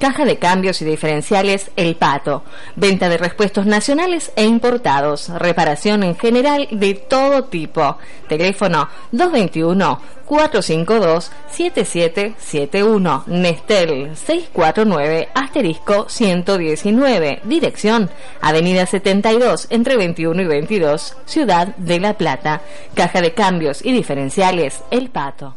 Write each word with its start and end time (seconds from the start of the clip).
Caja 0.00 0.24
de 0.24 0.38
cambios 0.38 0.80
y 0.80 0.84
diferenciales 0.84 1.72
El 1.74 1.96
Pato. 1.96 2.44
Venta 2.76 3.08
de 3.08 3.18
repuestos 3.18 3.66
nacionales 3.66 4.30
e 4.36 4.44
importados. 4.44 5.28
Reparación 5.28 6.04
en 6.04 6.16
general 6.16 6.68
de 6.70 6.94
todo 6.94 7.44
tipo. 7.44 7.98
Teléfono 8.28 8.88
221 9.10 10.00
452 10.24 11.32
7771. 11.50 13.24
Nestel 13.26 14.16
649 14.16 15.28
asterisco 15.34 16.08
119. 16.08 17.40
Dirección 17.44 18.08
Avenida 18.40 18.86
72 18.86 19.66
entre 19.70 19.96
21 19.96 20.42
y 20.42 20.46
22. 20.46 21.16
Ciudad 21.24 21.74
de 21.76 21.98
La 21.98 22.14
Plata. 22.14 22.60
Caja 22.94 23.20
de 23.20 23.34
cambios 23.34 23.84
y 23.84 23.92
diferenciales 23.92 24.82
El 24.92 25.10
Pato. 25.10 25.56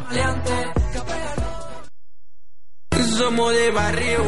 Somos 3.21 3.55
de 3.55 3.71
barrio. 3.71 4.19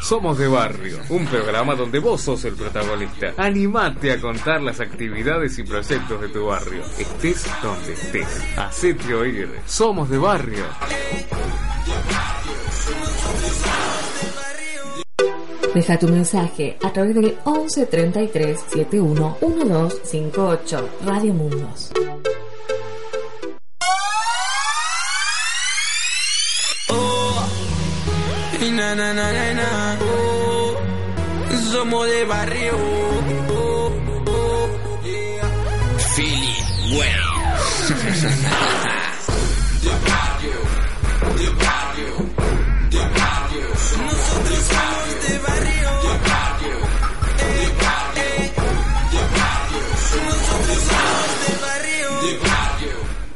Somos 0.00 0.38
de 0.38 0.46
Barrio, 0.46 0.98
un 1.08 1.26
programa 1.26 1.74
donde 1.74 1.98
vos 1.98 2.20
sos 2.20 2.44
el 2.44 2.54
protagonista. 2.54 3.34
Animate 3.36 4.12
a 4.12 4.20
contar 4.20 4.62
las 4.62 4.78
actividades 4.78 5.58
y 5.58 5.64
proyectos 5.64 6.20
de 6.20 6.28
tu 6.28 6.46
barrio. 6.46 6.82
Estés 6.96 7.44
donde 7.60 7.92
estés. 7.92 8.44
Hacete 8.56 9.14
oír. 9.14 9.50
Somos 9.66 10.08
de 10.10 10.18
Barrio. 10.18 10.64
Deja 15.74 15.98
tu 15.98 16.06
mensaje 16.06 16.78
a 16.84 16.92
través 16.92 17.16
del 17.16 17.36
11 17.44 17.86
33 17.86 18.60
71 18.60 19.38
1258 19.40 20.88
Radio 21.04 21.34
Mundos. 21.34 21.90
Y 28.62 28.70
na 28.72 28.94
na 28.94 29.14
na 29.14 29.32
na 29.32 29.54
na. 29.54 29.98
Oh, 30.02 30.76
somos 31.72 32.06
de 32.06 32.24
barrio. 32.24 32.76
Oh, 33.48 33.92
oh, 34.26 34.68
yeah. 35.02 35.48
Philly, 36.14 36.56
bueno. 36.94 37.24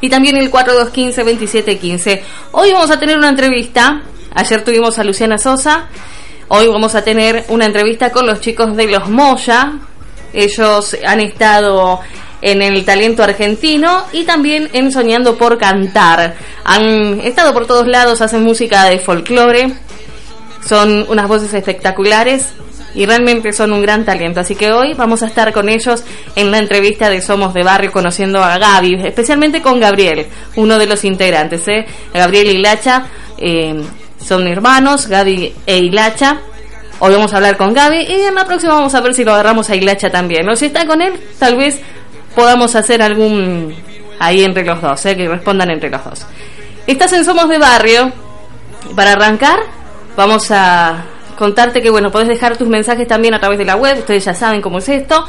y 0.01 0.09
también 0.09 0.37
el 0.37 0.51
4215-2715. 0.51 2.21
Hoy 2.51 2.71
vamos 2.71 2.91
a 2.91 2.99
tener 2.99 3.17
una 3.17 3.29
entrevista. 3.29 4.01
Ayer 4.33 4.63
tuvimos 4.63 4.99
a 4.99 5.03
Luciana 5.03 5.37
Sosa. 5.37 5.87
Hoy 6.47 6.67
vamos 6.67 6.93
a 6.93 7.03
tener 7.03 7.43
una 7.47 7.65
entrevista 7.65 8.11
con 8.11 8.27
los 8.27 8.39
chicos 8.39 8.75
de 8.75 8.85
los 8.85 9.09
Moya. 9.09 9.79
Ellos 10.31 10.95
han 11.03 11.19
estado 11.19 12.01
en 12.39 12.61
el 12.61 12.85
talento 12.85 13.23
argentino 13.23 14.03
y 14.11 14.25
también 14.25 14.69
en 14.73 14.91
Soñando 14.91 15.37
por 15.37 15.57
Cantar. 15.57 16.35
Han 16.63 17.19
estado 17.21 17.51
por 17.51 17.65
todos 17.65 17.87
lados, 17.87 18.21
hacen 18.21 18.43
música 18.43 18.83
de 18.83 18.99
folclore. 18.99 19.73
Son 20.63 21.07
unas 21.09 21.27
voces 21.27 21.51
espectaculares 21.51 22.49
y 22.93 23.07
realmente 23.07 23.51
son 23.51 23.73
un 23.73 23.81
gran 23.81 24.05
talento. 24.05 24.39
Así 24.39 24.53
que 24.53 24.71
hoy 24.71 24.93
vamos 24.93 25.23
a 25.23 25.25
estar 25.25 25.51
con 25.51 25.67
ellos 25.67 26.03
en 26.35 26.51
la 26.51 26.59
entrevista 26.59 27.09
de 27.09 27.21
Somos 27.21 27.55
de 27.55 27.63
Barrio, 27.63 27.91
conociendo 27.91 28.43
a 28.43 28.59
Gaby, 28.59 29.01
especialmente 29.03 29.63
con 29.63 29.79
Gabriel, 29.79 30.27
uno 30.57 30.77
de 30.77 30.85
los 30.85 31.03
integrantes. 31.05 31.67
¿eh? 31.67 31.87
Gabriel 32.13 32.49
y 32.49 32.57
Lacha 32.59 33.07
eh, 33.39 33.83
son 34.25 34.47
hermanos, 34.47 35.07
Gaby 35.07 35.53
e 35.67 35.77
Hilacha. 35.77 36.39
Hoy 36.99 37.13
vamos 37.13 37.31
a 37.33 37.37
hablar 37.37 37.57
con 37.57 37.73
Gaby 37.73 37.97
y 37.97 38.21
en 38.21 38.33
la 38.33 38.45
próxima 38.45 38.73
vamos 38.73 38.95
a 38.95 39.01
ver 39.01 39.13
si 39.13 39.23
lo 39.23 39.33
agarramos 39.33 39.69
a 39.69 39.75
Hilacha 39.75 40.09
también. 40.09 40.49
O 40.49 40.55
si 40.55 40.65
está 40.65 40.87
con 40.87 41.01
él, 41.01 41.13
tal 41.37 41.55
vez 41.55 41.79
podamos 42.33 42.75
hacer 42.75 43.01
algún 43.03 43.75
ahí 44.19 44.43
entre 44.43 44.65
los 44.65 44.81
dos, 44.81 45.05
¿eh? 45.05 45.15
que 45.15 45.27
respondan 45.27 45.69
entre 45.69 45.91
los 45.91 46.03
dos. 46.03 46.25
Estás 46.87 47.13
en 47.13 47.23
Somos 47.23 47.49
de 47.49 47.59
Barrio. 47.59 48.11
Para 48.95 49.13
arrancar, 49.13 49.59
vamos 50.15 50.49
a 50.51 51.05
contarte 51.37 51.81
que 51.81 51.89
bueno, 51.89 52.11
podés 52.11 52.27
dejar 52.27 52.57
tus 52.57 52.67
mensajes 52.67 53.07
también 53.07 53.33
a 53.33 53.39
través 53.39 53.57
de 53.57 53.65
la 53.65 53.75
web, 53.75 53.99
ustedes 53.99 54.25
ya 54.25 54.33
saben 54.33 54.61
cómo 54.61 54.79
es 54.79 54.89
esto. 54.89 55.25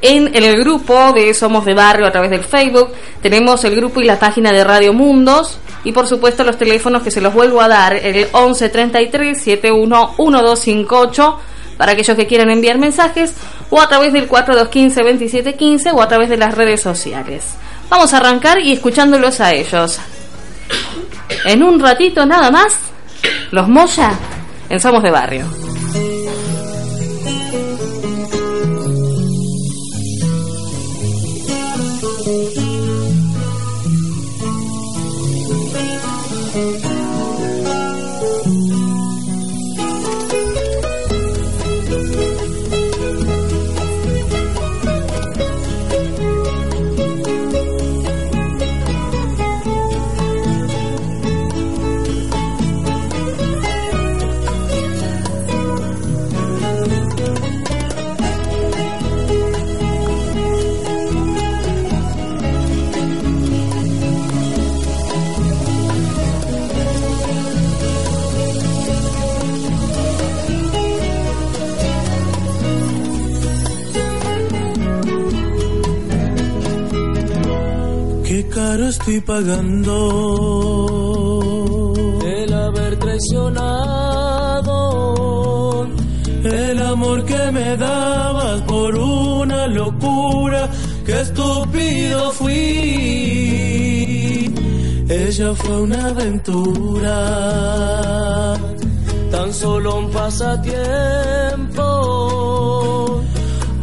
En, 0.00 0.34
en 0.34 0.44
el 0.44 0.58
grupo 0.60 1.12
de 1.12 1.32
Somos 1.34 1.64
de 1.64 1.74
Barrio 1.74 2.06
a 2.06 2.12
través 2.12 2.30
del 2.30 2.44
Facebook 2.44 2.92
tenemos 3.22 3.64
el 3.64 3.74
grupo 3.74 4.00
y 4.00 4.04
la 4.04 4.18
página 4.18 4.52
de 4.52 4.62
Radio 4.62 4.92
Mundos 4.92 5.58
y 5.84 5.92
por 5.92 6.06
supuesto 6.06 6.44
los 6.44 6.56
teléfonos 6.56 7.02
que 7.02 7.10
se 7.10 7.20
los 7.20 7.32
vuelvo 7.32 7.60
a 7.60 7.68
dar, 7.68 7.94
el 7.94 8.26
11 8.32 8.68
33 8.68 9.40
71 9.40 10.14
1258 10.18 11.38
para 11.76 11.92
aquellos 11.92 12.16
que 12.16 12.26
quieran 12.26 12.50
enviar 12.50 12.78
mensajes 12.78 13.34
o 13.70 13.80
a 13.80 13.88
través 13.88 14.12
del 14.12 14.26
4215 14.26 15.02
2715 15.02 15.90
o 15.92 16.02
a 16.02 16.08
través 16.08 16.28
de 16.28 16.36
las 16.36 16.54
redes 16.54 16.80
sociales. 16.80 17.54
Vamos 17.90 18.12
a 18.14 18.18
arrancar 18.18 18.60
y 18.60 18.72
escuchándolos 18.72 19.40
a 19.40 19.52
ellos. 19.52 19.98
En 21.44 21.62
un 21.62 21.80
ratito 21.80 22.24
nada 22.24 22.50
más, 22.50 22.78
los 23.50 23.68
Moya 23.68 24.12
en 24.68 24.80
Somos 24.80 25.02
de 25.02 25.10
Barrio. 25.10 25.63
Estoy 78.98 79.20
pagando 79.20 79.92
El 82.24 82.52
haber 82.52 82.98
traicionado 82.98 83.84
amor 86.94 87.24
que 87.24 87.50
me 87.50 87.76
dabas 87.76 88.60
por 88.62 88.94
una 88.94 89.66
locura, 89.66 90.70
qué 91.04 91.22
estúpido 91.22 92.30
fui. 92.30 92.54
Ella 95.08 95.54
fue 95.54 95.82
una 95.82 96.06
aventura, 96.06 97.16
tan 99.32 99.52
solo 99.52 99.98
un 99.98 100.10
pasatiempo. 100.10 101.63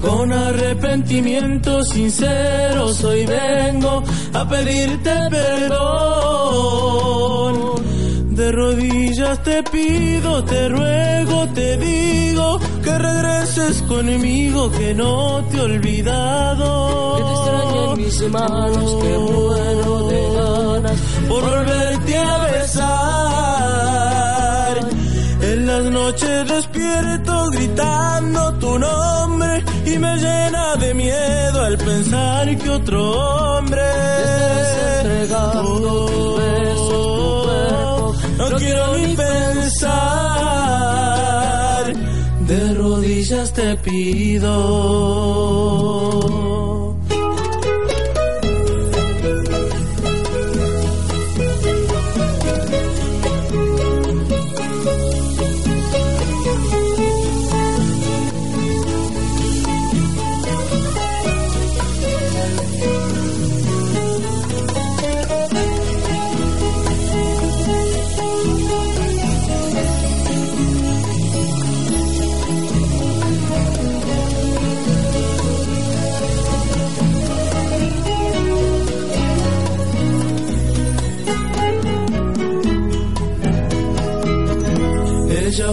Con 0.02 0.34
arrepentimiento 0.34 1.84
sincero 1.84 2.88
hoy 3.04 3.26
vengo 3.28 4.04
a 4.34 4.50
pedirte 4.50 5.12
perdón. 5.30 6.72
De 8.36 8.52
rodillas 8.52 9.44
te 9.44 9.62
pido, 9.62 10.44
te 10.44 10.70
ruego, 10.70 11.48
te 11.50 11.78
digo 11.78 12.60
que 12.84 12.98
regreses 12.98 13.84
conmigo, 13.84 14.72
que 14.72 14.96
no 14.96 15.46
te 15.52 15.58
he 15.58 15.62
olvidado. 15.62 17.16
Que 17.18 17.24
te 17.24 17.30
extrañen 17.32 17.98
mis 17.98 18.22
manos, 18.32 18.96
que 19.04 19.18
muero 19.20 20.08
de 20.08 20.22
ganas 20.34 21.00
por 21.30 21.44
volverte 21.44 22.18
a 22.18 22.38
besar. 22.46 23.22
En 25.42 25.68
las 25.68 25.84
noches 25.84 26.48
despierto 26.48 27.52
gritando 27.52 28.54
tu 28.54 28.80
nombre 28.80 29.64
y 29.94 30.00
me 30.00 30.18
llena 30.18 30.76
de 30.78 30.94
miedo 30.94 31.62
al 31.64 31.78
pensar 31.78 32.58
que 32.58 32.70
otro 32.70 33.58
hombre 33.58 33.82
besos, 36.38 37.44
cuerpo. 37.46 38.16
no 38.38 38.58
quiero 38.58 38.98
ni 38.98 39.16
pensar. 39.16 39.92
De 42.48 42.74
rodillas 42.74 43.54
te 43.54 43.76
pido. 43.78 44.52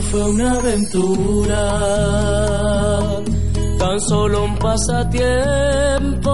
Fue 0.00 0.24
una 0.24 0.52
aventura, 0.52 1.80
tan 3.78 4.00
solo 4.00 4.44
un 4.44 4.56
pasatiempo. 4.56 6.28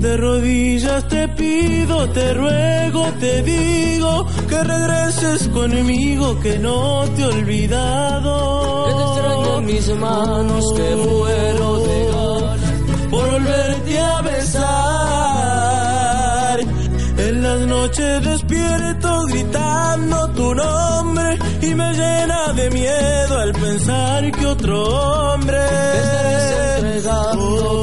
De 0.00 0.16
rodillas 0.16 1.08
te 1.08 1.26
pido, 1.28 2.08
te 2.10 2.34
ruego, 2.34 3.12
te 3.18 3.42
digo 3.42 4.26
que 4.48 4.62
regreses 4.62 5.48
conmigo, 5.48 6.38
que 6.40 6.58
no 6.58 7.04
te 7.16 7.22
he 7.22 7.26
olvidado. 7.26 8.84
Que 8.86 8.92
te 8.92 9.02
extraño 9.02 9.58
en 9.58 9.64
mis 9.66 9.88
manos, 9.96 10.64
que 10.76 10.96
muero 10.96 11.78
de 11.80 12.04
volverte 13.34 13.98
a 13.98 14.22
besar. 14.22 14.64
En 17.26 17.42
las 17.42 17.60
noches 17.60 18.24
despierto 18.24 19.26
gritando 19.26 20.28
tu 20.30 20.54
nombre 20.54 21.38
y 21.62 21.74
me 21.74 21.92
llena 21.92 22.52
de 22.52 22.70
miedo 22.70 23.38
al 23.38 23.52
pensar 23.52 24.30
que 24.32 24.46
otro 24.46 24.76
hombre 24.82 25.58
entregando 26.76 27.34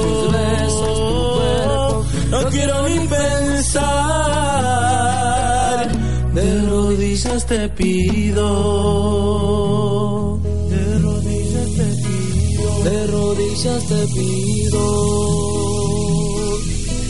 tus 0.04 0.32
besos, 0.32 0.96
tu 0.96 1.34
cuerpo. 1.38 2.06
no 2.30 2.40
quiero 2.50 2.76
ni 2.88 3.00
pensar. 3.08 3.92
De 6.34 6.46
rodillas 6.70 7.46
te 7.46 7.70
pido. 7.70 8.42
Rodillas 13.52 13.84
te 13.86 14.08
pido, 14.08 14.86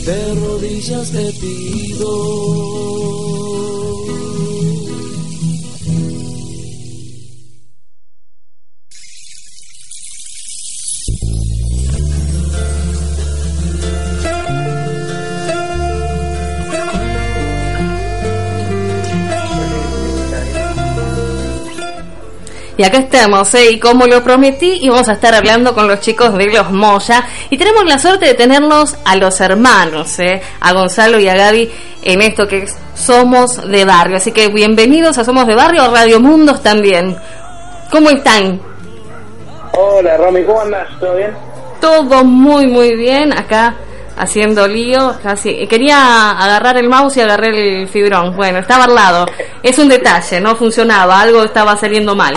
de 0.04 0.34
rodillas 0.34 1.10
te 1.12 1.32
pido. 1.34 3.21
Y 22.82 22.84
acá 22.84 22.98
estamos, 22.98 23.54
¿eh? 23.54 23.70
y 23.70 23.78
como 23.78 24.08
lo 24.08 24.24
prometí, 24.24 24.78
íbamos 24.80 25.08
a 25.08 25.12
estar 25.12 25.32
hablando 25.36 25.72
con 25.72 25.86
los 25.86 26.00
chicos 26.00 26.36
de 26.36 26.46
Los 26.46 26.72
Moya. 26.72 27.24
Y 27.48 27.56
tenemos 27.56 27.84
la 27.84 27.96
suerte 27.96 28.26
de 28.26 28.34
tenerlos 28.34 28.96
a 29.04 29.14
los 29.14 29.40
hermanos, 29.40 30.18
¿eh? 30.18 30.42
a 30.58 30.72
Gonzalo 30.72 31.20
y 31.20 31.28
a 31.28 31.36
Gaby, 31.36 31.70
en 32.02 32.22
esto 32.22 32.48
que 32.48 32.64
es 32.64 32.76
Somos 32.96 33.68
de 33.70 33.84
Barrio. 33.84 34.16
Así 34.16 34.32
que 34.32 34.48
bienvenidos 34.48 35.16
a 35.16 35.22
Somos 35.22 35.46
de 35.46 35.54
Barrio, 35.54 35.82
a 35.82 35.90
Radio 35.90 36.18
Mundos 36.18 36.60
también. 36.60 37.16
¿Cómo 37.92 38.10
están? 38.10 38.60
Hola 39.74 40.16
Romy, 40.16 40.42
¿cómo 40.42 40.62
andas? 40.62 40.88
¿Todo 40.98 41.14
bien? 41.14 41.30
Todo 41.80 42.24
muy, 42.24 42.66
muy 42.66 42.96
bien. 42.96 43.32
Acá 43.32 43.76
haciendo 44.16 44.66
lío. 44.66 45.14
Casi. 45.22 45.68
Quería 45.68 46.32
agarrar 46.32 46.78
el 46.78 46.88
mouse 46.88 47.16
y 47.18 47.20
agarré 47.20 47.82
el 47.82 47.86
fibrón. 47.86 48.34
Bueno, 48.34 48.58
estaba 48.58 48.86
al 48.86 48.94
lado. 48.96 49.26
Es 49.62 49.78
un 49.78 49.88
detalle, 49.88 50.40
no 50.40 50.56
funcionaba. 50.56 51.20
Algo 51.20 51.44
estaba 51.44 51.76
saliendo 51.76 52.16
mal. 52.16 52.34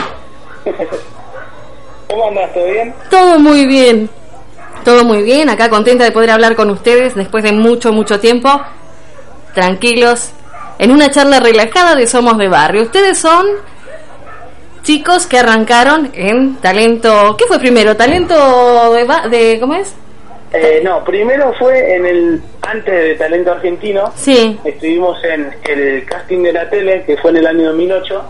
¿Cómo 2.10 2.28
andas? 2.28 2.54
¿Todo 2.54 2.66
bien? 2.66 2.94
Todo 3.10 3.40
muy 3.40 3.66
bien. 3.66 4.10
Todo 4.84 5.04
muy 5.04 5.24
bien. 5.24 5.50
Acá 5.50 5.70
contenta 5.70 6.04
de 6.04 6.12
poder 6.12 6.30
hablar 6.32 6.56
con 6.56 6.70
ustedes 6.70 7.16
después 7.16 7.44
de 7.44 7.52
mucho, 7.52 7.92
mucho 7.92 8.20
tiempo. 8.20 8.50
Tranquilos. 9.54 10.32
En 10.78 10.92
una 10.92 11.10
charla 11.10 11.40
relajada 11.40 11.96
de 11.96 12.06
Somos 12.08 12.38
de 12.38 12.48
Barrio. 12.48 12.84
Ustedes 12.84 13.18
son 13.18 13.46
chicos 14.84 15.26
que 15.26 15.40
arrancaron 15.40 16.12
en 16.14 16.56
talento. 16.58 17.36
¿Qué 17.38 17.46
fue 17.46 17.60
primero? 17.60 17.96
¿Talento 17.96 18.94
de, 18.94 19.04
ba- 19.06 19.28
de 19.28 19.58
¿cómo 19.60 19.74
es? 19.76 19.96
Eh, 20.54 20.82
no, 20.84 21.04
primero 21.04 21.54
fue 21.58 21.96
en 21.96 22.06
el 22.06 22.42
antes 22.62 22.94
de 22.94 23.16
Talento 23.16 23.52
Argentino. 23.54 24.12
Sí. 24.16 24.58
Estuvimos 24.64 25.18
en 25.24 25.54
el 25.64 26.06
casting 26.06 26.44
de 26.44 26.54
la 26.54 26.70
tele, 26.70 27.04
que 27.06 27.18
fue 27.18 27.32
en 27.32 27.38
el 27.38 27.48
año 27.48 27.68
2008. 27.70 28.24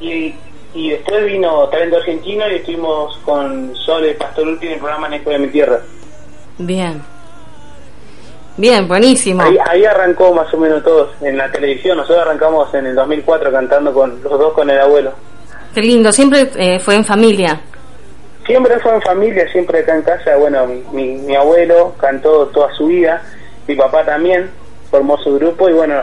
Y, 0.00 0.34
y 0.74 0.90
después 0.90 1.24
vino 1.26 1.68
Talento 1.68 1.96
Argentino 1.96 2.48
y 2.48 2.56
estuvimos 2.56 3.16
con 3.24 3.74
Sole 3.76 4.14
Pastorulti 4.14 4.66
en 4.66 4.72
el 4.74 4.78
programa 4.78 5.08
Neco 5.08 5.30
de 5.30 5.38
mi 5.38 5.48
Tierra. 5.48 5.80
Bien. 6.58 7.02
Bien, 8.56 8.86
buenísimo. 8.86 9.42
Ahí, 9.42 9.56
ahí 9.66 9.84
arrancó 9.84 10.32
más 10.34 10.52
o 10.52 10.58
menos 10.58 10.82
todos 10.82 11.10
en 11.22 11.36
la 11.36 11.50
televisión. 11.50 11.96
Nosotros 11.96 12.26
arrancamos 12.26 12.72
en 12.74 12.86
el 12.86 12.94
2004 12.94 13.50
cantando 13.50 13.92
con 13.92 14.22
los 14.22 14.38
dos 14.38 14.52
con 14.52 14.68
el 14.68 14.78
abuelo. 14.78 15.12
Qué 15.74 15.80
lindo. 15.80 16.12
Siempre 16.12 16.50
eh, 16.56 16.78
fue 16.78 16.96
en 16.96 17.04
familia. 17.04 17.60
Siempre 18.46 18.78
fue 18.80 18.94
en 18.94 19.02
familia, 19.02 19.50
siempre 19.50 19.80
acá 19.80 19.94
en 19.94 20.02
casa. 20.02 20.36
Bueno, 20.36 20.66
mi, 20.66 20.82
mi, 20.92 21.14
mi 21.22 21.34
abuelo 21.34 21.94
cantó 21.98 22.46
toda 22.48 22.72
su 22.74 22.86
vida, 22.86 23.22
mi 23.66 23.74
papá 23.74 24.04
también 24.04 24.50
formó 24.90 25.16
su 25.18 25.34
grupo 25.36 25.70
y 25.70 25.72
bueno, 25.72 26.02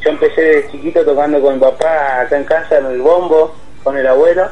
yo 0.00 0.10
empecé 0.10 0.40
de 0.40 0.70
chiquito 0.70 1.04
tocando 1.04 1.40
con 1.40 1.54
mi 1.54 1.60
papá 1.60 2.20
acá 2.20 2.36
en 2.36 2.44
casa 2.44 2.78
en 2.78 2.86
el 2.86 3.00
bombo, 3.00 3.54
con 3.88 3.96
el 3.96 4.06
abuelo 4.06 4.46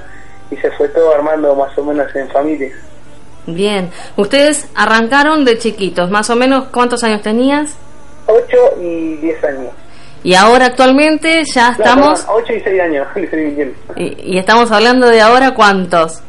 y 0.50 0.56
se 0.56 0.70
fue 0.72 0.88
todo 0.88 1.14
armando 1.14 1.54
más 1.54 1.76
o 1.76 1.84
menos 1.84 2.06
en 2.16 2.26
familia. 2.30 2.70
Bien. 3.46 3.90
Ustedes 4.16 4.66
arrancaron 4.74 5.44
de 5.44 5.58
chiquitos. 5.58 6.10
Más 6.10 6.30
o 6.30 6.36
menos, 6.36 6.68
¿cuántos 6.72 7.04
años 7.04 7.20
tenías? 7.20 7.76
8 8.26 8.56
y 8.80 9.16
10 9.16 9.44
años. 9.44 9.72
Y 10.24 10.34
ahora 10.34 10.66
actualmente 10.66 11.44
ya 11.44 11.72
estamos... 11.72 12.24
8 12.26 12.52
y 12.54 12.60
6 12.60 12.80
años. 12.80 13.06
Y, 13.96 14.34
y 14.34 14.38
estamos 14.38 14.72
hablando 14.72 15.06
de 15.06 15.20
ahora 15.20 15.52
cuántos. 15.54 16.22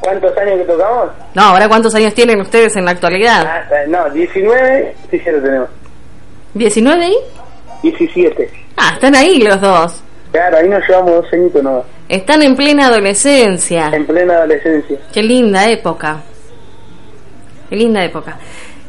¿Cuántos 0.00 0.36
años 0.36 0.58
que 0.58 0.64
tocamos? 0.64 1.10
No, 1.34 1.42
ahora 1.42 1.68
cuántos 1.68 1.94
años 1.94 2.12
tienen 2.12 2.40
ustedes 2.40 2.74
en 2.76 2.84
la 2.84 2.90
actualidad? 2.90 3.46
Ah, 3.46 3.84
no, 3.86 4.10
19, 4.10 4.96
17 5.10 5.40
tenemos. 5.40 5.68
19 6.54 7.08
y... 7.08 7.14
17. 7.82 8.50
Ah, 8.76 8.90
están 8.94 9.14
ahí 9.14 9.38
los 9.38 9.60
dos. 9.60 10.03
Claro, 10.34 10.56
ahí 10.56 10.68
nos 10.68 10.82
llevamos 10.88 11.12
dos 11.12 11.32
añitos 11.32 11.62
nomás. 11.62 11.84
Están 12.08 12.42
en 12.42 12.56
plena 12.56 12.88
adolescencia. 12.88 13.90
En 13.92 14.04
plena 14.04 14.34
adolescencia. 14.38 14.98
Qué 15.12 15.22
linda 15.22 15.68
época. 15.70 16.22
Qué 17.70 17.76
linda 17.76 18.02
época. 18.04 18.36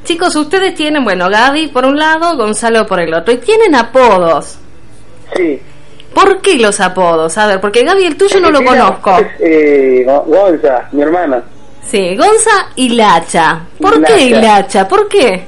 Chicos, 0.04 0.36
ustedes 0.36 0.74
tienen, 0.74 1.04
bueno, 1.04 1.30
Gaby 1.30 1.68
por 1.68 1.86
un 1.86 1.98
lado, 2.00 2.36
Gonzalo 2.36 2.88
por 2.88 3.00
el 3.00 3.14
otro. 3.14 3.32
Y 3.32 3.38
tienen 3.38 3.76
apodos. 3.76 4.58
Sí. 5.36 5.62
¿Por 6.16 6.42
qué 6.42 6.58
los 6.58 6.80
apodos? 6.80 7.38
A 7.38 7.46
ver, 7.46 7.62
porque 7.62 7.84
Gaby 7.84 8.06
el 8.06 8.18
tuyo 8.18 8.40
no 8.40 8.50
lo 8.50 8.64
conozco. 8.64 9.16
es, 9.20 9.28
eh, 9.42 10.04
Go- 10.04 10.24
Gonza, 10.26 10.88
mi 10.94 11.04
hermana. 11.04 11.44
Sí, 11.84 12.16
Gonza 12.18 12.70
y 12.76 12.90
Lacha. 12.90 13.68
¿Por 13.80 14.04
qué 14.04 14.32
Lacha. 14.32 14.88
¿Por 14.88 15.08
qué? 15.08 15.46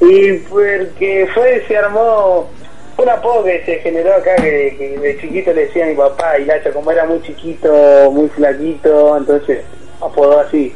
Y 0.00 0.38
porque 0.48 1.28
fue, 1.34 1.62
se 1.68 1.76
armó 1.76 2.48
un 2.96 3.08
apodo 3.08 3.44
que 3.44 3.62
se 3.64 3.78
generó 3.80 4.14
acá, 4.14 4.36
que, 4.36 4.74
que 4.78 4.98
de 5.00 5.18
chiquito 5.20 5.52
le 5.52 5.66
decía 5.66 5.84
a 5.84 5.88
mi 5.88 5.94
papá, 5.94 6.38
Hilacha, 6.38 6.70
como 6.72 6.90
era 6.90 7.04
muy 7.04 7.20
chiquito, 7.22 8.10
muy 8.12 8.28
flaquito, 8.28 9.16
entonces 9.16 9.60
apodó 10.00 10.40
así. 10.40 10.72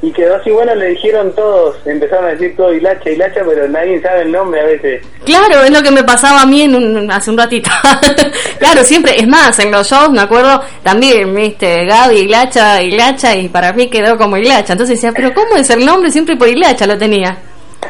Y 0.00 0.12
quedó 0.12 0.36
así, 0.36 0.50
bueno, 0.50 0.72
le 0.76 0.90
dijeron 0.90 1.32
todos, 1.34 1.74
empezaron 1.84 2.26
a 2.26 2.28
decir 2.28 2.54
todo 2.56 2.72
Hilacha, 2.72 3.10
Hilacha, 3.10 3.40
pero 3.44 3.66
nadie 3.66 4.00
sabe 4.00 4.22
el 4.22 4.30
nombre 4.30 4.60
a 4.60 4.64
veces. 4.64 5.02
Claro, 5.24 5.60
es 5.64 5.70
lo 5.72 5.82
que 5.82 5.90
me 5.90 6.04
pasaba 6.04 6.42
a 6.42 6.46
mí 6.46 6.62
en 6.62 6.74
un- 6.76 7.10
hace 7.10 7.30
un 7.32 7.36
ratito. 7.38 7.68
claro, 8.60 8.84
siempre, 8.84 9.16
es 9.18 9.26
más, 9.26 9.58
en 9.58 9.72
los 9.72 9.88
shows 9.90 10.10
me 10.10 10.20
acuerdo 10.20 10.62
también, 10.84 11.34
viste, 11.34 11.84
Gaby, 11.84 12.16
Hilacha, 12.20 12.80
Hilacha, 12.80 13.34
y 13.34 13.48
para 13.48 13.72
mí 13.72 13.88
quedó 13.90 14.16
como 14.16 14.36
Hilacha. 14.36 14.74
Entonces 14.74 14.96
decía, 15.00 15.12
pero 15.14 15.34
¿cómo 15.34 15.56
es 15.56 15.68
el 15.70 15.84
nombre? 15.84 16.12
Siempre 16.12 16.36
por 16.36 16.46
Hilacha 16.48 16.86
lo 16.86 16.96
tenía. 16.96 17.36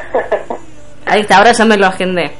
Ahí 1.05 1.21
está, 1.21 1.37
ahora 1.39 1.53
ya 1.53 1.65
me 1.67 1.77
lo 1.77 1.87
agendé. 1.87 2.31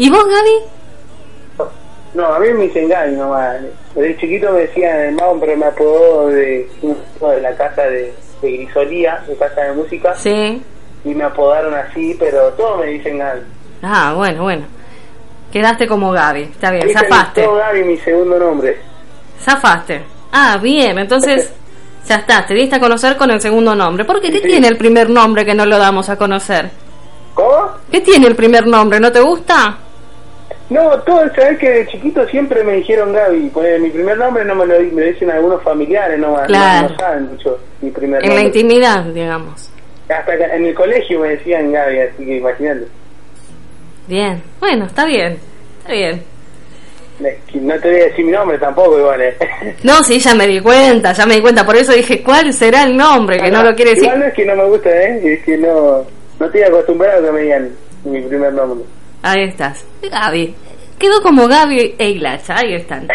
¿Y 0.00 0.08
vos, 0.08 0.24
Gaby? 0.24 1.68
No, 2.14 2.24
a 2.26 2.38
mí 2.40 2.48
me 2.54 2.62
dicen 2.64 2.88
Gaby 2.88 3.12
nomás. 3.16 3.56
De 3.94 4.16
chiquito 4.18 4.50
me 4.52 4.60
decían 4.60 4.98
el 4.98 5.14
mago, 5.14 5.38
pero 5.38 5.56
me 5.58 5.66
apodó 5.66 6.28
de, 6.28 6.66
de 6.82 7.40
la 7.42 7.54
casa 7.54 7.82
de, 7.82 8.14
de 8.40 8.50
Grisolía, 8.50 9.22
de 9.28 9.36
casa 9.36 9.60
de 9.60 9.72
música, 9.74 10.14
Sí. 10.14 10.62
y 11.04 11.08
me 11.14 11.24
apodaron 11.24 11.74
así, 11.74 12.16
pero 12.18 12.48
todos 12.54 12.80
me 12.80 12.86
dicen 12.86 13.18
Gaby. 13.18 13.40
Ah, 13.82 14.14
bueno, 14.16 14.42
bueno. 14.42 14.62
Quedaste 15.52 15.86
como 15.86 16.12
Gaby, 16.12 16.42
está 16.44 16.70
bien, 16.70 16.88
zafaste. 16.90 17.46
Gaby 17.46 17.84
mi 17.84 17.96
segundo 17.98 18.38
nombre. 18.38 18.78
Zafaste. 19.40 20.02
Ah, 20.32 20.58
bien, 20.62 20.98
entonces 20.98 21.52
ya 22.06 22.16
está, 22.16 22.46
te 22.46 22.54
diste 22.54 22.76
a 22.76 22.80
conocer 22.80 23.16
con 23.18 23.30
el 23.30 23.40
segundo 23.42 23.74
nombre. 23.74 24.04
¿Por 24.06 24.20
qué? 24.20 24.30
¿Qué 24.32 24.38
Sí. 24.40 24.48
tiene 24.48 24.66
el 24.68 24.78
primer 24.78 25.10
nombre 25.10 25.44
que 25.44 25.54
no 25.54 25.66
lo 25.66 25.76
damos 25.78 26.08
a 26.08 26.16
conocer? 26.16 26.70
¿Cómo? 27.34 27.68
¿Qué 27.90 28.00
tiene 28.00 28.26
el 28.26 28.34
primer 28.34 28.66
nombre? 28.66 28.98
¿No 28.98 29.12
te 29.12 29.20
gusta? 29.20 29.76
No, 30.70 30.88
todo 31.00 31.22
sabes 31.34 31.58
que 31.58 31.68
de 31.68 31.86
chiquito 31.88 32.26
siempre 32.28 32.62
me 32.62 32.74
dijeron 32.74 33.12
Gaby. 33.12 33.50
Poner 33.50 33.80
mi 33.80 33.90
primer 33.90 34.16
nombre 34.16 34.44
no 34.44 34.54
me 34.54 34.66
lo, 34.66 34.80
me 34.94 35.02
dicen 35.06 35.30
algunos 35.30 35.62
familiares 35.62 36.18
nomás. 36.18 36.46
Claro. 36.46 36.88
No, 36.88 36.94
no 36.94 36.98
saben 37.00 37.26
mucho 37.30 37.58
mi 37.82 37.90
primer 37.90 38.22
En 38.22 38.28
la 38.30 38.34
nombre. 38.42 38.46
intimidad, 38.60 39.04
digamos. 39.06 39.68
Hasta 40.08 40.36
que 40.36 40.44
en 40.44 40.66
el 40.66 40.74
colegio 40.74 41.20
me 41.20 41.30
decían 41.30 41.72
Gaby, 41.72 41.98
así 42.00 42.24
que 42.24 42.36
imagínate. 42.36 42.86
Bien, 44.06 44.42
bueno, 44.58 44.86
está 44.86 45.04
bien, 45.06 45.38
está 45.80 45.92
bien. 45.92 46.22
No 47.54 47.78
te 47.78 47.90
voy 47.90 48.00
a 48.00 48.04
decir 48.04 48.24
mi 48.24 48.32
nombre 48.32 48.56
tampoco, 48.58 48.98
igual. 48.98 49.20
eh. 49.20 49.36
No, 49.82 50.02
sí, 50.02 50.18
ya 50.18 50.34
me 50.34 50.46
di 50.46 50.60
cuenta, 50.60 51.12
ya 51.12 51.26
me 51.26 51.34
di 51.34 51.42
cuenta, 51.42 51.66
por 51.66 51.76
eso 51.76 51.92
dije, 51.92 52.22
¿cuál 52.22 52.52
será 52.52 52.84
el 52.84 52.96
nombre? 52.96 53.38
Que 53.38 53.50
no 53.50 53.62
lo 53.62 53.74
quiere 53.74 53.90
decir. 53.90 54.04
Igual 54.04 54.20
no 54.20 54.26
es 54.26 54.34
que 54.34 54.44
no 54.46 54.56
me 54.56 54.64
gusta, 54.64 54.90
¿eh? 54.90 55.20
Es 55.34 55.44
que 55.44 55.58
no, 55.58 56.04
no 56.38 56.46
estoy 56.46 56.62
acostumbrado 56.62 57.20
a 57.22 57.26
que 57.26 57.32
me 57.32 57.42
digan 57.42 57.70
mi 58.04 58.20
primer 58.22 58.52
nombre. 58.54 58.84
Ahí 59.22 59.44
estás, 59.44 59.84
Gaby. 60.02 60.54
Quedó 60.98 61.22
como 61.22 61.46
Gaby 61.46 61.94
e 61.98 62.10
Hilacha, 62.10 62.56
ahí 62.58 62.74
están. 62.74 63.08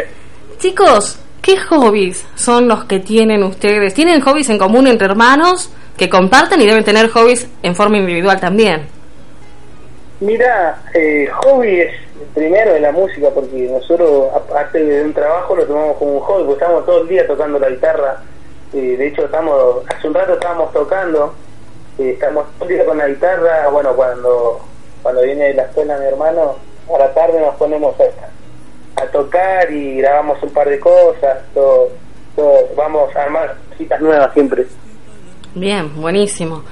Chicos, 0.58 1.18
¿qué 1.42 1.58
hobbies 1.58 2.26
son 2.34 2.68
los 2.68 2.84
que 2.84 3.00
tienen 3.00 3.42
ustedes? 3.42 3.94
¿Tienen 3.94 4.20
hobbies 4.20 4.48
en 4.48 4.58
común 4.58 4.86
entre 4.86 5.06
hermanos 5.06 5.70
que 5.96 6.08
comparten 6.08 6.60
y 6.60 6.66
deben 6.66 6.84
tener 6.84 7.08
hobbies 7.08 7.48
en 7.62 7.74
forma 7.74 7.98
individual 7.98 8.40
también? 8.40 8.86
Mira, 10.20 10.82
eh, 10.94 11.28
hobby 11.32 11.80
es 11.80 11.92
primero 12.32 12.72
de 12.72 12.80
la 12.80 12.92
música, 12.92 13.28
porque 13.34 13.68
nosotros, 13.68 14.30
aparte 14.34 14.82
de 14.82 15.04
un 15.04 15.12
trabajo, 15.12 15.56
lo 15.56 15.66
tomamos 15.66 15.96
como 15.98 16.12
un 16.12 16.20
hobby, 16.20 16.44
porque 16.44 16.64
estamos 16.64 16.86
todo 16.86 17.02
el 17.02 17.08
día 17.08 17.26
tocando 17.26 17.58
la 17.58 17.68
guitarra. 17.68 18.22
Eh, 18.72 18.96
de 18.96 19.08
hecho, 19.08 19.24
estamos 19.24 19.84
hace 19.88 20.08
un 20.08 20.14
rato 20.14 20.34
estábamos 20.34 20.72
tocando, 20.72 21.34
eh, 21.98 22.12
estamos 22.12 22.46
todo 22.58 22.68
el 22.68 22.76
día 22.76 22.86
con 22.86 22.98
la 22.98 23.08
guitarra. 23.08 23.68
Bueno, 23.68 23.94
cuando 23.94 24.60
cuando 25.02 25.22
viene 25.22 25.48
de 25.48 25.54
la 25.54 25.62
escuela 25.64 25.98
mi 25.98 26.06
hermano, 26.06 26.56
a 26.94 26.98
la 26.98 27.12
tarde 27.14 27.40
nos 27.40 27.54
ponemos 27.56 27.94
a, 28.00 29.02
a 29.02 29.06
tocar 29.06 29.70
y 29.70 29.96
grabamos 29.98 30.42
un 30.42 30.50
par 30.50 30.68
de 30.68 30.78
cosas. 30.78 31.38
Todo, 31.54 31.88
todo, 32.36 32.68
vamos 32.76 33.14
a 33.16 33.22
armar 33.22 33.56
citas 33.76 34.00
nuevas 34.00 34.32
siempre. 34.34 34.66
Bien, 35.54 36.00
buenísimo. 36.00 36.62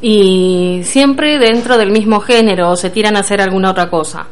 Y 0.00 0.82
siempre 0.84 1.38
dentro 1.38 1.76
del 1.76 1.90
mismo 1.90 2.20
género 2.20 2.70
o 2.70 2.76
se 2.76 2.90
tiran 2.90 3.16
a 3.16 3.20
hacer 3.20 3.40
alguna 3.40 3.70
otra 3.70 3.90
cosa. 3.90 4.26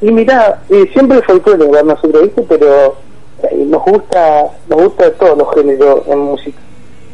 Y 0.00 0.10
mira, 0.10 0.62
eh, 0.70 0.88
siempre 0.92 1.18
el 1.18 1.24
folclore, 1.24 1.64
igual 1.64 1.86
nosotros, 1.86 2.22
¿viste? 2.22 2.42
Pero 2.48 2.96
eh, 3.42 3.56
nos 3.66 3.82
gusta 3.84 4.46
nos 4.68 4.82
gusta 4.84 5.04
de 5.04 5.10
todos 5.12 5.36
los 5.36 5.54
géneros 5.54 6.06
en 6.06 6.18
música. 6.18 6.58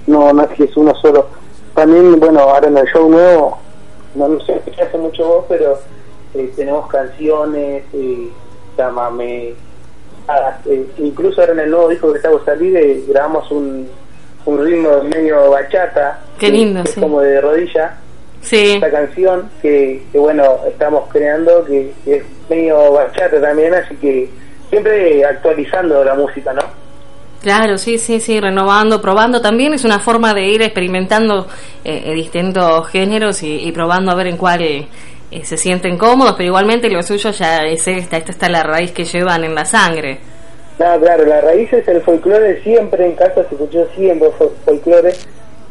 No, 0.07 0.33
no 0.33 0.43
es 0.45 0.51
que 0.51 0.65
es 0.65 0.77
uno 0.77 0.95
solo. 1.03 1.27
También, 1.75 2.21
bueno, 2.21 2.41
ahora 2.41 2.69
en 2.69 2.79
el 2.79 2.87
show 2.87 3.09
nuevo, 3.11 3.59
no, 4.17 4.29
no 4.29 4.41
sé 4.41 4.61
qué 4.75 4.83
hace 4.83 4.99
mucho 4.99 5.27
vos, 5.27 5.45
pero 5.49 5.79
eh, 6.35 6.51
tenemos 6.57 6.87
canciones, 6.89 7.85
eh, 7.93 8.29
llámame. 8.77 9.55
ah, 10.29 10.59
eh, 10.67 10.87
incluso 10.99 11.41
ahora 11.41 11.53
en 11.55 11.61
el 11.61 11.71
nuevo 11.71 11.89
disco 11.89 12.11
que 12.13 12.19
está 12.19 12.31
por 12.31 12.45
salir, 12.45 12.77
eh, 12.77 13.03
grabamos 13.09 13.51
un, 13.51 13.89
un 14.45 14.65
ritmo 14.65 15.03
medio 15.05 15.51
bachata. 15.51 16.21
Qué 16.39 16.49
lindo, 16.49 16.83
que 16.83 16.89
es 16.89 16.95
sí. 16.95 17.01
como 17.01 17.21
de 17.21 17.41
rodilla 17.41 17.97
Sí, 18.43 18.75
esta 18.75 18.91
canción 18.91 19.51
que, 19.61 20.05
que, 20.13 20.19
bueno 20.19 20.61
estamos 20.69 21.09
creando 21.11 21.65
que, 21.65 21.93
que 22.05 22.17
es 22.17 22.25
medio 22.49 22.93
bachata 22.93 23.41
también 23.41 23.75
así 23.75 23.97
que 23.97 24.31
siempre 24.71 25.25
actualizando 25.25 26.05
la 26.05 26.15
música 26.15 26.53
no 26.53 26.63
claro, 27.47 27.79
sí, 27.79 27.97
sí, 27.99 28.19
sí, 28.19 28.41
renovando, 28.41 29.01
probando 29.01 29.41
también 29.41 29.73
es 29.73 29.85
una 29.85 30.01
forma 30.01 30.35
de 30.35 30.49
ir 30.49 30.63
experimentando 30.63 31.47
eh, 31.85 32.03
eh, 32.07 32.13
distintos 32.15 32.89
géneros 32.89 33.41
y, 33.45 33.61
y 33.69 33.71
probando 33.71 34.11
a 34.11 34.17
ver 34.17 34.27
en 34.27 34.37
cuál 34.37 34.63
eh, 34.63 34.89
se 35.45 35.57
sienten 35.57 35.97
cómodos, 35.97 36.33
pero 36.37 36.49
igualmente 36.49 36.91
lo 36.91 37.01
suyo 37.05 37.31
ya 37.31 37.63
es 37.63 37.87
esta, 37.87 38.17
esta 38.17 38.33
está 38.33 38.49
la 38.49 38.65
raíz 38.65 38.91
que 38.91 39.05
llevan 39.05 39.45
en 39.45 39.55
la 39.55 39.65
sangre. 39.65 40.19
no 40.81 40.99
claro 41.01 41.25
la 41.25 41.41
raíz 41.41 41.73
es 41.73 41.87
el 41.87 42.03
folclore 42.03 42.61
siempre 42.65 43.07
en 43.07 43.15
casa 43.15 43.35
se 43.49 43.55
escuchó 43.55 43.87
siempre 43.97 44.29
fol- 44.39 44.51
folclore 44.65 45.13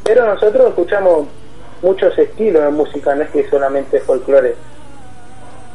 pero 0.04 0.26
nosotros 0.34 0.70
escuchamos 0.70 1.28
muchos 1.82 2.18
estilos 2.18 2.64
de 2.64 2.70
música 2.70 3.14
no 3.16 3.24
es 3.24 3.30
que 3.32 3.50
solamente 3.50 4.00
folclore 4.00 4.56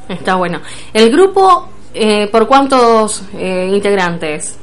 Está 0.09 0.35
bueno. 0.37 0.61
¿El 0.93 1.11
grupo 1.13 1.69
eh, 1.95 2.27
por 2.33 2.49
cuántos 2.49 3.23
eh, 3.39 3.69
integrantes? 3.73 4.59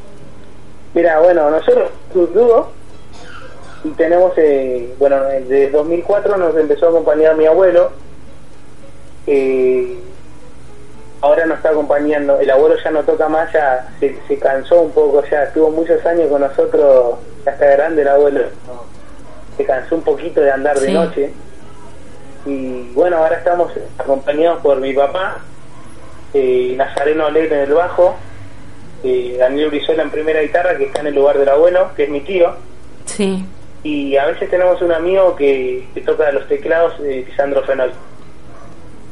Mira, 0.98 1.20
bueno, 1.20 1.52
nosotros 1.52 1.92
dúo 2.12 2.72
y 3.84 3.90
tenemos, 3.90 4.34
eh, 4.36 4.96
bueno, 4.98 5.24
desde 5.26 5.70
2004 5.70 6.38
nos 6.38 6.58
empezó 6.58 6.88
a 6.88 6.90
acompañar 6.90 7.38
mi 7.38 7.46
abuelo. 7.46 7.92
eh, 9.28 9.96
ahora 11.22 11.46
nos 11.46 11.58
está 11.58 11.70
acompañando, 11.70 12.40
el 12.40 12.50
abuelo 12.50 12.78
ya 12.84 12.90
no 12.90 13.04
toca 13.04 13.30
más, 13.30 13.54
ya 13.54 13.90
se, 14.00 14.18
se 14.28 14.40
cansó 14.40 14.82
un 14.82 14.92
poco, 14.92 15.24
ya 15.30 15.44
estuvo 15.44 15.70
muchos 15.70 16.04
años 16.04 16.32
con 16.32 16.42
nosotros, 16.42 17.18
ya 17.46 17.52
está 17.52 17.66
grande 17.68 18.02
el 18.02 18.08
abuelo, 18.08 18.46
se 19.56 19.66
cansó 19.66 19.98
un 19.98 20.02
poquito 20.02 20.42
de 20.42 20.50
andar 20.50 20.80
de 20.80 20.94
noche. 20.94 21.32
Y 22.48 22.90
bueno, 22.94 23.18
ahora 23.18 23.38
estamos 23.38 23.72
acompañados 24.00 24.62
por 24.62 24.78
mi 24.80 24.94
papá, 24.94 25.42
eh, 26.34 26.74
Nazareno 26.76 27.28
Alegre 27.28 27.58
en 27.58 27.70
el 27.70 27.74
bajo, 27.76 28.16
Daniel 29.04 29.70
Brizuela 29.70 30.04
en 30.04 30.10
primera 30.10 30.42
guitarra, 30.42 30.78
que 30.78 30.86
está 30.86 31.02
en 31.02 31.08
el 31.08 31.16
lugar 31.16 31.38
del 31.38 31.50
abuelo, 31.50 31.90
que 31.96 32.04
es 32.06 32.10
mi 32.10 32.22
tío, 32.22 32.52
Sí. 33.06 33.44
y 33.84 34.16
a 34.18 34.26
veces 34.26 34.50
tenemos 34.50 34.82
un 34.82 34.92
amigo 34.92 35.36
que, 35.36 35.88
que 35.94 36.02
toca 36.02 36.32
los 36.32 36.48
teclados, 36.48 36.94
eh, 37.04 37.26
Sandro 37.36 37.64
Fenol. 37.64 37.92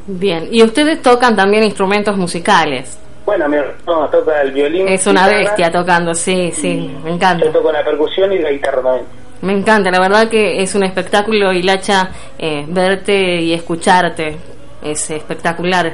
Bien. 0.07 0.47
¿Y 0.51 0.61
ustedes 0.63 1.01
tocan 1.01 1.35
también 1.35 1.63
instrumentos 1.63 2.15
musicales? 2.17 2.97
Bueno, 3.25 3.47
mi 3.49 3.57
hermano 3.57 4.07
toca 4.09 4.41
el 4.41 4.51
violín. 4.51 4.87
Es 4.87 5.07
una 5.07 5.23
guitarra, 5.27 5.39
bestia 5.43 5.71
tocando, 5.71 6.13
sí, 6.13 6.51
sí, 6.53 6.95
me 7.03 7.11
encanta. 7.11 7.45
Yo 7.45 7.51
toco 7.51 7.71
la 7.71 7.83
percusión 7.83 8.31
y 8.31 8.39
la 8.39 8.51
guitarra 8.51 8.81
también. 8.83 9.05
Me 9.41 9.53
encanta, 9.53 9.89
la 9.91 9.99
verdad 9.99 10.27
que 10.29 10.61
es 10.61 10.75
un 10.75 10.83
espectáculo, 10.83 11.51
Hilacha, 11.51 12.09
eh, 12.37 12.65
verte 12.67 13.41
y 13.41 13.53
escucharte. 13.53 14.37
Es 14.83 15.09
espectacular. 15.09 15.93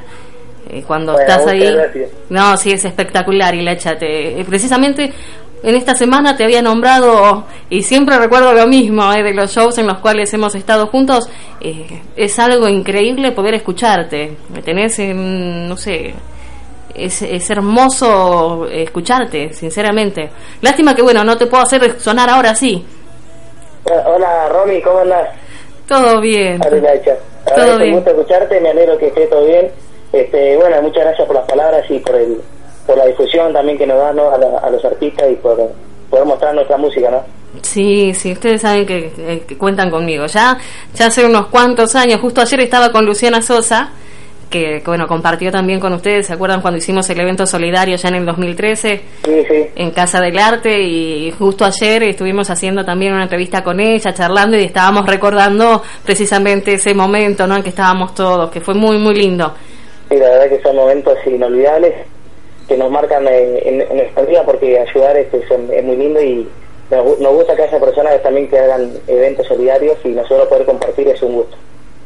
Eh, 0.69 0.83
cuando 0.85 1.13
Bueno, 1.13 1.27
estás 1.27 1.47
ahí. 1.47 1.73
gracias. 1.73 2.09
No, 2.29 2.55
sí, 2.57 2.71
es 2.71 2.85
espectacular, 2.85 3.53
Hilacha. 3.55 3.97
Te, 3.97 4.39
eh, 4.39 4.45
precisamente 4.45 5.11
en 5.63 5.75
esta 5.75 5.93
semana 5.95 6.35
te 6.35 6.43
había 6.43 6.61
nombrado, 6.61 7.43
y 7.69 7.83
siempre 7.83 8.17
recuerdo 8.17 8.53
lo 8.53 8.65
mismo, 8.67 9.11
eh, 9.13 9.21
de 9.21 9.33
los 9.33 9.51
shows 9.53 9.77
en 9.77 9.87
los 9.87 9.99
cuales 9.99 10.33
hemos 10.33 10.55
estado 10.55 10.87
juntos, 10.87 11.29
eh, 11.59 12.01
es 12.15 12.39
algo 12.39 12.67
increíble 12.67 13.31
poder 13.31 13.55
escucharte. 13.55 14.37
Tenés, 14.65 14.97
en, 14.99 15.67
no 15.69 15.77
sé, 15.77 16.13
es, 16.95 17.21
es 17.21 17.49
hermoso 17.49 18.67
escucharte, 18.71 19.53
sinceramente. 19.53 20.29
Lástima 20.61 20.95
que, 20.95 21.01
bueno, 21.03 21.23
no 21.23 21.37
te 21.37 21.45
puedo 21.45 21.63
hacer 21.63 21.99
sonar 21.99 22.29
ahora 22.29 22.55
sí. 22.55 22.83
Hola, 23.83 24.49
Romy, 24.49 24.81
¿cómo 24.81 24.99
andás? 24.99 25.29
Todo 25.87 26.21
bien. 26.21 26.59
Todo 26.59 26.71
bien. 26.79 27.79
bien. 27.79 27.95
gusto 27.95 28.09
escucharte, 28.11 28.59
me 28.61 28.69
alegro 28.69 28.97
que 28.97 29.07
esté 29.07 29.27
todo 29.27 29.45
bien. 29.45 29.69
Este, 30.13 30.57
bueno, 30.57 30.81
muchas 30.81 31.03
gracias 31.05 31.25
por 31.27 31.35
las 31.35 31.45
palabras 31.45 31.83
y 31.89 31.99
por 31.99 32.15
el 32.15 32.37
por 32.85 32.97
la 32.97 33.05
difusión 33.05 33.53
también 33.53 33.77
que 33.77 33.85
nos 33.85 33.97
dan 33.99 34.15
¿no? 34.15 34.31
a, 34.31 34.37
la- 34.37 34.57
a 34.57 34.69
los 34.69 34.83
artistas 34.83 35.29
y 35.31 35.35
por 35.35 35.55
poder 36.09 36.25
mostrar 36.25 36.53
nuestra 36.55 36.77
música, 36.77 37.09
¿no? 37.11 37.23
Sí, 37.61 38.13
sí, 38.13 38.31
ustedes 38.33 38.61
saben 38.61 38.85
que, 38.85 39.43
que- 39.47 39.57
cuentan 39.57 39.89
conmigo. 39.91 40.25
Ya, 40.25 40.57
ya 40.95 41.05
hace 41.05 41.23
unos 41.25 41.45
cuantos 41.47 41.95
años, 41.95 42.19
justo 42.19 42.41
ayer 42.41 42.61
estaba 42.61 42.91
con 42.91 43.05
Luciana 43.05 43.41
Sosa, 43.41 43.91
que, 44.49 44.81
que, 44.81 44.83
bueno, 44.85 45.07
compartió 45.07 45.51
también 45.51 45.79
con 45.79 45.93
ustedes, 45.93 46.27
¿se 46.27 46.33
acuerdan 46.33 46.59
cuando 46.61 46.79
hicimos 46.79 47.09
el 47.09 47.19
evento 47.21 47.45
solidario 47.45 47.95
ya 47.95 48.09
en 48.09 48.15
el 48.15 48.25
2013? 48.25 49.01
Sí, 49.23 49.43
sí. 49.47 49.65
En 49.75 49.91
Casa 49.91 50.19
del 50.19 50.37
Arte 50.39 50.81
y 50.81 51.31
justo 51.37 51.63
ayer 51.63 52.03
estuvimos 52.03 52.49
haciendo 52.49 52.83
también 52.83 53.13
una 53.13 53.23
entrevista 53.23 53.63
con 53.63 53.79
ella, 53.79 54.13
charlando 54.13 54.57
y 54.57 54.63
estábamos 54.63 55.05
recordando 55.05 55.81
precisamente 56.03 56.73
ese 56.73 56.93
momento, 56.93 57.47
¿no? 57.47 57.55
En 57.55 57.63
que 57.63 57.69
estábamos 57.69 58.13
todos, 58.15 58.49
que 58.49 58.59
fue 58.59 58.73
muy, 58.73 58.97
muy 58.97 59.13
lindo. 59.15 59.53
Sí, 60.11 60.17
la 60.17 60.29
verdad 60.29 60.49
que 60.49 60.61
son 60.61 60.75
momentos 60.75 61.17
inolvidables 61.25 61.93
que 62.67 62.75
nos 62.77 62.91
marcan 62.91 63.25
eh, 63.27 63.61
en, 63.65 63.81
en 63.81 63.95
nuestra 63.97 64.23
vida 64.23 64.43
porque 64.45 64.77
ayudar 64.77 65.15
este, 65.17 65.47
son- 65.47 65.71
es 65.71 65.83
muy 65.83 65.95
lindo 65.95 66.21
y 66.21 66.47
nos, 66.89 67.17
nos 67.19 67.33
gusta 67.33 67.55
que 67.55 67.63
haya 67.63 67.79
personas 67.79 68.21
también 68.21 68.49
que 68.49 68.59
hagan 68.59 68.91
eventos 69.07 69.47
solidarios 69.47 69.97
y 70.03 70.09
nosotros 70.09 70.47
poder 70.49 70.65
compartir 70.65 71.07
es 71.07 71.21
un 71.23 71.35
gusto. 71.35 71.55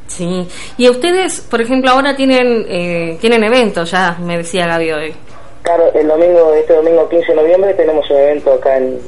Sí. 0.07 0.47
Y 0.77 0.87
ustedes, 0.87 1.41
por 1.41 1.61
ejemplo, 1.61 1.89
ahora 1.89 2.15
tienen, 2.15 2.63
eh, 2.69 3.17
tienen 3.19 3.43
eventos, 3.43 3.89
ya 3.89 4.15
me 4.21 4.37
decía 4.37 4.67
Gaby 4.67 4.91
hoy. 4.91 5.15
Claro, 5.63 5.91
el 5.95 6.07
domingo, 6.07 6.53
este 6.53 6.73
domingo 6.75 7.09
15 7.09 7.25
de 7.27 7.35
noviembre 7.35 7.73
tenemos 7.73 8.07
un 8.11 8.17
evento 8.17 8.53
acá 8.53 8.77
en 8.77 8.99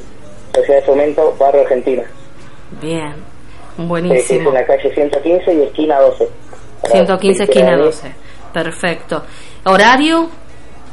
Sociedad 0.56 0.80
de 0.80 0.86
Fomento, 0.88 1.36
Barrio 1.40 1.62
Argentina. 1.62 2.04
Bien, 2.82 3.14
que 3.76 3.84
es 3.84 3.88
buenísimo. 3.88 4.50
en 4.50 4.56
la 4.56 4.66
calle 4.66 4.92
115 4.92 5.54
y 5.54 5.62
esquina 5.62 6.00
12. 6.00 6.28
Para 6.82 6.94
115 6.94 7.38
quien 7.38 7.48
quiera 7.48 7.68
esquina 7.70 7.72
venir. 7.72 7.86
12. 7.86 8.27
Perfecto. 8.64 9.22
¿Horario? 9.66 10.30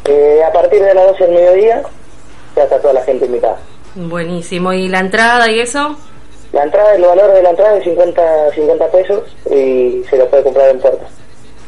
Eh, 0.04 0.42
a 0.46 0.52
partir 0.52 0.82
de 0.82 0.92
las 0.92 1.06
12 1.06 1.24
del 1.24 1.34
mediodía 1.34 1.82
ya 2.54 2.64
está 2.64 2.78
toda 2.78 2.92
la 2.92 3.02
gente 3.04 3.24
invitada. 3.24 3.56
Buenísimo. 3.94 4.74
¿Y 4.74 4.88
la 4.88 5.00
entrada 5.00 5.50
y 5.50 5.60
eso? 5.60 5.96
La 6.52 6.64
entrada, 6.64 6.94
el 6.94 7.00
valor 7.00 7.32
de 7.32 7.42
la 7.42 7.48
entrada 7.48 7.78
es 7.78 7.84
50, 7.84 8.50
50 8.54 8.86
pesos 8.88 9.22
y 9.46 10.04
se 10.10 10.18
lo 10.18 10.28
puede 10.28 10.42
comprar 10.42 10.68
en 10.68 10.78
puerta. 10.78 11.06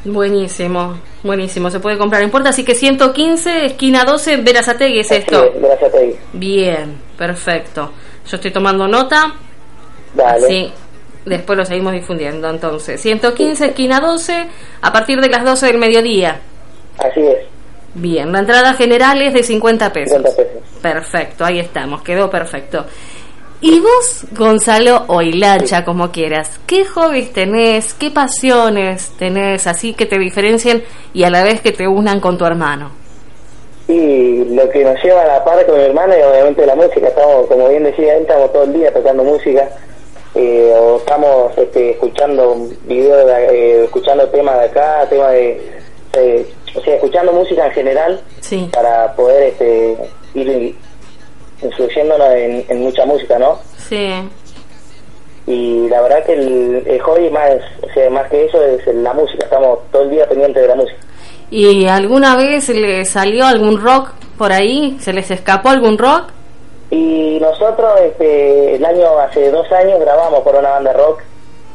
Buenísimo, 0.04 0.98
buenísimo. 1.22 1.70
Se 1.70 1.80
puede 1.80 1.96
comprar 1.96 2.20
en 2.22 2.30
puerta, 2.30 2.50
así 2.50 2.62
que 2.62 2.74
115, 2.74 3.64
esquina 3.64 4.04
12, 4.04 4.36
Verazategui 4.36 4.98
es 4.98 5.10
esto. 5.10 5.46
Es, 5.46 5.92
ti. 5.92 6.18
Bien, 6.34 7.00
perfecto. 7.16 7.90
Yo 8.28 8.36
estoy 8.36 8.52
tomando 8.52 8.86
nota. 8.86 9.32
Dale. 10.12 10.46
Sí, 10.46 10.72
después 11.26 11.58
lo 11.58 11.64
seguimos 11.64 11.92
difundiendo. 11.92 12.48
Entonces, 12.48 13.00
115, 13.00 13.66
esquina 13.66 14.00
12, 14.00 14.46
a 14.80 14.92
partir 14.92 15.20
de 15.20 15.28
las 15.28 15.44
12 15.44 15.66
del 15.66 15.78
mediodía. 15.78 16.40
Así 16.98 17.20
es, 17.20 17.38
Bien, 17.94 18.30
la 18.30 18.40
entrada 18.40 18.74
general 18.74 19.20
es 19.22 19.34
de 19.34 19.42
50 19.42 19.92
pesos. 19.92 20.16
50 20.18 20.36
pesos. 20.36 20.62
Perfecto, 20.82 21.44
ahí 21.44 21.58
estamos, 21.58 22.02
quedó 22.02 22.30
perfecto. 22.30 22.84
Y 23.60 23.80
vos, 23.80 24.26
Gonzalo, 24.32 25.04
o 25.06 25.22
Hilacha, 25.22 25.82
como 25.82 26.12
quieras, 26.12 26.60
¿qué 26.66 26.84
hobbies 26.84 27.32
tenés, 27.32 27.94
qué 27.94 28.10
pasiones 28.10 29.12
tenés 29.18 29.66
así 29.66 29.94
que 29.94 30.04
te 30.04 30.18
diferencien 30.18 30.84
y 31.14 31.24
a 31.24 31.30
la 31.30 31.42
vez 31.42 31.62
que 31.62 31.72
te 31.72 31.88
unan 31.88 32.20
con 32.20 32.36
tu 32.36 32.44
hermano? 32.44 32.90
Y 33.88 34.44
lo 34.54 34.68
que 34.68 34.84
nos 34.84 35.02
lleva 35.02 35.22
a 35.22 35.26
la 35.26 35.44
par 35.44 35.64
con 35.64 35.78
mi 35.78 35.84
hermana 35.84 36.18
y 36.18 36.22
obviamente 36.22 36.66
la 36.66 36.74
música. 36.74 37.08
Estamos, 37.08 37.46
como 37.46 37.68
bien 37.68 37.84
decía 37.84 38.16
él, 38.16 38.22
estamos 38.22 38.52
todo 38.52 38.64
el 38.64 38.74
día 38.74 38.92
tocando 38.92 39.24
música. 39.24 39.68
Eh, 40.36 40.72
o 40.78 40.98
estamos 40.98 41.56
este, 41.56 41.90
escuchando 41.92 42.56
videos, 42.84 43.26
de- 43.26 43.46
eh, 43.80 43.84
escuchando 43.84 44.28
temas 44.28 44.58
de 44.60 44.64
acá, 44.66 45.06
temas 45.08 45.32
de, 45.32 45.60
de- 46.12 46.46
O 46.76 46.80
sea, 46.82 46.94
escuchando 46.96 47.32
música 47.32 47.66
en 47.66 47.72
general 47.72 48.20
Sí. 48.40 48.68
para 48.72 49.12
poder 49.16 49.44
este, 49.44 49.96
ir 50.34 50.76
influyéndonos 51.62 52.30
en, 52.34 52.64
en 52.68 52.80
mucha 52.82 53.06
música, 53.06 53.38
¿no? 53.38 53.58
Sí, 53.78 54.10
Y 55.46 55.88
la 55.88 56.00
verdad 56.02 56.24
que 56.24 56.32
el, 56.34 56.82
el 56.86 57.00
hobby 57.00 57.30
más, 57.30 57.52
o 57.82 57.88
sea, 57.94 58.10
más 58.10 58.28
que 58.30 58.44
eso 58.44 58.62
es 58.64 58.84
la 58.96 59.12
música. 59.14 59.44
Estamos 59.44 59.78
todo 59.92 60.02
el 60.02 60.10
día 60.10 60.28
pendientes 60.28 60.60
de 60.62 60.68
la 60.68 60.74
música. 60.74 60.98
¿Y 61.50 61.86
alguna 61.86 62.36
vez 62.36 62.68
le 62.68 63.04
salió 63.04 63.46
algún 63.46 63.80
rock 63.80 64.10
por 64.36 64.52
ahí? 64.52 64.96
¿Se 65.00 65.12
les 65.12 65.30
escapó 65.30 65.68
algún 65.70 65.96
rock? 65.96 66.30
Y 66.90 67.38
nosotros 67.40 68.00
este, 68.00 68.76
el 68.76 68.84
año, 68.84 69.18
hace 69.18 69.50
dos 69.50 69.70
años, 69.72 69.98
grabamos 70.00 70.40
por 70.40 70.54
una 70.54 70.70
banda 70.70 70.92
rock 70.92 71.22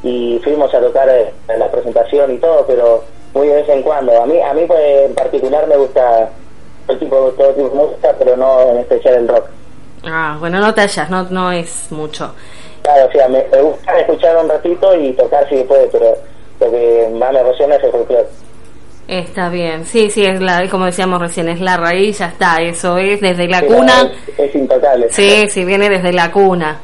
y 0.04 0.40
fuimos 0.44 0.74
a 0.74 0.80
tocar 0.80 1.10
eh, 1.10 1.34
en 1.48 1.60
la 1.60 1.70
presentación 1.70 2.34
y 2.34 2.38
todo, 2.38 2.66
pero 2.66 3.04
muy 3.34 3.48
de 3.48 3.56
vez 3.56 3.70
en 3.70 3.84
cuando. 3.84 4.22
A 4.22 4.26
mí, 4.26 4.40
a 4.40 4.54
mí 4.54 4.64
pues, 4.66 5.06
en 5.06 5.14
particular 5.14 5.68
me 5.68 5.78
gusta 5.78 6.30
todo 6.88 6.98
tipo, 6.98 7.16
todo 7.38 7.54
tipo 7.54 7.70
de 7.70 7.76
música, 7.76 8.16
pero 8.18 8.38
no 8.38 8.62
en 8.62 8.78
especial 8.78 9.16
el 9.16 9.28
rock. 9.28 9.46
Ah, 10.06 10.38
bueno, 10.40 10.60
no 10.60 10.74
te 10.74 10.82
hallas, 10.82 11.10
no, 11.10 11.24
no 11.24 11.52
es 11.52 11.92
mucho. 11.92 12.34
Claro, 12.82 13.08
o 13.08 13.12
sea, 13.12 13.28
me, 13.28 13.46
me 13.52 13.62
gusta 13.62 14.00
escuchar 14.00 14.38
un 14.38 14.50
ratito 14.50 14.96
y 14.96 15.14
tocar 15.14 15.48
si 15.48 15.64
puede, 15.64 15.88
pero 15.88 16.16
lo 16.60 16.72
que 16.72 17.10
más 17.14 17.34
me 17.34 17.40
apasiona 17.40 17.76
es 17.76 17.84
el 17.84 17.92
folclore. 17.92 18.28
Está 19.12 19.50
bien, 19.50 19.84
sí, 19.86 20.10
sí, 20.10 20.24
es 20.24 20.40
la, 20.40 20.70
como 20.70 20.86
decíamos 20.86 21.20
recién, 21.20 21.50
es 21.50 21.60
la 21.60 21.76
raíz, 21.76 22.20
ya 22.20 22.28
está, 22.28 22.62
eso 22.62 22.98
es 22.98 23.20
desde 23.20 23.46
la 23.50 23.60
Sí, 23.60 23.66
cuna. 23.66 24.10
Es, 24.38 24.40
es 24.40 24.56
intocable. 24.56 25.08
Sí, 25.12 25.48
sí, 25.50 25.66
viene 25.66 25.90
desde 25.90 26.14
la 26.14 26.32
cuna. 26.32 26.80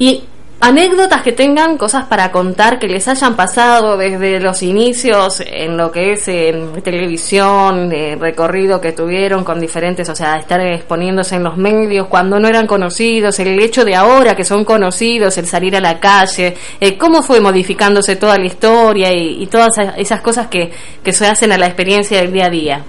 Y 0.00 0.24
anécdotas 0.58 1.22
que 1.22 1.32
tengan, 1.32 1.76
cosas 1.76 2.06
para 2.06 2.32
contar 2.32 2.78
que 2.78 2.88
les 2.88 3.06
hayan 3.08 3.36
pasado 3.36 3.96
desde 3.96 4.40
los 4.40 4.62
inicios 4.62 5.42
en 5.46 5.76
lo 5.76 5.92
que 5.92 6.12
es 6.12 6.26
en 6.28 6.82
televisión, 6.82 7.92
eh, 7.92 8.16
recorrido 8.18 8.80
que 8.80 8.92
tuvieron 8.92 9.44
con 9.44 9.60
diferentes, 9.60 10.08
o 10.08 10.14
sea, 10.14 10.36
estar 10.38 10.60
exponiéndose 10.60 11.36
en 11.36 11.44
los 11.44 11.56
medios 11.56 12.06
cuando 12.08 12.40
no 12.40 12.48
eran 12.48 12.66
conocidos, 12.66 13.38
el 13.38 13.60
hecho 13.60 13.84
de 13.84 13.94
ahora 13.94 14.34
que 14.34 14.44
son 14.44 14.64
conocidos, 14.64 15.36
el 15.38 15.46
salir 15.46 15.76
a 15.76 15.80
la 15.80 16.00
calle, 16.00 16.54
eh, 16.80 16.96
cómo 16.96 17.22
fue 17.22 17.40
modificándose 17.40 18.16
toda 18.16 18.38
la 18.38 18.46
historia 18.46 19.12
y, 19.12 19.46
todas 19.46 19.76
esas- 19.78 19.98
esas 19.98 20.20
cosas 20.22 20.46
que, 20.48 20.70
que 21.04 21.12
se 21.12 21.26
hacen 21.26 21.52
a 21.52 21.58
la 21.58 21.66
experiencia 21.66 22.18
del 22.20 22.32
día 22.32 22.46
a 22.46 22.50
día. 22.50 22.84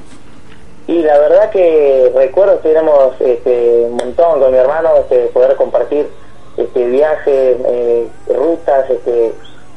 Y 0.87 0.99
la 1.01 1.19
verdad 1.19 1.49
que 1.51 2.11
recuerdo 2.15 2.61
que 2.61 2.71
éramos 2.71 3.13
este, 3.19 3.81
un 3.89 3.97
montón 3.97 4.39
con 4.39 4.51
mi 4.51 4.57
hermano, 4.57 4.89
este, 5.01 5.17
poder 5.33 5.55
compartir 5.57 6.07
este, 6.57 6.85
viajes, 6.87 7.57
eh, 7.65 8.07
rutas, 8.27 8.89
este, 8.89 9.31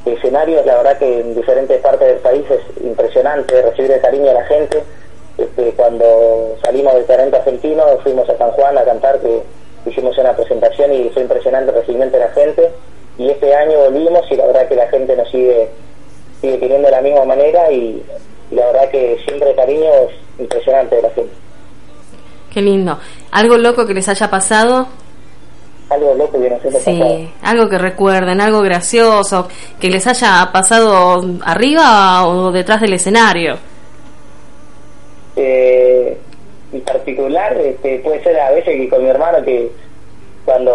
escenarios, 0.06 0.64
la 0.64 0.76
verdad 0.76 0.98
que 0.98 1.20
en 1.20 1.34
diferentes 1.34 1.80
partes 1.80 2.08
del 2.08 2.18
país 2.18 2.44
es 2.50 2.84
impresionante 2.84 3.60
recibir 3.62 3.92
el 3.92 4.00
cariño 4.00 4.26
de 4.26 4.34
la 4.34 4.44
gente. 4.46 4.82
Este, 5.36 5.72
cuando 5.72 6.56
salimos 6.62 6.94
del 6.94 7.04
talento 7.04 7.36
argentino 7.36 7.84
fuimos 8.02 8.28
a 8.28 8.36
San 8.36 8.50
Juan 8.52 8.76
a 8.78 8.84
cantar, 8.84 9.18
que 9.20 9.42
hicimos 9.86 10.16
una 10.18 10.34
presentación 10.34 10.92
y 10.92 11.10
fue 11.10 11.22
impresionante 11.22 11.70
el 11.70 11.76
recibimiento 11.76 12.16
de 12.16 12.24
la 12.24 12.32
gente. 12.32 12.70
Y 13.18 13.28
este 13.28 13.54
año 13.54 13.78
volvimos 13.78 14.22
y 14.30 14.36
la 14.36 14.46
verdad 14.46 14.68
que 14.68 14.76
la 14.76 14.88
gente 14.88 15.16
nos 15.16 15.30
sigue, 15.30 15.68
sigue 16.40 16.58
queriendo 16.58 16.88
de 16.88 16.92
la 16.92 17.02
misma 17.02 17.24
manera 17.26 17.70
y, 17.70 18.02
y 18.50 18.54
la 18.54 18.66
verdad 18.66 18.90
que 18.90 19.18
siempre 19.26 19.50
el 19.50 19.56
cariño 19.56 19.90
es 20.08 20.40
impresionante 20.40 20.96
de 20.96 21.02
la 21.02 21.10
gente. 21.10 21.32
Qué 22.52 22.62
lindo. 22.62 22.98
¿Algo 23.30 23.58
loco 23.58 23.86
que 23.86 23.94
les 23.94 24.08
haya 24.08 24.28
pasado? 24.28 24.88
Algo 25.90 26.14
loco 26.14 26.40
que 26.40 26.48
nos 26.50 26.64
hemos 26.64 26.82
pasado. 26.82 26.96
Sí, 27.16 27.32
algo 27.42 27.68
que 27.68 27.78
recuerden, 27.78 28.40
algo 28.40 28.62
gracioso, 28.62 29.48
que 29.80 29.90
les 29.90 30.06
haya 30.06 30.48
pasado 30.52 31.20
arriba 31.44 32.26
o 32.26 32.52
detrás 32.52 32.80
del 32.80 32.92
escenario. 32.94 33.56
Eh, 35.36 36.16
en 36.72 36.80
particular, 36.82 37.56
este, 37.58 37.98
puede 38.00 38.22
ser 38.22 38.38
a 38.38 38.50
veces 38.52 38.76
que 38.76 38.88
con 38.88 39.02
mi 39.02 39.08
hermano 39.10 39.42
que 39.44 39.70
cuando 40.44 40.72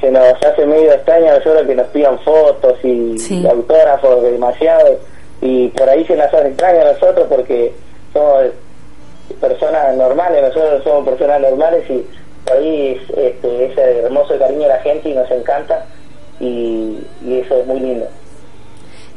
se 0.00 0.10
nos 0.10 0.34
hace 0.42 0.66
medio 0.66 0.92
extraño 0.92 1.30
a 1.30 1.38
nosotros 1.38 1.66
que 1.66 1.74
nos 1.74 1.86
pidan 1.88 2.18
fotos 2.20 2.78
y 2.84 3.18
Sí. 3.18 3.44
autógrafos 3.46 4.22
demasiado 4.22 4.98
y 5.40 5.68
por 5.68 5.88
ahí 5.88 6.04
se 6.04 6.16
nos 6.16 6.26
hace 6.32 6.48
extraño 6.48 6.80
a 6.82 6.92
nosotros 6.92 7.26
porque 7.28 7.72
somos 8.12 8.44
personas 9.40 9.96
normales, 9.96 10.42
nosotros 10.42 10.82
somos 10.84 11.08
personas 11.08 11.40
normales 11.40 11.88
y 11.90 12.04
es, 12.60 12.98
este, 13.16 13.66
ese 13.66 13.98
hermoso 14.00 14.38
cariño 14.38 14.62
de 14.62 14.68
la 14.68 14.78
gente 14.80 15.08
y 15.10 15.14
nos 15.14 15.30
encanta 15.30 15.84
y, 16.40 16.98
y 17.24 17.38
eso 17.40 17.56
es 17.60 17.66
muy 17.66 17.80
lindo. 17.80 18.06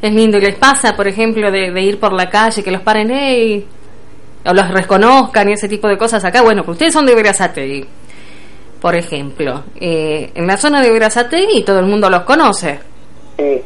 Es 0.02 0.12
lindo. 0.12 0.38
¿Y 0.38 0.42
les 0.42 0.54
pasa, 0.56 0.94
por 0.94 1.08
ejemplo, 1.08 1.50
de, 1.50 1.70
de 1.70 1.80
ir 1.80 1.98
por 1.98 2.12
la 2.12 2.28
calle, 2.28 2.62
que 2.62 2.70
los 2.70 2.82
paren, 2.82 3.10
hey, 3.10 3.66
o 4.44 4.52
los 4.52 4.70
reconozcan 4.70 5.48
y 5.48 5.52
ese 5.54 5.68
tipo 5.68 5.88
de 5.88 5.96
cosas 5.98 6.24
acá? 6.24 6.42
Bueno, 6.42 6.62
pues 6.64 6.74
ustedes 6.74 6.92
son 6.92 7.06
de 7.06 7.14
Verazategui. 7.14 7.86
por 8.80 8.94
ejemplo. 8.94 9.64
Eh, 9.80 10.30
en 10.34 10.46
la 10.46 10.56
zona 10.56 10.82
de 10.82 10.90
Verazategui 10.90 11.64
todo 11.64 11.78
el 11.80 11.86
mundo 11.86 12.08
los 12.10 12.22
conoce. 12.22 12.78
Sí. 13.38 13.62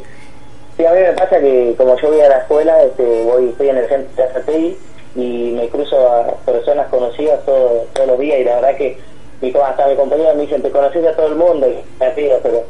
Sí, 0.76 0.86
a 0.86 0.92
mí 0.92 1.00
me 1.00 1.12
pasa 1.12 1.38
que 1.40 1.74
como 1.76 1.94
yo 2.00 2.08
voy 2.08 2.20
a 2.20 2.28
la 2.28 2.38
escuela, 2.38 2.82
este, 2.84 3.22
voy, 3.24 3.48
estoy 3.50 3.68
en 3.68 3.76
el 3.78 3.88
centro 3.88 4.10
de 4.16 4.22
Azatei 4.30 4.76
y 5.16 5.52
me 5.54 5.68
cruzo 5.68 5.96
a 6.08 6.34
personas 6.46 6.86
conocidas 6.88 7.44
todo- 7.44 7.84
todos 7.92 8.08
los 8.08 8.18
días 8.20 8.38
y 8.40 8.44
la 8.44 8.54
verdad 8.54 8.76
que 8.78 8.96
mi, 9.40 9.52
hasta 9.64 9.86
mi 9.88 9.96
compañero 9.96 10.34
me 10.34 10.42
dicen, 10.42 10.62
te 10.62 10.70
conoces 10.70 11.04
a 11.06 11.12
todo 11.16 11.26
el 11.28 11.34
mundo 11.36 11.66
y 11.68 11.78
me 12.02 12.10
pido, 12.10 12.38
pero 12.42 12.62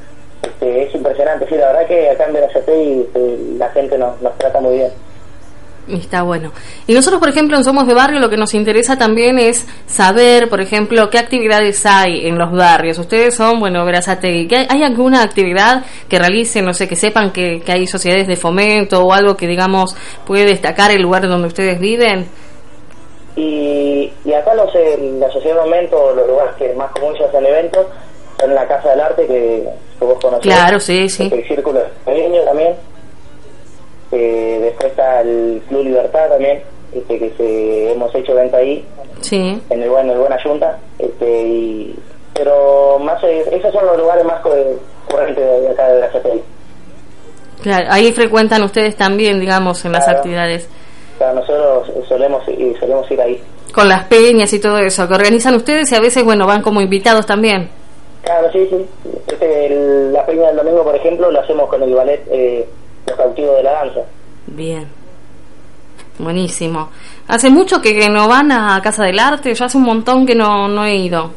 este, 0.43 0.85
es 0.85 0.95
impresionante. 0.95 1.47
Sí, 1.49 1.55
la 1.57 1.67
verdad 1.73 1.87
que 1.87 2.11
acá 2.11 2.25
en 2.27 2.33
Verazatei 2.33 3.01
este, 3.03 3.39
la 3.59 3.69
gente 3.71 3.99
nos, 3.99 4.21
nos 4.23 4.37
trata 4.39 4.61
muy 4.61 4.75
bien. 4.77 4.91
Está 5.89 6.23
bueno. 6.23 6.53
Y 6.87 6.93
nosotros, 6.95 7.19
por 7.19 7.31
ejemplo, 7.31 7.57
en 7.57 7.65
Somos 7.65 7.89
de 7.89 7.95
Barrio, 7.95 8.21
lo 8.21 8.31
que 8.31 8.37
nos 8.37 8.55
interesa 8.55 8.97
también 8.97 9.41
es 9.41 9.67
saber, 9.87 10.49
por 10.49 10.61
ejemplo, 10.61 11.11
qué 11.11 11.19
actividades 11.19 11.85
hay 11.85 12.29
en 12.29 12.39
los 12.39 12.53
barrios. 12.53 12.97
Ustedes 12.99 13.35
son, 13.35 13.59
bueno, 13.59 13.85
Verazategui. 13.85 14.47
¿Qué- 14.47 14.67
¿Hay 14.69 14.85
alguna 14.85 15.23
actividad 15.23 15.83
que 16.09 16.19
realicen, 16.21 16.65
no 16.65 16.75
sé, 16.75 16.87
que 16.87 16.95
sepan 16.95 17.33
que, 17.33 17.61
que 17.63 17.73
hay 17.73 17.89
sociedades 17.89 18.29
de 18.29 18.37
fomento 18.37 19.03
o 19.05 19.13
algo 19.13 19.37
que, 19.37 19.49
digamos, 19.49 19.97
puede 20.25 20.45
destacar 20.45 20.93
el 20.93 21.03
lugar 21.03 21.27
donde 21.27 21.49
ustedes 21.49 21.81
viven? 21.81 22.27
Y, 23.37 24.13
y 24.25 24.33
acá 24.33 24.55
los, 24.55 24.75
eh, 24.75 24.99
la 25.19 25.31
sociedad 25.31 25.57
de 25.57 25.63
momento, 25.63 26.13
los 26.15 26.27
lugares 26.29 26.55
que 26.57 26.73
más 26.75 26.91
común 26.93 27.17
se 27.17 27.25
hacen 27.25 27.47
eventos, 27.47 27.87
son 28.41 28.55
la 28.55 28.67
Casa 28.67 28.91
del 28.91 29.01
Arte 29.01 29.27
que, 29.27 29.69
que 29.99 30.05
vos 30.05 30.19
conocés. 30.21 30.43
Claro, 30.43 30.81
sí, 30.81 31.09
sí. 31.09 31.31
El 31.33 31.47
Círculo 31.47 31.81
Pequeño 32.05 32.43
también. 32.43 32.75
Eh, 34.13 34.59
después 34.63 34.91
está 34.91 35.21
el 35.21 35.63
Club 35.69 35.85
Libertad 35.85 36.29
también, 36.31 36.61
este, 36.93 37.19
que 37.19 37.31
se, 37.37 37.93
hemos 37.93 38.13
hecho 38.15 38.35
venta 38.35 38.57
ahí, 38.57 38.85
Sí. 39.21 39.63
en 39.71 39.83
el 39.83 39.89
buen, 39.89 40.11
el 40.11 40.19
Buena 40.19 40.43
Junta. 40.43 40.79
Este, 40.99 41.43
y, 41.43 41.97
pero 42.35 42.99
más 42.99 43.23
eh, 43.23 43.45
esos 43.53 43.73
son 43.73 43.87
los 43.87 43.97
lugares 43.99 44.25
más 44.25 44.41
co- 44.41 44.53
corrientes 45.09 45.45
de 45.63 45.69
acá 45.69 45.89
de 45.89 46.01
la 46.01 46.13
satélite. 46.13 46.45
Claro, 47.63 47.87
ahí 47.91 48.11
frecuentan 48.13 48.63
ustedes 48.63 48.97
también, 48.97 49.39
digamos, 49.39 49.85
en 49.85 49.93
las 49.93 50.09
actividades. 50.09 50.69
Sea, 51.21 51.35
nosotros 51.35 51.87
solemos, 52.09 52.43
y 52.49 52.75
solemos 52.81 53.11
ir 53.11 53.21
ahí. 53.21 53.39
Con 53.75 53.87
las 53.91 54.05
peñas 54.05 54.51
y 54.55 54.59
todo 54.59 54.79
eso, 54.79 55.07
que 55.07 55.13
organizan 55.15 55.55
ustedes 55.55 55.93
y 55.93 55.95
a 55.95 56.01
veces, 56.01 56.25
bueno, 56.25 56.47
van 56.47 56.63
como 56.63 56.81
invitados 56.81 57.27
también. 57.27 57.69
Claro, 58.23 58.51
sí, 58.53 58.67
sí. 58.71 58.87
Este, 59.29 59.67
el- 59.67 60.13
la 60.15 60.25
peña 60.25 60.47
del 60.49 60.57
domingo, 60.57 60.83
por 60.83 60.97
ejemplo, 60.97 61.31
lo 61.31 61.41
hacemos 61.41 61.69
con 61.69 61.83
el 61.83 61.95
ballet 61.95 62.23
eh, 62.31 62.67
Los 63.07 63.17
Cautivos 63.19 63.55
de 63.59 63.63
la 63.65 63.73
Danza. 63.73 64.01
Bien. 64.47 64.89
Buenísimo. 66.19 66.89
Hace 67.29 67.51
mucho 67.51 67.81
que, 67.81 67.95
que 67.99 68.09
no 68.09 68.27
van 68.27 68.51
a 68.51 68.81
Casa 68.83 69.05
del 69.05 69.19
Arte, 69.19 69.55
yo 69.55 69.65
hace 69.67 69.77
un 69.77 69.85
montón 69.85 70.25
que 70.27 70.35
no, 70.35 70.69
no 70.69 70.85
he 70.87 70.97
ido. 70.97 71.31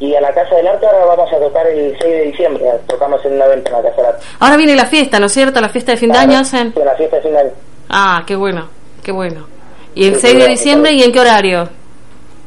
Y 0.00 0.14
a 0.16 0.20
la 0.20 0.32
Casa 0.34 0.56
del 0.56 0.66
Arte 0.66 0.86
ahora 0.86 1.04
vamos 1.16 1.32
a 1.32 1.38
tocar 1.38 1.66
el 1.68 1.96
6 2.00 2.12
de 2.12 2.22
diciembre. 2.24 2.64
Tocamos 2.88 3.24
en 3.24 3.34
una 3.34 3.46
venta 3.46 3.70
en 3.70 3.76
la 3.76 3.82
Casa 3.90 3.96
del 4.02 4.06
Arte. 4.06 4.24
Ahora 4.40 4.56
viene 4.56 4.74
la 4.74 4.86
fiesta, 4.86 5.20
¿no 5.20 5.26
es 5.26 5.32
cierto? 5.32 5.60
La 5.60 5.68
fiesta 5.68 5.92
de 5.92 5.98
fin 5.98 6.10
de 6.12 6.18
año 6.18 6.38
hacen. 6.38 6.72
sí, 6.74 6.80
la 6.84 6.94
fiesta 6.96 7.16
de 7.16 7.22
fin 7.22 7.32
de 7.32 7.38
año. 7.38 7.50
Ah, 7.92 8.22
qué 8.26 8.34
bueno, 8.36 8.68
qué 9.02 9.12
bueno. 9.12 9.46
¿Y 9.94 10.06
el 10.06 10.14
Sí, 10.14 10.28
6 10.28 10.38
de 10.38 10.48
diciembre 10.48 10.92
y 10.92 11.02
en 11.02 11.12
qué 11.12 11.20
horario? 11.20 11.68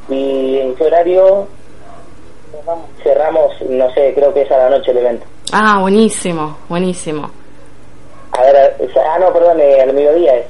Y 0.09 0.57
en 0.57 0.75
qué 0.75 0.83
horario 0.85 1.47
cerramos, 3.03 3.51
no 3.69 3.91
sé, 3.93 4.13
creo 4.15 4.33
que 4.33 4.41
es 4.41 4.51
a 4.51 4.57
la 4.57 4.69
noche 4.71 4.91
el 4.91 4.97
evento. 4.97 5.25
Ah, 5.51 5.77
buenísimo, 5.81 6.57
buenísimo. 6.67 7.29
A 8.31 8.41
ver, 8.41 8.75
es- 8.79 8.89
ah, 8.97 9.17
no, 9.19 9.31
perdón, 9.31 9.59
eh, 9.61 9.81
al 9.81 9.93
mediodía 9.93 10.35
es. 10.37 10.45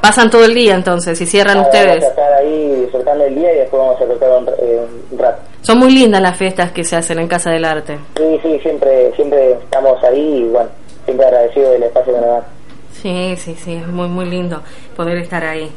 Pasan 0.00 0.30
todo 0.30 0.44
el 0.44 0.54
día 0.54 0.74
entonces 0.74 1.20
y 1.20 1.26
cierran 1.26 1.58
Ah, 1.58 1.62
Vamos 1.62 1.74
a 1.74 1.78
ustedes. 1.80 2.04
estar 2.04 2.32
ahí 2.34 2.80
disfrutando 2.82 3.24
el 3.24 3.34
día 3.34 3.52
y 3.54 3.58
después 3.58 3.80
vamos 3.82 4.00
a 4.00 4.04
tocar 4.04 4.30
un, 4.30 4.48
eh, 4.58 4.80
un 5.10 5.18
rato. 5.18 5.42
Son 5.62 5.78
muy 5.78 5.92
lindas 5.92 6.20
las 6.22 6.36
fiestas 6.36 6.72
que 6.72 6.82
se 6.84 6.96
hacen 6.96 7.18
en 7.20 7.28
Casa 7.28 7.50
del 7.50 7.64
Arte. 7.64 7.98
Sí, 8.16 8.40
sí, 8.42 8.58
siempre, 8.60 9.12
siempre 9.14 9.52
estamos 9.52 10.02
ahí 10.02 10.38
y 10.44 10.48
bueno, 10.48 10.68
siempre 11.04 11.26
agradecido 11.26 11.70
del 11.72 11.82
espacio 11.84 12.14
que 12.14 12.20
nos 12.20 12.28
dan. 12.30 12.42
Sí, 13.02 13.34
sí, 13.36 13.56
sí, 13.56 13.74
es 13.74 13.88
muy, 13.88 14.06
muy 14.06 14.26
lindo 14.26 14.62
poder 14.94 15.18
estar 15.18 15.44
ahí. 15.44 15.68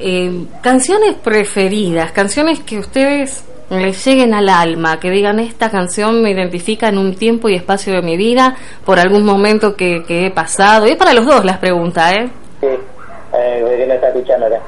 Eh, 0.00 0.46
canciones 0.60 1.14
preferidas, 1.14 2.10
canciones 2.10 2.58
que 2.60 2.80
ustedes 2.80 3.44
les 3.70 4.04
lleguen 4.04 4.34
al 4.34 4.48
alma, 4.48 4.98
que 4.98 5.10
digan 5.10 5.38
esta 5.38 5.70
canción 5.70 6.20
me 6.20 6.32
identifica 6.32 6.88
en 6.88 6.98
un 6.98 7.14
tiempo 7.14 7.48
y 7.48 7.54
espacio 7.54 7.92
de 7.92 8.02
mi 8.02 8.16
vida, 8.16 8.56
por 8.84 8.98
algún 8.98 9.24
momento 9.24 9.76
que, 9.76 10.02
que 10.04 10.26
he 10.26 10.30
pasado. 10.32 10.88
Y 10.88 10.90
es 10.90 10.96
para 10.96 11.14
los 11.14 11.24
dos 11.24 11.44
las 11.44 11.58
preguntas, 11.58 12.14
¿eh? 12.14 12.28
Sí, 12.60 12.66
eh, 12.66 13.76
que 13.78 13.86
no 13.86 13.94
está 13.94 14.08
escuchando 14.08 14.46
acá. 14.46 14.60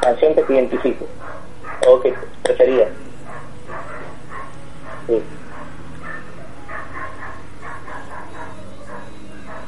Canción 0.00 0.34
que 0.34 0.42
te 0.44 0.54
identifique. 0.54 1.04
O 1.86 2.00
preferida. 2.42 2.86
Sí. 5.06 5.22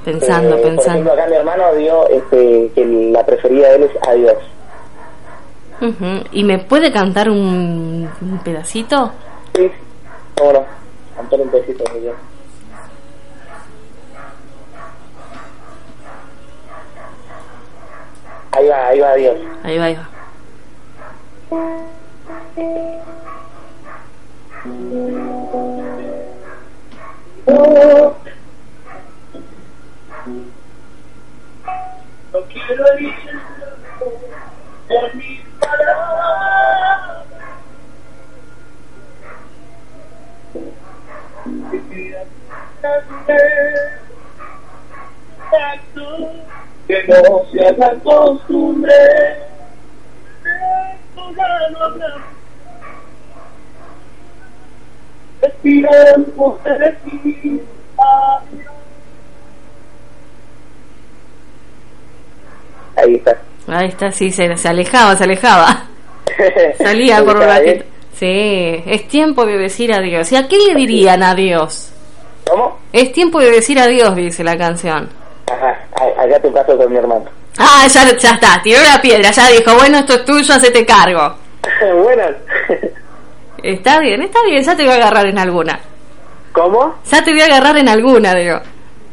Pensando, 0.05 0.57
Eh, 0.57 0.61
Por 0.61 0.71
pensando. 0.71 0.91
ejemplo, 0.93 1.13
acá 1.15 1.27
mi 1.29 1.37
hermano 1.37 1.75
dio 1.77 2.09
este, 2.11 2.71
que 2.75 2.85
la 2.85 3.25
preferida 3.25 3.69
de 3.71 3.75
él 3.77 3.83
es 3.85 4.09
Adiós. 4.09 4.37
Ujú. 5.81 6.25
¿Y 6.33 6.45
me 6.45 6.59
puede 6.59 6.93
cantar 6.93 7.31
un, 7.31 8.09
un 8.21 8.39
pedacito? 8.45 9.11
Sí, 9.55 9.71
cómo 10.37 10.53
no. 10.53 10.65
Cantar 11.17 11.41
un 11.41 11.49
de 11.93 12.01
Dios. 12.01 12.15
Ahí 18.53 18.69
va, 18.69 18.87
ahí 18.89 19.01
va 19.01 19.11
Adiós. 19.11 19.37
Ahí 19.65 19.79
va, 19.79 19.85
ahí 19.87 19.95
va. 19.97 20.09
No 32.35 32.41
quiero 32.47 32.99
ir 32.99 33.15
por 34.89 35.15
mis 35.15 35.41
palabras. 35.61 37.25
Que 46.89 47.05
no 47.05 47.45
se 47.53 47.69
haga 47.69 47.95
costumbre. 48.03 48.93
Respiremos 55.41 56.65
de. 56.65 57.65
Ahí 62.97 63.15
está. 63.15 63.37
Ahí 63.69 63.89
está, 63.89 64.11
sí, 64.13 64.31
se, 64.31 64.57
se 64.57 64.69
alejaba, 64.69 65.17
se 65.17 65.25
alejaba. 65.25 65.85
Salía 66.79 67.25
por 67.25 67.37
un 67.37 67.43
está, 67.43 67.59
¿eh? 67.61 67.67
ratito. 67.67 67.85
Sí, 68.19 68.83
es 68.87 69.09
tiempo 69.09 69.45
de 69.45 69.59
decir 69.59 69.93
adiós. 69.93 70.31
¿Y 70.33 70.37
a 70.37 70.47
qué 70.47 70.57
le 70.59 70.75
dirían 70.75 71.23
adiós? 71.23 71.91
¿Cómo? 72.49 72.79
Es 72.93 73.13
tiempo 73.13 73.41
de 73.41 73.51
decir 73.51 73.79
adiós, 73.79 74.15
dice 74.15 74.45
la 74.45 74.57
canción. 74.57 75.09
Ajá, 75.51 75.79
a- 75.97 76.23
acá 76.23 76.39
te 76.41 76.51
paso 76.51 76.77
con 76.77 76.91
mi 76.93 76.99
hermano. 76.99 77.25
Ah, 77.59 77.87
ya, 77.89 78.17
ya 78.17 78.31
está, 78.33 78.61
tiró 78.63 78.81
la 78.83 79.01
piedra, 79.01 79.31
ya 79.31 79.49
dijo, 79.49 79.75
bueno, 79.75 79.99
esto 79.99 80.15
es 80.15 80.25
tuyo, 80.25 80.55
hacete 80.55 80.85
cargo. 80.87 81.35
Buenas. 82.03 82.33
Está 83.63 83.99
bien, 84.01 84.23
está 84.23 84.39
bien, 84.45 84.63
ya 84.63 84.77
te 84.77 84.83
voy 84.85 84.93
a 84.93 84.97
agarrar 84.97 85.27
en 85.27 85.39
alguna. 85.39 85.79
¿Cómo? 86.53 86.95
Ya 87.11 87.25
te 87.25 87.31
voy 87.33 87.41
a 87.41 87.47
agarrar 87.47 87.77
en 87.79 87.89
alguna, 87.89 88.35
digo. 88.35 88.61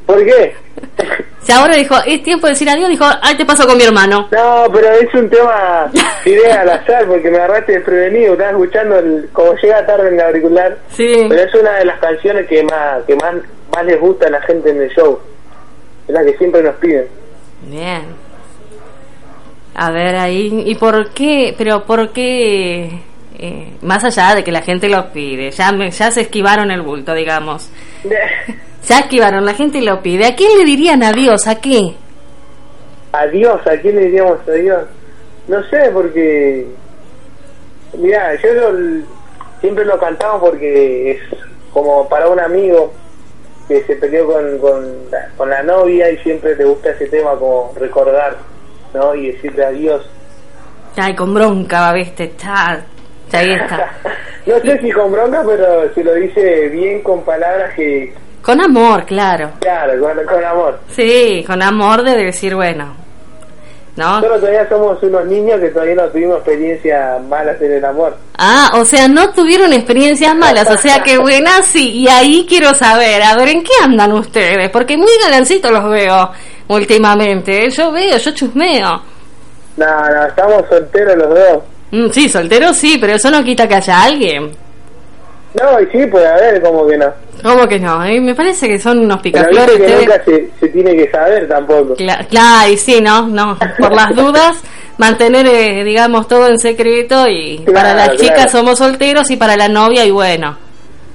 ¿Por 0.05 0.23
qué? 0.25 0.55
Si 1.43 1.51
ahora 1.51 1.75
dijo, 1.75 1.95
es 2.05 2.21
tiempo 2.21 2.45
de 2.47 2.53
decir 2.53 2.69
adiós, 2.69 2.89
dijo, 2.89 3.03
ahí 3.21 3.35
te 3.35 3.45
paso 3.45 3.65
con 3.67 3.75
mi 3.77 3.83
hermano. 3.83 4.27
No, 4.31 4.65
pero 4.71 4.87
es 4.91 5.13
un 5.15 5.27
tema 5.29 5.89
idea 6.25 6.61
al 6.61 6.69
azar 6.69 7.05
porque 7.07 7.31
me 7.31 7.37
agarraste 7.37 7.73
desprevenido. 7.73 8.33
Estaba 8.33 8.51
escuchando 8.51 8.99
el, 8.99 9.29
como 9.33 9.53
llega 9.55 9.85
tarde 9.85 10.09
en 10.09 10.13
el 10.15 10.21
auricular. 10.21 10.77
Sí. 10.91 11.25
Pero 11.27 11.41
es 11.41 11.53
una 11.55 11.71
de 11.77 11.85
las 11.85 11.99
canciones 11.99 12.47
que 12.47 12.61
más 12.63 13.03
que 13.07 13.15
más, 13.15 13.33
más 13.73 13.85
les 13.85 13.99
gusta 13.99 14.27
a 14.27 14.29
la 14.29 14.41
gente 14.43 14.69
en 14.69 14.81
el 14.83 14.89
show. 14.91 15.19
Es 16.07 16.13
la 16.13 16.23
que 16.23 16.37
siempre 16.37 16.61
nos 16.61 16.75
piden. 16.75 17.07
Bien. 17.63 18.03
A 19.73 19.89
ver 19.91 20.15
ahí, 20.17 20.63
¿y 20.65 20.75
por 20.75 21.09
qué? 21.11 21.55
Pero 21.57 21.83
¿por 21.85 22.09
qué? 22.11 22.99
eh, 23.39 23.73
más 23.81 24.03
allá 24.03 24.35
de 24.35 24.43
que 24.43 24.51
la 24.51 24.61
gente 24.61 24.89
lo 24.89 25.11
pide, 25.11 25.49
ya, 25.49 25.71
me- 25.71 25.89
ya 25.89 26.11
se 26.11 26.21
esquivaron 26.21 26.69
el 26.69 26.81
bulto, 26.83 27.13
digamos. 27.15 27.69
Ya 28.87 28.99
esquivaron, 28.99 29.45
la 29.45 29.53
gente 29.53 29.81
lo 29.81 30.01
pide. 30.01 30.25
¿A 30.25 30.35
quién 30.35 30.57
le 30.57 30.65
dirían 30.65 31.03
adiós? 31.03 31.47
¿A 31.47 31.55
qué? 31.61 31.95
Adiós, 33.13 33.61
¿a 33.67 33.77
quién 33.77 33.95
le 33.95 34.05
diríamos 34.05 34.39
adiós? 34.47 34.85
No 35.47 35.61
sé, 35.69 35.89
porque. 35.93 36.65
Mira, 37.97 38.33
yo 38.41 38.53
lo- 38.53 39.05
siempre 39.59 39.85
lo 39.85 39.99
cantamos 39.99 40.41
porque 40.41 41.11
es 41.11 41.19
como 41.73 42.07
para 42.09 42.27
un 42.29 42.39
amigo 42.39 42.91
que 43.67 43.83
se 43.83 43.95
peleó 43.97 44.25
con, 44.27 44.57
con, 44.59 45.11
la, 45.11 45.29
con 45.37 45.49
la 45.49 45.61
novia 45.63 46.09
y 46.09 46.17
siempre 46.19 46.55
le 46.55 46.65
gusta 46.65 46.89
ese 46.91 47.07
tema 47.07 47.31
como 47.37 47.73
recordar, 47.77 48.37
¿no? 48.93 49.13
Y 49.15 49.31
decirle 49.33 49.65
adiós. 49.65 50.09
Ay, 50.97 51.15
con 51.15 51.33
bronca, 51.33 51.93
¿viste? 51.93 52.23
Está, 52.25 52.83
ahí 53.33 53.53
está. 53.53 53.91
no 54.45 54.59
sé 54.59 54.79
si 54.81 54.91
con 54.91 55.11
bronca, 55.11 55.43
pero 55.45 55.93
se 55.93 56.03
lo 56.03 56.13
dice 56.15 56.69
bien 56.69 57.01
con 57.01 57.23
palabras 57.23 57.73
que, 57.75 58.13
Con 58.41 58.59
amor, 58.59 59.05
claro. 59.05 59.51
claro, 59.59 59.93
con, 60.01 60.25
con 60.25 60.43
amor. 60.43 60.79
Sí, 60.89 61.43
con 61.45 61.61
amor 61.61 62.03
de 62.03 62.15
decir, 62.15 62.55
bueno. 62.55 62.95
¿No? 63.95 64.15
Nosotros 64.15 64.39
todavía 64.39 64.69
somos 64.69 65.03
unos 65.03 65.25
niños 65.25 65.59
que 65.59 65.67
todavía 65.69 65.95
no 65.95 66.03
tuvimos 66.05 66.37
experiencias 66.37 67.21
malas 67.23 67.61
en 67.61 67.73
el 67.73 67.83
amor. 67.85 68.15
Ah, 68.37 68.71
o 68.75 68.85
sea, 68.85 69.07
no 69.09 69.31
tuvieron 69.31 69.73
experiencias 69.73 70.33
malas, 70.33 70.69
o 70.71 70.77
sea 70.77 71.03
que 71.03 71.17
buenas 71.17 71.65
sí. 71.65 71.89
Y 71.97 72.07
ahí 72.07 72.45
quiero 72.47 72.73
saber, 72.73 73.21
a 73.21 73.35
ver, 73.35 73.49
¿en 73.49 73.63
qué 73.63 73.73
andan 73.83 74.13
ustedes? 74.13 74.69
Porque 74.69 74.95
muy 74.97 75.11
galancitos 75.21 75.71
los 75.71 75.89
veo 75.89 76.31
últimamente. 76.69 77.65
¿eh? 77.65 77.69
Yo 77.69 77.91
veo, 77.91 78.17
yo 78.17 78.31
chusmeo. 78.31 79.03
No, 79.75 80.09
no, 80.09 80.25
estamos 80.25 80.63
solteros 80.69 81.15
los 81.17 81.29
dos. 81.29 81.63
Mm, 81.91 82.09
sí, 82.11 82.29
soltero 82.29 82.73
sí, 82.73 82.97
pero 82.99 83.13
eso 83.13 83.29
no 83.29 83.43
quita 83.43 83.67
que 83.67 83.75
haya 83.75 84.03
alguien. 84.03 84.51
No, 85.53 85.79
y 85.81 85.85
sí, 85.91 86.07
puede 86.07 86.27
haber, 86.27 86.61
como 86.61 86.87
que 86.87 86.97
no. 86.97 87.11
¿Cómo 87.43 87.67
que 87.67 87.79
no? 87.79 88.03
Eh, 88.05 88.21
me 88.21 88.33
parece 88.35 88.67
que 88.67 88.79
son 88.79 88.99
unos 88.99 89.19
Pero 89.21 89.23
picaflores 89.49 89.77
viste 89.79 89.85
que 89.95 90.05
nunca 90.05 90.23
se, 90.23 90.49
se 90.59 90.67
tiene 90.69 90.95
que 90.95 91.11
saber 91.11 91.47
tampoco. 91.47 91.95
Cla- 91.97 92.25
Claro, 92.27 92.71
y 92.71 92.77
sí, 92.77 93.01
¿no? 93.01 93.27
No, 93.27 93.57
por 93.79 93.93
las 93.93 94.15
dudas, 94.15 94.61
mantener, 94.97 95.45
eh, 95.47 95.83
digamos, 95.83 96.27
todo 96.27 96.47
en 96.47 96.57
secreto 96.59 97.27
y 97.27 97.57
Claro, 97.65 97.73
para 97.73 97.93
las 97.95 98.11
chicas 98.17 98.35
claro. 98.45 98.49
somos 98.51 98.77
solteros 98.77 99.29
y 99.31 99.35
para 99.37 99.57
la 99.57 99.67
novia 99.67 100.05
y 100.05 100.11
bueno. 100.11 100.57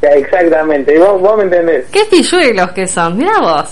Exactamente, 0.03 0.95
y 0.95 0.99
vos, 0.99 1.21
vos 1.21 1.37
me 1.39 1.45
entendés. 1.45 1.87
Qué 1.91 2.05
pilluelos 2.05 2.73
que 2.73 2.87
son, 2.87 3.17
mira 3.17 3.39
vos. 3.41 3.71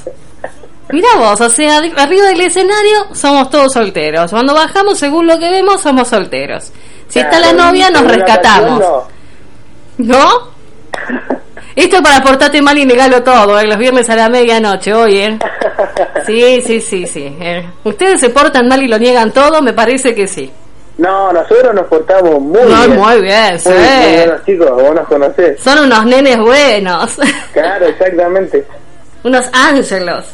Mira 0.91 1.09
vos, 1.19 1.41
o 1.41 1.49
sea, 1.51 1.79
arriba 1.79 2.27
del 2.29 2.41
escenario 2.41 3.07
somos 3.13 3.51
todos 3.51 3.73
solteros. 3.73 4.31
Cuando 4.31 4.55
bajamos, 4.55 4.99
según 4.99 5.27
lo 5.27 5.39
que 5.39 5.51
vemos, 5.51 5.81
somos 5.81 6.09
solteros. 6.09 6.73
Si 7.09 7.19
está 7.19 7.39
la 7.39 7.53
novia, 7.53 7.91
nos 7.91 8.03
rescatamos. 8.11 8.81
ocasión, 8.81 9.15
¿No? 9.99 10.54
Esto 11.77 12.03
para 12.03 12.23
portarte 12.23 12.63
mal 12.63 12.79
y 12.79 12.87
negarlo 12.87 13.23
todo, 13.23 13.59
¿eh? 13.59 13.67
los 13.67 13.77
viernes 13.79 14.09
a 14.09 14.15
la 14.17 14.29
medianoche, 14.29 14.93
oye. 14.95 15.25
¿eh? 15.27 15.39
Sí, 16.27 16.63
sí, 16.65 16.81
sí, 16.81 17.07
sí. 17.07 17.37
eh. 17.41 17.67
Ustedes 17.85 18.21
se 18.21 18.31
portan 18.31 18.67
mal 18.69 18.83
y 18.83 18.89
lo 18.89 18.99
niegan 18.99 19.31
todo, 19.33 19.61
me 19.61 19.73
parece 19.73 20.15
que 20.15 20.27
sí. 20.27 20.51
No, 20.97 21.33
nosotros 21.33 21.75
nos 21.75 21.87
portamos 21.87 22.41
muy 22.41 22.61
No, 22.63 22.87
bien. 22.87 22.97
muy 22.97 23.21
bien, 23.23 23.59
sí. 23.59 23.69
Muy, 23.69 24.37
chicos, 24.47 24.71
vos 24.71 24.95
nos 24.95 25.07
conocés. 25.09 25.61
Son 25.61 25.79
unos 25.81 26.07
nenes 26.07 26.39
buenos, 26.39 27.17
Claro, 27.53 27.87
exactamente. 27.87 28.65
unos 29.25 29.45
ángelos. 29.53 30.25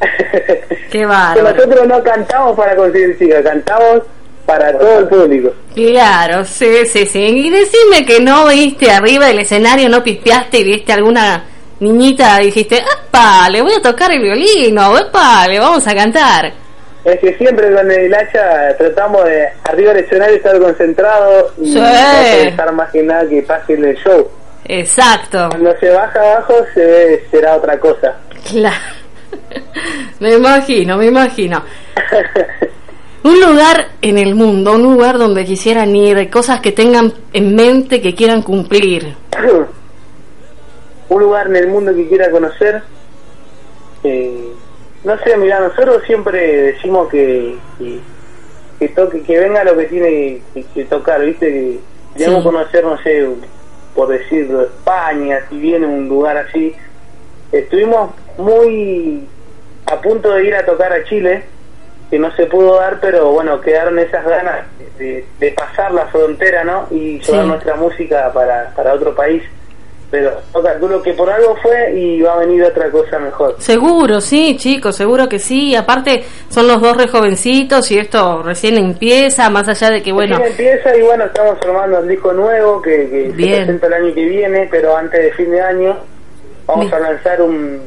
Qué 0.90 1.04
bárbaro. 1.04 1.54
nosotros 1.56 1.86
no 1.88 2.02
cantamos 2.02 2.56
para 2.56 2.74
conseguir 2.76 3.18
chicas, 3.18 3.42
cantamos 3.42 4.02
para 4.50 4.72
todo 4.76 4.98
el 4.98 5.06
público. 5.08 5.52
Claro, 5.74 6.44
sí, 6.44 6.84
sí, 6.86 7.06
sí. 7.06 7.18
Y 7.20 7.50
decime 7.50 8.04
que 8.04 8.20
no 8.20 8.46
viste 8.48 8.90
arriba 8.90 9.26
del 9.26 9.38
escenario, 9.40 9.88
no 9.88 10.02
pispeaste 10.02 10.58
y 10.58 10.64
viste 10.64 10.92
alguna 10.92 11.44
niñita 11.78 12.42
y 12.42 12.46
dijiste, 12.46 12.78
¡epa! 12.78 13.48
Le 13.48 13.62
voy 13.62 13.72
a 13.74 13.80
tocar 13.82 14.10
el 14.10 14.20
violino, 14.20 14.98
¡epa! 14.98 15.46
Le 15.46 15.60
vamos 15.60 15.86
a 15.86 15.94
cantar. 15.94 16.52
Es 17.04 17.18
que 17.20 17.32
siempre 17.38 17.72
con 17.72 17.90
el 17.90 18.12
hacha 18.14 18.76
tratamos 18.76 19.24
de 19.24 19.48
arriba 19.64 19.92
del 19.94 20.04
escenario 20.04 20.36
estar 20.36 20.58
concentrado 20.58 21.52
y 21.62 21.72
Sí. 21.72 21.78
no 21.80 21.84
pensar 22.42 22.72
más 22.72 22.90
que 22.90 23.02
nada 23.02 23.26
que 23.28 23.42
pase 23.42 23.74
en 23.74 23.84
el 23.84 23.96
show. 23.98 24.28
Exacto. 24.66 25.48
Cuando 25.50 25.74
se 25.78 25.88
baja 25.90 26.20
abajo 26.20 26.54
se 26.74 26.84
ve, 26.84 27.24
será 27.30 27.56
otra 27.56 27.78
cosa. 27.78 28.14
Claro. 28.50 28.76
Me 30.20 30.34
imagino, 30.34 30.96
me 30.98 31.06
imagino. 31.06 31.64
Un 33.22 33.38
lugar 33.40 33.88
en 34.00 34.16
el 34.18 34.34
mundo, 34.34 34.72
un 34.74 34.82
lugar 34.82 35.18
donde 35.18 35.44
quisieran 35.44 35.94
ir, 35.94 36.30
cosas 36.30 36.60
que 36.60 36.72
tengan 36.72 37.12
en 37.32 37.54
mente 37.54 38.00
que 38.00 38.14
quieran 38.14 38.42
cumplir. 38.42 39.14
Un 41.08 41.20
lugar 41.22 41.48
en 41.48 41.56
el 41.56 41.68
mundo 41.68 41.94
que 41.94 42.08
quiera 42.08 42.30
conocer. 42.30 42.82
eh, 44.04 44.52
no 45.04 45.18
sé, 45.18 45.36
mira, 45.36 45.60
nosotros 45.60 46.02
siempre 46.06 46.72
decimos 46.72 47.08
que, 47.08 47.56
que, 47.78 48.00
que 48.78 48.88
toque, 48.88 49.22
que 49.22 49.38
venga 49.38 49.64
lo 49.64 49.76
que 49.76 49.84
tiene 49.86 50.40
que, 50.54 50.64
que 50.74 50.84
tocar, 50.84 51.22
¿viste? 51.24 51.46
Que 51.46 51.80
queremos 52.16 52.42
Sí. 52.42 52.44
conocer, 52.50 52.84
no 52.84 52.98
sé, 53.02 53.26
por 53.94 54.08
decirlo, 54.08 54.62
España, 54.62 55.40
si 55.48 55.58
viene 55.58 55.86
un 55.86 56.08
lugar 56.08 56.36
así. 56.38 56.74
Estuvimos 57.52 58.10
muy 58.38 59.26
a 59.86 60.00
punto 60.00 60.30
de 60.32 60.46
ir 60.46 60.54
a 60.54 60.64
tocar 60.64 60.92
a 60.92 61.02
Chile, 61.04 61.44
que 62.10 62.18
no 62.18 62.34
se 62.36 62.46
pudo 62.46 62.76
dar, 62.76 62.98
pero 63.00 63.30
bueno, 63.32 63.60
quedaron 63.60 63.98
esas 63.98 64.24
ganas 64.24 64.66
de, 64.98 65.24
de 65.38 65.52
pasar 65.52 65.92
la 65.92 66.06
frontera, 66.06 66.64
¿no? 66.64 66.86
Y 66.90 67.20
llevar 67.20 67.42
Sí. 67.42 67.48
nuestra 67.48 67.74
música 67.76 68.30
para, 68.32 68.70
para 68.74 68.94
otro 68.94 69.14
país. 69.14 69.42
Pero 70.10 70.32
yo 70.52 70.60
calculo 70.60 71.00
que 71.00 71.12
por 71.12 71.30
algo 71.30 71.54
fue 71.62 71.92
y 71.94 72.20
va 72.20 72.32
a 72.34 72.38
venir 72.38 72.64
otra 72.64 72.90
cosa 72.90 73.16
mejor. 73.20 73.54
Seguro, 73.60 74.20
sí, 74.20 74.56
chicos, 74.56 74.96
seguro 74.96 75.28
que 75.28 75.38
sí. 75.38 75.76
Aparte, 75.76 76.24
son 76.48 76.66
los 76.66 76.80
dos 76.82 76.96
re 76.96 77.06
jovencitos 77.06 77.88
y 77.92 77.98
esto 78.00 78.42
recién 78.42 78.76
empieza, 78.76 79.48
más 79.50 79.68
allá 79.68 79.88
de 79.90 80.02
que, 80.02 80.10
bueno, 80.10 80.36
Recién 80.38 80.68
empieza 80.70 80.96
y 80.96 81.02
bueno, 81.02 81.26
estamos 81.26 81.56
formando 81.62 82.00
el 82.00 82.08
disco 82.08 82.32
nuevo 82.32 82.82
que, 82.82 83.08
que 83.08 83.26
se 83.30 83.32
presenta 83.56 83.86
el 83.86 83.92
año 83.92 84.14
que 84.14 84.24
viene, 84.24 84.68
pero 84.68 84.96
antes 84.96 85.22
de 85.22 85.32
fin 85.32 85.50
de 85.52 85.60
año 85.60 85.96
vamos 86.66 86.90
Bien. 86.90 86.94
a 87.04 87.10
lanzar 87.10 87.40
un 87.42 87.80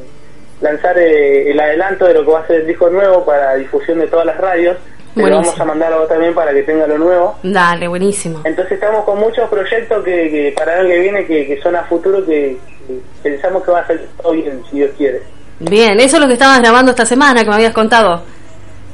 lanzar 0.64 0.98
eh, 0.98 1.50
el 1.50 1.60
adelanto 1.60 2.06
de 2.06 2.14
lo 2.14 2.24
que 2.24 2.30
va 2.30 2.40
a 2.40 2.46
ser 2.46 2.62
el 2.62 2.66
disco 2.66 2.88
nuevo 2.88 3.22
para 3.24 3.54
difusión 3.54 3.98
de 3.98 4.06
todas 4.06 4.24
las 4.24 4.38
radios. 4.38 4.78
Te 5.14 5.20
lo 5.20 5.36
vamos 5.36 5.60
a 5.60 5.64
mandar 5.64 5.92
a 5.92 5.98
vos 5.98 6.08
también 6.08 6.34
para 6.34 6.52
que 6.52 6.62
tenga 6.62 6.86
lo 6.86 6.98
nuevo. 6.98 7.38
dale, 7.42 7.86
buenísimo. 7.86 8.40
Entonces 8.44 8.72
estamos 8.72 9.04
con 9.04 9.20
muchos 9.20 9.48
proyectos 9.48 10.02
que, 10.02 10.30
que 10.30 10.54
para 10.56 10.80
el 10.80 10.88
que 10.88 10.98
viene 10.98 11.26
que, 11.26 11.46
que 11.46 11.60
son 11.60 11.76
a 11.76 11.84
futuro 11.84 12.24
que, 12.24 12.56
que 12.88 13.00
pensamos 13.22 13.62
que 13.62 13.70
va 13.70 13.80
a 13.80 13.86
salir 13.86 14.08
todo 14.20 14.32
bien, 14.32 14.60
si 14.70 14.78
Dios 14.78 14.90
quiere. 14.96 15.22
Bien, 15.60 16.00
eso 16.00 16.16
es 16.16 16.22
lo 16.22 16.26
que 16.26 16.32
estabas 16.32 16.60
grabando 16.60 16.90
esta 16.90 17.06
semana 17.06 17.42
que 17.42 17.50
me 17.50 17.56
habías 17.56 17.74
contado. 17.74 18.22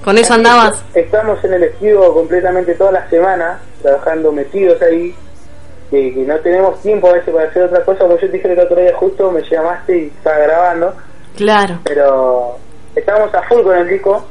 Con 0.05 0.19
eso 0.19 0.35
andabas. 0.35 0.83
Estamos 0.95 1.43
en 1.45 1.55
el 1.55 1.63
estudio 1.63 2.13
completamente 2.13 2.75
toda 2.75 2.93
la 2.93 3.09
semana, 3.09 3.61
trabajando 3.81 4.33
metidos 4.33 4.83
ahí, 4.83 5.15
que, 5.91 6.13
que 6.13 6.21
no 6.21 6.37
tenemos 6.41 6.83
tiempo 6.83 7.09
a 7.09 7.13
veces 7.13 7.33
para 7.33 7.49
hacer 7.49 7.63
otra 7.63 7.85
cosa, 7.85 8.01
como 8.01 8.19
yo 8.19 8.27
te 8.27 8.33
dije 8.33 8.53
el 8.53 8.59
otro 8.59 8.81
día 8.81 8.93
justo, 8.97 9.31
me 9.31 9.43
llamaste 9.43 9.97
y 9.97 10.07
estaba 10.07 10.39
grabando, 10.39 10.95
Claro. 11.41 11.79
pero 11.85 12.57
estamos 12.95 13.35
a 13.35 13.43
full 13.45 13.63
con 13.63 13.77
el 13.77 13.89
disco, 13.89 14.23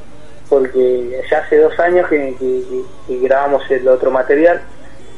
porque 0.48 1.20
ya 1.30 1.40
hace 1.40 1.58
dos 1.58 1.78
años 1.80 2.08
que, 2.08 2.36
que- 2.40 2.64
que- 2.70 2.84
que 3.08 3.20
grabamos 3.28 3.64
el 3.72 3.88
otro 3.88 4.12
material, 4.12 4.62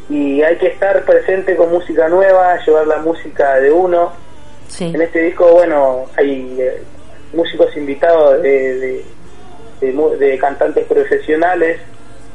y 0.10 0.42
hay 0.42 0.58
que 0.58 0.68
estar 0.68 1.04
presente 1.04 1.56
con 1.56 1.70
música 1.70 2.08
nueva, 2.08 2.58
llevar 2.66 2.88
la 2.88 2.98
música 3.00 3.56
de 3.56 3.72
uno. 3.72 4.12
Sí. 4.70 4.86
En 4.94 5.02
este 5.02 5.20
disco, 5.24 5.52
bueno, 5.52 6.06
hay 6.18 6.58
eh, 6.60 6.82
músicos 7.34 7.76
invitados 7.76 8.42
de, 8.42 8.76
de, 8.80 9.06
de 9.92 10.18
de 10.18 10.38
cantantes 10.38 10.86
profesionales, 10.88 11.80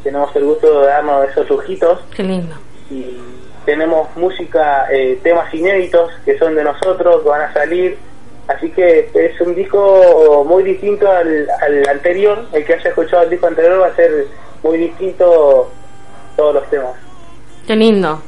tenemos 0.03 0.35
el 0.37 0.45
gusto 0.45 0.81
de 0.83 0.87
darnos 0.87 1.29
esos 1.31 1.49
lujitos 1.49 1.99
Qué 2.15 2.23
lindo. 2.23 2.55
y 2.91 3.17
tenemos 3.65 4.09
música, 4.17 4.87
eh, 4.93 5.19
temas 5.23 5.53
inéditos 5.55 6.13
que 6.25 6.39
son 6.39 6.55
de 6.55 6.63
nosotros, 6.63 7.23
que 7.23 7.29
van 7.29 7.41
a 7.43 7.53
salir. 7.53 7.97
Así 8.49 8.71
que 8.71 9.11
es 9.13 9.41
un 9.41 9.55
disco 9.55 10.45
muy 10.47 10.63
distinto 10.63 11.11
al, 11.11 11.49
al 11.61 11.89
anterior. 11.89 12.47
El 12.53 12.65
que 12.65 12.75
haya 12.75 12.91
escuchado 12.91 13.25
el 13.25 13.31
disco 13.31 13.47
anterior 13.49 13.81
va 13.83 13.89
a 13.89 13.97
ser 13.97 14.27
muy 14.63 14.79
distinto 14.79 15.71
todos 16.37 16.55
los 16.55 16.71
temas. 16.71 16.93
Qué 17.67 17.75
lindo. 17.75 18.21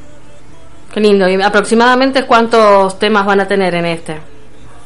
Qué 0.93 0.99
lindo. 0.99 1.27
¿Y 1.29 1.41
aproximadamente 1.41 2.25
cuántos 2.25 2.99
temas 2.99 3.25
van 3.25 3.39
a 3.41 3.47
tener 3.47 3.73
en 3.75 3.85
este? 3.85 4.17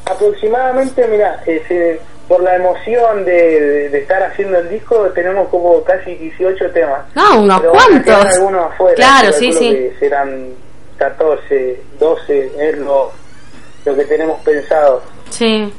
Aproximadamente, 0.05 1.07
mira, 1.07 1.41
ese- 1.45 1.99
por 2.27 2.41
la 2.43 2.55
emoción 2.55 3.25
de, 3.25 3.85
estar 3.97 4.21
haciendo 4.23 4.57
el 4.59 4.69
disco, 4.69 4.97
tenemos 5.15 5.47
como 5.49 5.83
casi 5.83 6.15
18 6.15 6.69
temas. 6.71 7.01
No, 7.15 7.41
unos 7.41 7.59
Pero 7.61 7.71
cuantos. 7.73 8.25
algunos 8.37 8.71
afuera. 8.71 8.95
Claro, 8.95 9.33
sí, 9.33 9.51
sí. 9.53 9.91
serán 9.99 10.49
14, 10.97 11.81
12, 11.99 12.51
es 12.59 12.77
lo, 12.77 13.11
lo 13.85 13.95
que 13.95 14.05
tenemos 14.05 14.39
pensado. 14.41 15.01
Sí. 15.33 15.73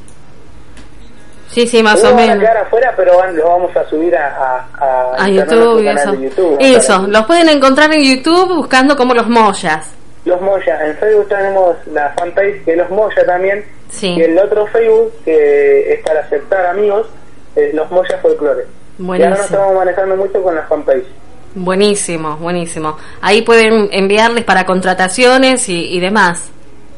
Sí, 1.51 1.69
sí, 1.69 1.83
más 1.85 2.03
o 2.03 2.09
Algunos 2.09 2.15
van 2.17 2.25
a 2.25 2.35
menos. 2.35 2.51
quedar 2.51 2.57
afuera, 2.67 2.93
pero 2.97 3.17
van, 3.17 3.37
los 3.37 3.45
vamos 3.47 3.77
a 3.77 3.89
subir 3.89 4.17
a, 4.17 4.67
a, 4.77 5.15
a, 5.25 5.29
YouTube 5.29 5.87
eso. 5.87 6.13
de 6.13 6.23
YouTube. 6.25 6.57
Eso, 6.59 7.07
los 7.07 7.27
pueden 7.27 7.49
encontrar 7.49 7.93
en 7.93 8.03
YouTube 8.03 8.57
buscando 8.57 8.97
como 8.97 9.15
los 9.15 9.29
Moyas. 9.29 9.89
Los 10.25 10.41
Moya. 10.41 10.85
En 10.85 10.97
Facebook 10.97 11.29
tenemos 11.29 11.77
la 11.93 12.13
fanpage 12.19 12.65
que 12.65 12.75
Los 12.75 12.91
Moya 12.91 13.25
también. 13.25 13.65
Sí. 13.91 14.09
Y 14.17 14.23
el 14.23 14.37
otro 14.39 14.67
Facebook, 14.69 15.13
que 15.25 15.93
es 15.95 16.01
para 16.03 16.21
aceptar 16.21 16.67
amigos, 16.67 17.07
es 17.55 17.73
Los 17.75 17.89
Moya 17.91 18.19
Folklore. 18.21 18.65
Y 18.99 19.05
ahora 19.07 19.31
nos 19.31 19.41
estamos 19.41 19.75
manejando 19.77 20.17
mucho 20.17 20.43
con 20.43 20.57
la 20.57 20.63
fanpage. 20.63 21.05
Buenísimo, 21.55 22.37
buenísimo. 22.39 22.97
Ahí 23.21 23.43
pueden 23.43 23.89
enviarles 23.93 24.43
para 24.45 24.65
contrataciones 24.67 25.69
y, 25.69 25.95
y 25.95 26.01
demás. 26.01 26.51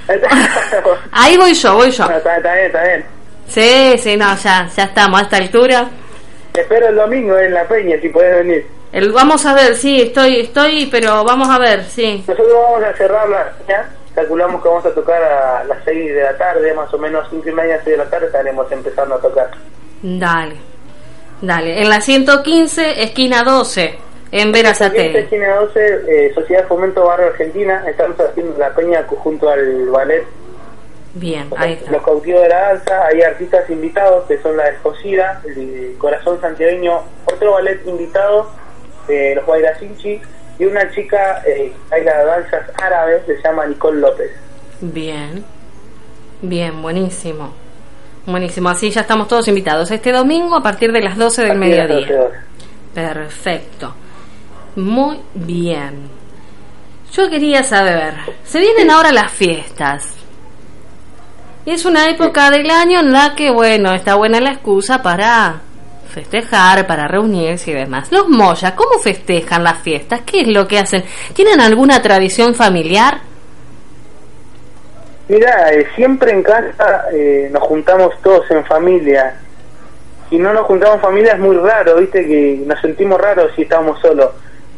Ahí 1.12 1.38
voy 1.38 1.54
yo, 1.54 1.76
voy 1.76 1.92
yo. 1.92 2.04
Bueno, 2.06 2.18
está, 2.18 2.38
está 2.38 2.54
bien, 2.54 2.66
está 2.68 2.84
bien. 2.84 3.06
Sí, 3.48 3.98
sí, 3.98 4.18
no, 4.18 4.36
ya, 4.38 4.68
ya 4.76 4.84
estamos 4.84 5.20
a 5.20 5.24
esta 5.24 5.38
altura. 5.38 5.90
Te 6.52 6.62
espero 6.62 6.88
el 6.88 6.96
domingo 6.96 7.38
en 7.38 7.54
la 7.54 7.68
peña, 7.68 7.98
si 8.02 8.10
podés 8.10 8.36
venir. 8.46 8.66
El, 8.92 9.12
vamos 9.12 9.46
a 9.46 9.54
ver, 9.54 9.76
sí, 9.76 10.02
estoy, 10.02 10.42
estoy, 10.42 10.88
pero 10.88 11.24
vamos 11.24 11.50
a 11.50 11.58
ver, 11.58 11.86
sí. 11.86 12.24
Nosotros 12.28 12.54
vamos 12.54 12.84
a 12.84 12.94
cerrar 12.94 13.30
la 13.30 13.52
peña. 13.52 13.90
Calculamos 14.14 14.62
que 14.62 14.68
vamos 14.68 14.86
a 14.86 14.94
tocar 14.94 15.24
a 15.24 15.64
las 15.64 15.78
6 15.86 16.14
de 16.14 16.24
la 16.24 16.38
tarde, 16.38 16.74
más 16.74 16.94
o 16.94 16.98
menos 16.98 17.26
5 17.30 17.48
y 17.48 17.52
media, 17.54 17.80
6 17.84 17.98
de 17.98 18.04
la 18.04 18.10
tarde 18.10 18.26
estaremos 18.26 18.70
empezando 18.70 19.16
a 19.16 19.20
tocar. 19.22 19.50
Dale, 20.02 20.56
dale. 21.42 21.82
En 21.82 21.88
la 21.90 22.02
115, 22.02 23.04
esquina 23.04 23.44
12, 23.44 23.84
en 24.32 24.48
Esta 24.48 24.52
Verazate. 24.52 25.20
esquina 25.20 25.56
12, 25.56 26.02
eh, 26.10 26.32
Sociedad 26.36 26.68
Fomento 26.68 27.06
Barrio 27.06 27.28
Argentina, 27.28 27.86
estamos 27.88 28.20
haciendo 28.20 28.58
la 28.58 28.76
peña 28.76 29.06
junto 29.08 29.50
al 29.50 29.86
ballet 29.88 30.26
Bien, 31.14 31.50
ahí 31.58 31.74
está. 31.74 31.92
Los 31.92 32.04
cautivos 32.04 32.42
de 32.42 32.50
la 32.50 32.60
danza, 32.70 33.06
hay 33.08 33.22
artistas 33.22 33.70
invitados 33.70 34.26
que 34.28 34.38
son 34.42 34.56
la 34.56 34.66
Descosida, 34.72 35.42
el 35.46 35.96
Corazón 35.98 36.40
Santiagueño, 36.40 37.02
otro 37.26 37.54
ballet 37.54 37.86
invitado, 37.86 38.50
eh, 39.08 39.34
los 39.36 39.46
Guairacinchi, 39.46 40.22
y 40.60 40.66
una 40.66 40.90
chica 40.92 41.42
eh, 41.46 41.74
danzas 41.90 42.70
árabes, 42.82 43.24
se 43.26 43.36
llama 43.42 43.66
Nicole 43.66 44.00
López. 44.00 44.32
Bien, 44.82 45.44
bien, 46.42 46.82
buenísimo. 46.82 47.54
Buenísimo, 48.26 48.70
así 48.70 48.92
ya 48.92 49.02
estamos 49.02 49.28
todos 49.28 49.48
invitados. 49.48 49.90
Este 49.90 50.12
domingo 50.12 50.56
a 50.56 50.62
partir 50.62 50.92
de 50.92 51.02
las 51.02 51.18
12 51.18 51.44
del 51.44 51.58
mediodía. 51.58 52.02
12 52.02 52.20
horas. 52.20 52.44
Perfecto. 52.94 53.96
Muy 54.76 55.20
bien. 55.34 56.10
Yo 57.14 57.30
quería 57.30 57.64
saber, 57.64 58.14
se 58.44 58.60
vienen 58.60 58.90
ahora 58.90 59.12
las 59.12 59.32
fiestas. 59.32 60.16
Es 61.66 61.86
una 61.86 62.10
época 62.10 62.50
del 62.50 62.70
año 62.70 63.00
en 63.00 63.12
la 63.12 63.36
que, 63.36 63.52
bueno, 63.52 63.94
está 63.94 64.16
buena 64.16 64.40
la 64.40 64.52
excusa 64.52 65.02
para 65.02 65.62
festejar, 66.12 66.86
para 66.86 67.08
reunirse 67.08 67.72
y 67.72 67.74
demás. 67.74 68.12
Los 68.12 68.30
Moya, 68.30 68.76
¿cómo 68.76 69.00
festejan 69.00 69.64
las 69.64 69.80
fiestas? 69.80 70.22
¿Qué 70.26 70.42
es 70.42 70.48
lo 70.48 70.68
que 70.68 70.78
hacen? 70.78 71.04
¿Tienen 71.34 71.60
alguna 71.60 72.02
tradición 72.02 72.54
familiar? 72.54 73.20
Mira, 75.28 75.72
eh, 75.72 75.88
siempre 75.96 76.32
en 76.32 76.44
casa 76.44 77.06
eh, 77.14 77.50
nos 77.52 77.64
juntamos 77.64 78.14
todos 78.22 78.50
en 78.52 78.66
familia. 78.66 79.36
Si 80.30 80.38
no 80.38 80.54
nos 80.54 80.66
juntamos 80.66 80.96
en 80.96 81.02
familia 81.02 81.34
es 81.34 81.40
muy 81.40 81.56
raro, 81.56 81.96
viste, 81.98 82.28
que 82.28 82.62
nos 82.66 82.80
sentimos 82.82 83.20
raros 83.20 83.52
si 83.56 83.64
estamos 83.64 84.00
solos. 84.02 84.32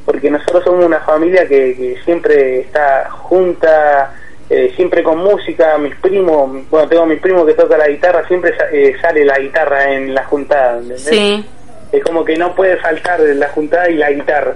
Porque 0.06 0.30
nosotros 0.30 0.64
somos 0.64 0.86
una 0.86 1.00
familia 1.00 1.48
que, 1.48 1.76
que 1.76 1.98
siempre 2.04 2.60
está 2.62 3.10
junta, 3.10 4.14
eh, 4.50 4.72
siempre 4.76 5.04
con 5.04 5.18
música. 5.20 5.78
Mis 5.78 5.96
primos, 5.98 6.68
bueno, 6.70 6.88
tengo 6.88 7.04
a 7.04 7.08
mis 7.08 7.20
primos 7.20 7.46
que 7.46 7.54
toca 7.54 7.78
la 7.78 7.88
guitarra, 7.88 8.28
siempre 8.28 8.54
eh, 8.72 8.96
sale 9.02 9.26
la 9.26 9.38
guitarra 9.40 9.92
en 9.94 10.14
la 10.14 10.24
juntada. 10.26 10.74
¿entendés? 10.78 11.02
Sí. 11.04 11.46
Es 11.92 12.04
como 12.04 12.26
que 12.26 12.36
no 12.36 12.54
puede 12.56 12.78
faltar 12.78 13.20
la 13.20 13.48
juntada 13.50 13.90
y 13.90 13.96
la 13.96 14.12
guitarra. 14.12 14.56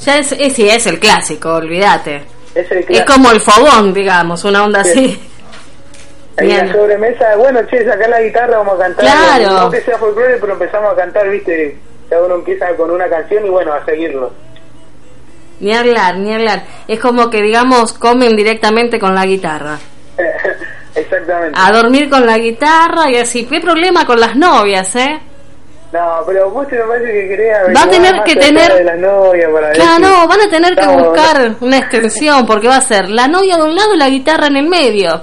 Ya 0.00 0.18
es, 0.18 0.32
es, 0.32 0.52
sí, 0.52 0.68
es 0.68 0.86
el 0.86 0.98
clásico, 1.00 1.54
olvídate. 1.54 2.22
Es, 2.54 2.70
el 2.70 2.78
Es 2.78 2.86
clásico. 2.86 3.12
como 3.12 3.30
el 3.32 3.40
fogón, 3.40 3.92
digamos, 3.94 4.44
una 4.44 4.64
onda 4.64 4.84
Sí. 4.84 4.90
así. 4.90 5.30
Ahí 6.38 6.50
en 6.52 6.66
la 6.68 6.72
sobremesa, 6.74 7.34
bueno, 7.36 7.60
che, 7.66 7.82
sacar 7.84 8.10
la 8.10 8.20
guitarra, 8.20 8.58
vamos 8.58 8.74
a 8.78 8.82
cantar. 8.84 9.04
Claro. 9.06 9.60
No 9.60 9.70
que 9.70 9.80
sea 9.80 9.96
folclore, 9.96 10.36
pero 10.38 10.52
empezamos 10.52 10.92
a 10.92 10.96
cantar, 10.96 11.30
viste, 11.30 11.76
cada 12.10 12.26
uno 12.26 12.34
empieza 12.36 12.68
con 12.76 12.90
una 12.90 13.08
canción 13.08 13.46
y 13.46 13.48
bueno, 13.48 13.72
a 13.72 13.82
seguirlo. 13.86 14.30
Ni 15.60 15.74
hablar, 15.74 16.18
ni 16.18 16.34
hablar. 16.34 16.64
Es 16.86 17.00
como 17.00 17.30
que, 17.30 17.42
digamos, 17.42 17.92
comen 17.94 18.36
directamente 18.36 18.98
con 18.98 19.14
la 19.14 19.24
guitarra. 19.26 19.78
Exactamente. 20.94 21.58
A 21.60 21.72
dormir 21.72 22.08
con 22.08 22.24
la 22.26 22.38
guitarra 22.38 23.10
y 23.10 23.16
así. 23.16 23.44
¿Qué 23.46 23.60
problema 23.60 24.06
con 24.06 24.18
las 24.18 24.34
novias, 24.36 24.94
eh? 24.96 25.20
No, 25.92 26.18
pero 26.26 26.50
vos 26.50 26.66
te 26.68 26.76
me 26.76 26.82
parece 26.84 27.12
que 27.12 27.28
quería... 27.28 27.58
Va 27.74 27.82
a 27.82 27.88
tener 27.88 28.22
que 28.24 28.36
tener- 28.36 28.72
De 28.74 28.84
la 28.84 28.96
novia 28.96 29.48
para 29.52 29.68
ver 29.68 29.76
Claro, 29.76 29.98
no, 30.00 30.28
van 30.28 30.40
a 30.40 30.50
tener 30.50 30.74
que 30.76 30.86
buscar 30.86 31.54
una 31.60 31.78
extensión 31.78 32.44
porque 32.46 32.68
va 32.68 32.76
a 32.76 32.80
ser 32.80 33.08
la 33.08 33.28
novia 33.28 33.56
de 33.56 33.62
un 33.62 33.74
lado 33.74 33.94
y 33.94 33.98
la 33.98 34.08
guitarra 34.08 34.48
en 34.48 34.56
el 34.56 34.68
medio. 34.68 35.22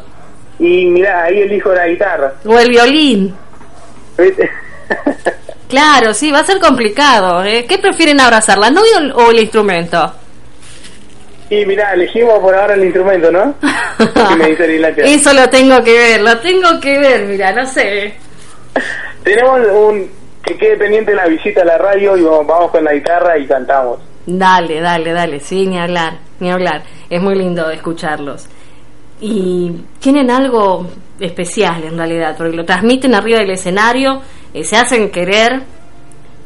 Y 0.59 0.85
mirá, 0.85 1.23
ahí 1.23 1.41
elijo 1.41 1.73
la 1.73 1.87
guitarra. 1.87 2.33
O 2.45 2.57
el 2.57 2.69
violín. 2.69 3.35
¿viste? 4.17 4.49
Claro, 5.67 6.13
sí, 6.13 6.31
va 6.31 6.39
a 6.39 6.45
ser 6.45 6.59
complicado. 6.59 7.43
¿eh? 7.43 7.65
¿Qué 7.67 7.77
prefieren 7.79 8.21
abrazar, 8.21 8.57
la 8.57 8.69
novia 8.69 9.13
o 9.15 9.31
el 9.31 9.39
instrumento? 9.39 10.13
Y 11.53 11.65
mirá, 11.65 11.93
elegimos 11.93 12.39
por 12.39 12.55
ahora 12.55 12.73
el 12.73 12.83
instrumento, 12.83 13.31
¿no? 13.31 13.53
¿Qué 13.97 14.35
me 14.35 14.47
dice? 14.49 15.13
Eso 15.13 15.33
lo 15.33 15.49
tengo 15.49 15.83
que 15.83 15.93
ver, 15.93 16.21
lo 16.21 16.39
tengo 16.39 16.79
que 16.79 16.97
ver, 16.97 17.25
mira, 17.27 17.51
no 17.53 17.65
sé. 17.65 18.15
Tenemos 19.23 19.59
un... 19.67 20.09
que 20.43 20.57
quede 20.57 20.77
pendiente 20.77 21.13
la 21.13 21.27
visita 21.27 21.61
a 21.61 21.65
la 21.65 21.77
radio 21.77 22.17
y 22.17 22.23
vamos, 22.23 22.47
vamos 22.47 22.71
con 22.71 22.83
la 22.83 22.93
guitarra 22.93 23.37
y 23.37 23.45
cantamos. 23.45 23.99
Dale, 24.25 24.79
dale, 24.79 25.11
dale, 25.11 25.39
sí, 25.39 25.67
ni 25.67 25.77
hablar, 25.77 26.13
ni 26.39 26.49
hablar. 26.49 26.83
Es 27.09 27.21
muy 27.21 27.35
lindo 27.35 27.69
escucharlos. 27.69 28.47
Y 29.21 29.71
tienen 29.99 30.31
algo 30.31 30.87
especial 31.19 31.83
en 31.83 31.97
realidad, 31.97 32.35
porque 32.37 32.55
lo 32.55 32.65
transmiten 32.65 33.13
arriba 33.15 33.39
del 33.39 33.51
escenario, 33.51 34.21
eh, 34.53 34.63
se 34.63 34.75
hacen 34.75 35.11
querer, 35.11 35.61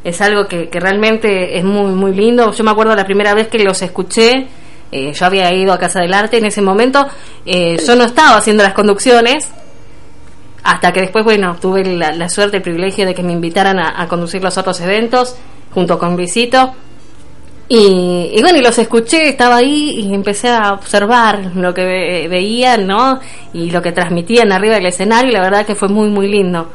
es 0.04 0.20
algo 0.20 0.46
que, 0.46 0.68
que 0.68 0.80
realmente 0.80 1.56
es 1.56 1.64
muy, 1.64 1.92
muy 1.92 2.14
lindo. 2.14 2.52
Yo 2.52 2.64
me 2.64 2.70
acuerdo 2.70 2.94
la 2.94 3.04
primera 3.04 3.34
vez 3.34 3.48
que 3.48 3.58
los 3.58 3.80
escuché, 3.82 4.46
eh, 4.92 5.12
yo 5.12 5.26
había 5.26 5.52
ido 5.52 5.72
a 5.72 5.78
Casa 5.78 6.00
del 6.00 6.14
Arte 6.14 6.38
en 6.38 6.46
ese 6.46 6.60
momento, 6.62 7.06
eh, 7.46 7.76
yo 7.86 7.96
no 7.96 8.04
estaba 8.04 8.36
haciendo 8.36 8.62
las 8.62 8.72
conducciones, 8.74 9.48
hasta 10.64 10.92
que 10.92 11.00
después, 11.00 11.24
bueno, 11.24 11.56
tuve 11.60 11.84
la, 11.84 12.12
la 12.12 12.28
suerte, 12.28 12.58
el 12.58 12.62
privilegio 12.62 13.06
de 13.06 13.14
que 13.14 13.22
me 13.22 13.32
invitaran 13.32 13.78
a, 13.78 14.06
conducir 14.08 14.42
los 14.42 14.58
otros 14.58 14.80
eventos 14.80 15.36
junto 15.72 15.98
con 15.98 16.16
Luisito. 16.16 16.74
Y, 17.70 18.32
y 18.34 18.40
bueno, 18.42 18.58
y 18.58 18.62
los 18.62 18.78
escuché, 18.78 19.28
estaba 19.28 19.56
ahí 19.56 20.00
y 20.00 20.14
empecé 20.14 20.48
a 20.48 20.72
observar 20.72 21.52
lo 21.54 21.72
que 21.74 21.84
ve- 21.84 22.28
veían, 22.28 22.86
¿no? 22.86 23.20
Y 23.52 23.70
lo 23.70 23.80
que 23.82 23.92
transmitían 23.92 24.52
arriba 24.52 24.74
del 24.76 24.86
escenario 24.86 25.30
y 25.30 25.34
la 25.34 25.42
verdad 25.42 25.66
que 25.66 25.74
fue 25.74 25.88
muy, 25.88 26.08
muy 26.08 26.28
lindo. 26.28 26.66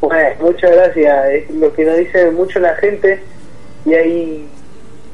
Bueno, 0.00 0.28
muchas 0.40 0.70
gracias. 0.70 1.26
Es 1.30 1.50
lo 1.50 1.72
que 1.72 1.84
nos 1.84 1.96
dice 1.98 2.30
mucho 2.30 2.60
la 2.60 2.74
gente 2.76 3.20
y 3.84 3.94
ahí 3.94 4.46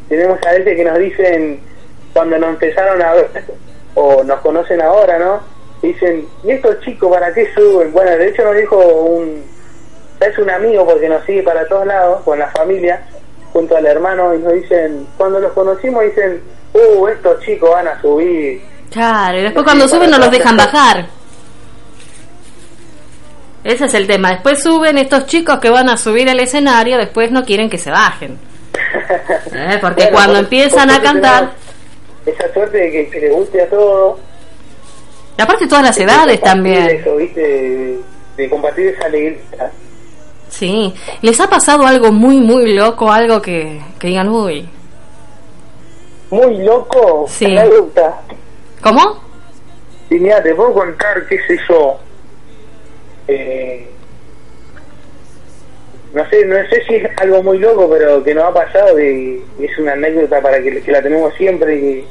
tenemos 0.08 0.38
a 0.46 0.52
veces 0.52 0.76
que 0.76 0.84
nos 0.84 0.98
dicen 0.98 1.60
cuando 2.12 2.38
nos 2.38 2.50
empezaron 2.50 3.00
a 3.02 3.12
ver 3.14 3.30
o 3.94 4.22
nos 4.24 4.40
conocen 4.40 4.80
ahora, 4.82 5.18
¿no? 5.18 5.40
Dicen, 5.82 6.26
¿y 6.44 6.50
estos 6.52 6.80
chicos 6.80 7.10
para 7.12 7.32
qué 7.34 7.52
suben? 7.54 7.92
Bueno, 7.92 8.10
de 8.12 8.28
hecho 8.28 8.44
nos 8.44 8.56
dijo 8.56 8.76
un, 8.78 9.42
es 10.20 10.38
un 10.38 10.48
amigo 10.50 10.86
porque 10.86 11.08
nos 11.08 11.24
sigue 11.24 11.42
para 11.42 11.66
todos 11.66 11.86
lados, 11.86 12.22
con 12.24 12.38
la 12.38 12.48
familia, 12.48 13.02
junto 13.52 13.76
al 13.76 13.84
hermano, 13.86 14.34
y 14.34 14.38
nos 14.38 14.52
dicen, 14.54 15.06
cuando 15.16 15.40
los 15.40 15.52
conocimos 15.52 16.04
dicen, 16.04 16.40
uh, 16.74 17.08
estos 17.08 17.40
chicos 17.44 17.70
van 17.70 17.88
a 17.88 18.00
subir. 18.00 18.62
Claro, 18.90 19.38
y 19.38 19.42
después 19.42 19.64
cuando 19.64 19.88
suben 19.88 20.10
no 20.10 20.18
los 20.18 20.30
dejan 20.30 20.56
bajar. 20.56 21.06
Ese 23.64 23.84
es 23.86 23.94
el 23.94 24.06
tema. 24.06 24.30
Después 24.32 24.62
suben 24.62 24.98
estos 24.98 25.26
chicos 25.26 25.58
que 25.60 25.70
van 25.70 25.88
a 25.88 25.96
subir 25.96 26.28
al 26.28 26.40
escenario, 26.40 26.98
después 26.98 27.30
no 27.30 27.44
quieren 27.44 27.70
que 27.70 27.78
se 27.78 27.90
bajen. 27.90 28.38
Eh, 29.54 29.78
Porque 29.80 30.04
Bueno, 30.04 30.16
cuando 30.16 30.32
por- 30.34 30.44
empiezan 30.44 30.88
por 30.88 30.96
a 30.98 31.02
cantar, 31.02 31.50
Esa 32.26 32.52
suerte 32.52 32.78
de 32.78 32.90
que, 32.90 33.10
que 33.10 33.20
le 33.20 33.30
guste 33.30 33.62
a 33.62 33.68
todos. 33.68 34.18
y 35.38 35.42
aparte 35.42 35.66
todas 35.66 35.84
las 35.84 35.96
de 35.96 36.04
edades 36.04 36.40
también. 36.40 36.88
Eso, 36.90 37.16
¿viste? 37.16 37.40
De, 37.40 38.00
de 38.36 38.50
compartir 38.50 38.88
esa 38.88 39.06
alegría. 39.06 39.70
Sí. 40.48 40.94
¿Les 41.22 41.40
ha 41.40 41.48
pasado 41.48 41.86
algo 41.86 42.12
muy, 42.12 42.36
muy 42.36 42.74
loco? 42.74 43.10
Algo 43.10 43.40
que, 43.42 43.80
que 43.98 44.08
digan, 44.08 44.28
uy. 44.28 44.68
Muy 46.30 46.58
loco, 46.58 47.26
Sí. 47.28 47.44
anécdota. 47.46 48.20
¿Cómo? 48.82 49.20
Y 50.10 50.14
mira, 50.16 50.42
te 50.42 50.54
puedo 50.54 50.72
contar, 50.74 51.26
qué 51.28 51.36
sé 51.46 51.58
yo. 51.68 51.96
Eh, 53.28 53.88
no 56.14 56.28
sé, 56.28 56.44
no 56.44 56.56
sé 56.68 56.82
si 56.86 56.96
es 56.96 57.10
algo 57.18 57.42
muy 57.42 57.58
loco, 57.58 57.88
pero 57.90 58.22
que 58.22 58.34
nos 58.34 58.44
ha 58.44 58.52
pasado, 58.54 58.96
que 58.96 59.42
es 59.60 59.78
una 59.78 59.92
anécdota 59.92 60.40
para 60.40 60.62
que, 60.62 60.82
la 60.86 61.02
tenemos 61.02 61.32
siempre, 61.34 62.04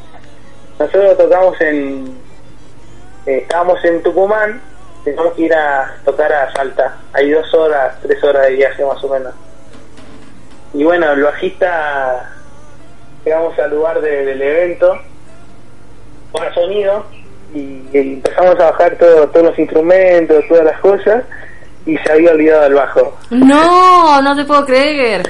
nosotros 0.79 1.17
tocamos 1.17 1.59
en, 1.61 2.15
eh, 3.27 3.39
estábamos 3.43 3.83
en 3.85 4.01
Tucumán, 4.01 4.59
teníamos 5.03 5.33
que 5.33 5.43
ir 5.43 5.53
a 5.53 5.95
tocar 6.03 6.31
a 6.33 6.51
Salta, 6.53 6.97
hay 7.13 7.29
dos 7.31 7.53
horas, 7.53 7.95
tres 8.01 8.23
horas 8.23 8.47
de 8.47 8.53
viaje 8.55 8.83
más 8.83 9.03
o 9.03 9.09
menos. 9.09 9.33
Y 10.73 10.83
bueno, 10.83 11.11
el 11.11 11.21
bajista, 11.23 12.31
llegamos 13.25 13.57
al 13.59 13.69
lugar 13.71 14.01
de- 14.01 14.25
del 14.25 14.41
evento, 14.41 14.97
con 16.31 16.53
sonido, 16.53 17.05
y, 17.53 17.83
y 17.91 17.97
empezamos 18.15 18.55
a 18.59 18.71
bajar 18.71 18.95
todo, 18.97 19.27
todos 19.29 19.47
los 19.47 19.59
instrumentos, 19.59 20.43
todas 20.47 20.63
las 20.63 20.79
cosas, 20.79 21.23
y 21.85 21.97
se 21.97 22.11
había 22.11 22.31
olvidado 22.31 22.65
el 22.67 22.73
bajo. 22.73 23.17
No, 23.31 24.21
no 24.21 24.35
te 24.35 24.43
puedo 24.45 24.65
creer. 24.65 25.23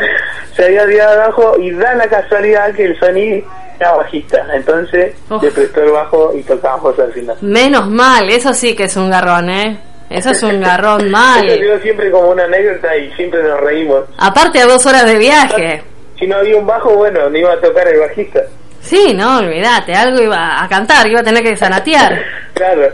se 0.56 0.64
había 0.64 0.82
olvidado 0.82 1.12
el 1.14 1.18
bajo 1.28 1.58
y 1.60 1.70
da 1.72 1.94
la 1.94 2.08
casualidad 2.08 2.74
que 2.74 2.84
el 2.86 2.98
Sony 2.98 3.44
era 3.78 3.92
bajista. 3.96 4.44
Entonces 4.54 5.14
Uf. 5.28 5.42
le 5.42 5.50
prestó 5.50 5.82
el 5.82 5.90
bajo 5.90 6.32
y 6.36 6.42
tocamos 6.42 6.98
al 6.98 7.12
final. 7.12 7.36
Menos 7.40 7.88
mal, 7.88 8.28
eso 8.30 8.52
sí 8.52 8.74
que 8.74 8.84
es 8.84 8.96
un 8.96 9.10
garrón, 9.10 9.50
¿eh? 9.50 9.78
Eso 10.08 10.30
es 10.30 10.42
un 10.42 10.60
garrón 10.60 11.10
mal. 11.10 11.46
siempre 11.82 12.10
como 12.10 12.30
una 12.30 12.44
anécdota 12.44 12.96
y 12.96 13.10
siempre 13.12 13.42
nos 13.42 13.60
reímos. 13.60 14.04
Aparte 14.18 14.60
a 14.60 14.66
dos 14.66 14.84
horas 14.86 15.04
de 15.06 15.18
viaje. 15.18 15.82
Si 16.18 16.26
no 16.26 16.36
había 16.36 16.56
un 16.56 16.66
bajo, 16.66 16.90
bueno, 16.96 17.30
no 17.30 17.38
iba 17.38 17.52
a 17.52 17.60
tocar 17.60 17.86
el 17.88 18.00
bajista. 18.00 18.40
Sí, 18.80 19.14
no, 19.14 19.38
olvídate, 19.38 19.94
algo 19.94 20.20
iba 20.22 20.62
a 20.62 20.68
cantar, 20.68 21.06
iba 21.06 21.20
a 21.20 21.24
tener 21.24 21.42
que 21.42 21.56
sanatear. 21.56 22.18
Claro. 22.54 22.92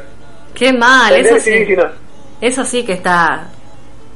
Qué 0.55 0.73
mal, 0.73 1.13
eso 1.17 1.41
sí. 1.41 1.75
No. 1.77 1.83
Eso 2.41 2.65
sí 2.65 2.85
que 2.85 2.93
está. 2.93 3.49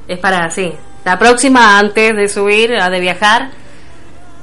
Es 0.09 0.19
para 0.19 0.45
así. 0.47 0.73
La 1.05 1.19
próxima, 1.19 1.79
antes 1.79 2.15
de 2.15 2.29
subir, 2.29 2.75
a 2.81 2.91
de 2.91 3.01
viajar, 3.01 3.49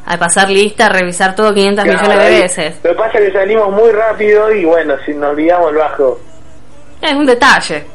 a 0.05 0.17
pasar 0.17 0.49
lista, 0.49 0.87
a 0.87 0.89
revisar 0.89 1.35
todo 1.35 1.53
500 1.53 1.83
Claro, 1.85 1.99
millones 2.01 2.25
de 2.25 2.41
veces. 2.41 2.75
Lo 2.83 2.91
que 2.91 2.95
pasa 2.95 3.19
es 3.19 3.25
que 3.27 3.31
salimos 3.37 3.69
muy 3.71 3.91
rápido 3.91 4.51
y 4.51 4.65
bueno, 4.65 4.95
si 5.05 5.13
nos 5.13 5.31
olvidamos 5.31 5.69
el 5.71 5.77
bajo. 5.77 6.19
Es 7.01 7.13
un 7.13 7.25
detalle. 7.25 7.85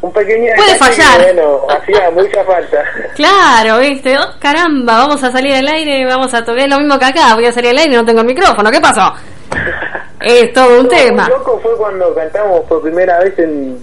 Un 0.00 0.12
pequeño 0.12 0.46
Puede 0.56 0.72
detalle 0.72 0.96
que, 0.96 1.02
fallar. 1.02 1.22
bueno, 1.34 1.60
hacía 1.70 2.10
mucha 2.10 2.44
falta. 2.44 2.84
Claro, 3.16 3.78
viste. 3.80 4.16
Oh, 4.18 4.38
caramba, 4.38 4.98
vamos 4.98 5.22
a 5.24 5.30
salir 5.32 5.54
al 5.54 5.66
aire, 5.68 6.04
vamos 6.06 6.32
a 6.34 6.40
tocar. 6.44 6.60
Es 6.64 6.68
lo 6.70 6.78
mismo 6.78 6.98
que 6.98 7.04
acá, 7.06 7.34
voy 7.34 7.46
a 7.46 7.52
salir 7.52 7.70
al 7.70 7.78
aire 7.78 7.92
y 7.92 7.96
no 7.96 8.04
tengo 8.04 8.20
el 8.20 8.26
micrófono. 8.26 8.70
¿Qué 8.70 8.80
pasó? 8.80 9.12
Es 10.20 10.52
todo 10.52 10.78
un 10.80 10.84
Lo 10.84 10.88
tema. 10.88 11.22
muy 11.28 11.30
loco 11.38 11.60
fue 11.62 11.76
cuando 11.76 12.12
cantamos 12.12 12.60
por 12.64 12.82
primera 12.82 13.20
vez 13.20 13.38
en, 13.38 13.78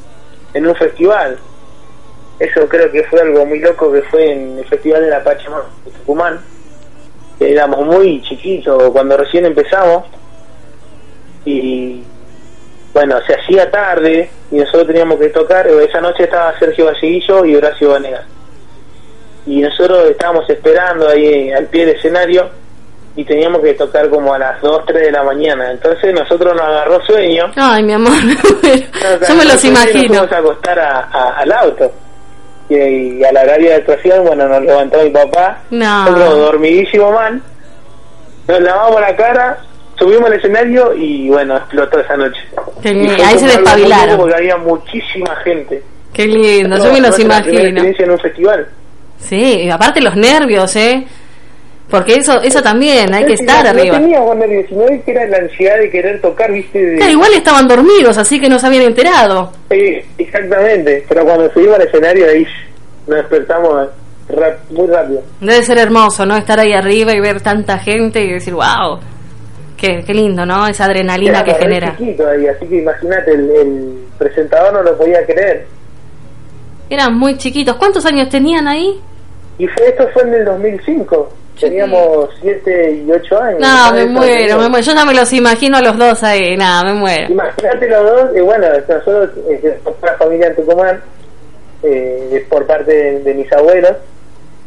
en 0.55 0.65
un 0.65 0.75
festival. 0.75 1.37
Eso 2.39 2.67
creo 2.67 2.91
que 2.91 3.03
fue 3.03 3.21
algo 3.21 3.45
muy 3.45 3.59
loco 3.59 3.91
que 3.91 4.01
fue 4.03 4.31
en 4.31 4.57
el 4.57 4.65
Festival 4.65 5.03
de 5.03 5.09
la 5.09 5.23
Pachamama 5.23 5.65
de 5.85 5.91
Tucumán. 5.91 6.39
Éramos 7.39 7.85
muy 7.85 8.21
chiquitos 8.23 8.89
cuando 8.91 9.17
recién 9.17 9.45
empezamos. 9.45 10.05
Y 11.45 12.03
bueno, 12.93 13.19
se 13.27 13.35
hacía 13.35 13.69
tarde 13.69 14.29
y 14.51 14.55
nosotros 14.55 14.87
teníamos 14.87 15.19
que 15.19 15.29
tocar. 15.29 15.67
Esa 15.67 16.01
noche 16.01 16.23
estaba 16.23 16.57
Sergio 16.57 16.85
Valleguillo 16.85 17.45
y 17.45 17.55
Horacio 17.55 17.89
Vanegas. 17.89 18.25
Y 19.45 19.61
nosotros 19.61 20.09
estábamos 20.09 20.49
esperando 20.49 21.07
ahí 21.07 21.51
al 21.51 21.67
pie 21.67 21.85
del 21.85 21.97
escenario 21.97 22.49
y 23.15 23.23
teníamos 23.23 23.61
que 23.61 23.73
tocar 23.75 24.09
como 24.09 24.33
a 24.33 24.37
las 24.39 24.61
2, 24.61 24.83
3 24.87 25.01
de 25.05 25.11
la 25.11 25.23
mañana. 25.23 25.71
Entonces 25.71 26.13
nosotros 26.13 26.53
nos 26.53 26.61
agarró 26.65 27.01
sueño. 27.05 27.45
Ay, 27.55 27.83
mi 27.83 27.93
amor, 27.93 28.11
yo 29.27 29.35
me 29.35 29.45
los 29.45 29.53
Nos 29.55 29.65
imagino. 29.65 30.07
fuimos 30.07 30.31
a 30.31 30.37
acostar 30.37 30.79
a- 30.79 30.99
a- 31.11 31.37
al 31.39 31.51
auto. 31.51 31.91
Y, 32.67 32.75
y 33.19 33.23
a 33.23 33.31
la 33.31 33.41
horario 33.43 33.69
de 33.69 33.75
actuación, 33.75 34.25
bueno, 34.25 34.47
nos 34.47 34.61
levantó 34.63 35.03
mi 35.03 35.09
papá. 35.11 35.59
No. 35.69 36.05
Nosotros 36.05 36.39
dormidísimo 36.39 37.11
mal. 37.11 37.41
Nos 38.47 38.61
lavamos 38.61 39.01
la 39.01 39.15
cara, 39.15 39.57
subimos 39.97 40.25
al 40.27 40.33
escenario 40.33 40.93
y 40.95 41.29
bueno, 41.29 41.57
explotó 41.57 41.99
esa 41.99 42.15
noche. 42.17 42.39
Qué 42.81 42.93
lindo, 42.93 43.13
ahí 43.25 43.37
se 43.39 43.47
despabilaron. 43.47 44.17
Porque 44.17 44.35
había 44.35 44.57
muchísima 44.57 45.35
gente. 45.43 45.81
Qué 46.13 46.27
lindo, 46.27 46.77
yo 46.77 46.85
No, 46.85 46.93
me 46.93 47.01
los 47.01 47.17
imagino. 47.19 47.59
experiencia 47.59 48.05
en 48.05 48.11
un 48.11 48.19
festival. 48.19 48.67
Sí, 49.17 49.61
y 49.63 49.69
aparte 49.69 50.01
los 50.01 50.15
nervios, 50.15 50.75
¿eh? 50.75 51.05
Porque 51.89 52.15
eso 52.15 52.41
eso 52.41 52.61
también, 52.63 53.13
hay 53.13 53.25
que 53.25 53.33
estar 53.33 53.65
arriba. 53.67 53.97
No 53.99 54.03
teníamos 54.05 54.35
nervios, 54.37 54.65
sino 54.69 54.85
que 55.05 55.11
era 55.11 55.27
la 55.27 55.37
ansiedad 55.37 55.77
de 55.77 55.89
querer 55.91 56.19
tocar, 56.19 56.51
viste. 56.51 56.83
de- 56.83 56.97
Claro, 56.97 57.11
igual 57.11 57.33
estaban 57.33 57.67
dormidos, 57.67 58.17
así 58.17 58.39
que 58.39 58.49
no 58.49 58.57
se 58.57 58.67
habían 58.67 58.83
enterado. 58.83 59.51
Sí, 59.69 59.97
exactamente. 60.17 61.05
Pero 61.07 61.23
cuando 61.25 61.51
subimos 61.53 61.75
al 61.75 61.83
escenario 61.83 62.25
ahí 62.27 62.45
nos 63.07 63.17
despertamos 63.17 63.87
rap- 64.29 64.69
muy 64.71 64.87
rápido. 64.87 65.21
Debe 65.39 65.63
ser 65.63 65.77
hermoso, 65.77 66.25
¿no? 66.25 66.35
Estar 66.35 66.59
ahí 66.59 66.73
arriba 66.73 67.13
y 67.13 67.19
ver 67.19 67.39
tanta 67.41 67.77
gente 67.77 68.19
y 68.23 68.31
decir, 68.33 68.55
wow, 68.55 68.99
qué, 69.77 70.03
qué 70.05 70.13
lindo, 70.15 70.43
¿no? 70.43 70.65
Esa 70.67 70.85
adrenalina 70.85 71.43
que 71.43 71.53
genera. 71.53 71.95
chiquitos 71.97 72.25
ahí, 72.25 72.47
así 72.47 72.65
que 72.65 72.77
imagínate, 72.79 73.31
el, 73.31 73.49
el 73.51 73.97
presentador 74.17 74.73
no 74.73 74.81
lo 74.81 74.97
podía 74.97 75.23
creer. 75.23 75.67
Eran 76.89 77.15
muy 77.17 77.37
chiquitos. 77.37 77.75
¿Cuántos 77.77 78.05
años 78.07 78.27
tenían 78.29 78.67
ahí? 78.67 78.99
Y 79.57 79.67
fue, 79.67 79.87
esto 79.87 80.07
fue 80.13 80.23
en 80.23 80.33
el 80.33 80.45
2005. 80.45 81.29
Teníamos 81.59 82.29
7 82.41 83.03
y 83.05 83.11
8 83.11 83.41
años. 83.41 83.59
No, 83.61 83.93
me 83.93 84.05
muero, 84.07 84.57
me 84.59 84.69
muero. 84.69 84.85
Yo 84.85 84.93
ya 84.93 85.05
me 85.05 85.13
los 85.13 85.31
imagino 85.31 85.77
a 85.77 85.81
los 85.81 85.97
dos 85.97 86.21
ahí, 86.23 86.57
nada, 86.57 86.83
me 86.83 86.93
muero. 86.93 87.31
Imagínate 87.31 87.87
los 87.87 88.03
dos, 88.03 88.29
y 88.35 88.41
bueno, 88.41 88.67
nosotros, 88.69 89.29
eh, 89.49 89.79
una 89.85 90.13
familia 90.13 90.47
en 90.47 90.55
Tucumán, 90.55 91.01
eh, 91.83 92.45
por 92.49 92.65
parte 92.65 92.91
de, 92.91 93.19
de 93.19 93.33
mis 93.33 93.51
abuelos. 93.53 93.93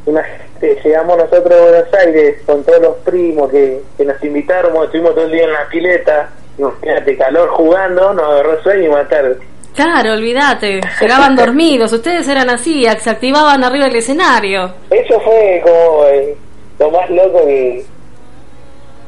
Imagínate, 0.06 0.80
llegamos 0.82 1.18
nosotros 1.18 1.52
a 1.52 1.62
Buenos 1.62 1.94
Aires 1.94 2.36
con 2.46 2.64
todos 2.64 2.80
los 2.80 2.96
primos 2.98 3.50
que, 3.50 3.82
que 3.98 4.04
nos 4.04 4.22
invitaron, 4.24 4.84
estuvimos 4.84 5.14
todo 5.14 5.26
el 5.26 5.32
día 5.32 5.44
en 5.44 5.52
la 5.52 5.68
pileta, 5.68 6.30
imagínate, 6.56 7.16
calor 7.18 7.48
jugando, 7.50 8.14
nos 8.14 8.24
agarró 8.24 8.62
sueño 8.62 8.84
y 8.84 8.88
más 8.88 9.08
tarde. 9.08 9.36
Claro, 9.78 10.14
olvídate. 10.14 10.80
Llegaban 11.00 11.36
dormidos. 11.42 11.92
Ustedes 11.92 12.26
eran 12.26 12.50
así, 12.50 12.84
se 12.98 13.10
activaban 13.10 13.62
arriba 13.62 13.84
del 13.86 13.94
escenario. 13.96 14.72
Eso 14.90 15.20
fue 15.20 15.62
como 15.64 16.04
eh, 16.06 16.36
lo 16.80 16.90
más 16.90 17.08
loco 17.10 17.46
que... 17.46 17.84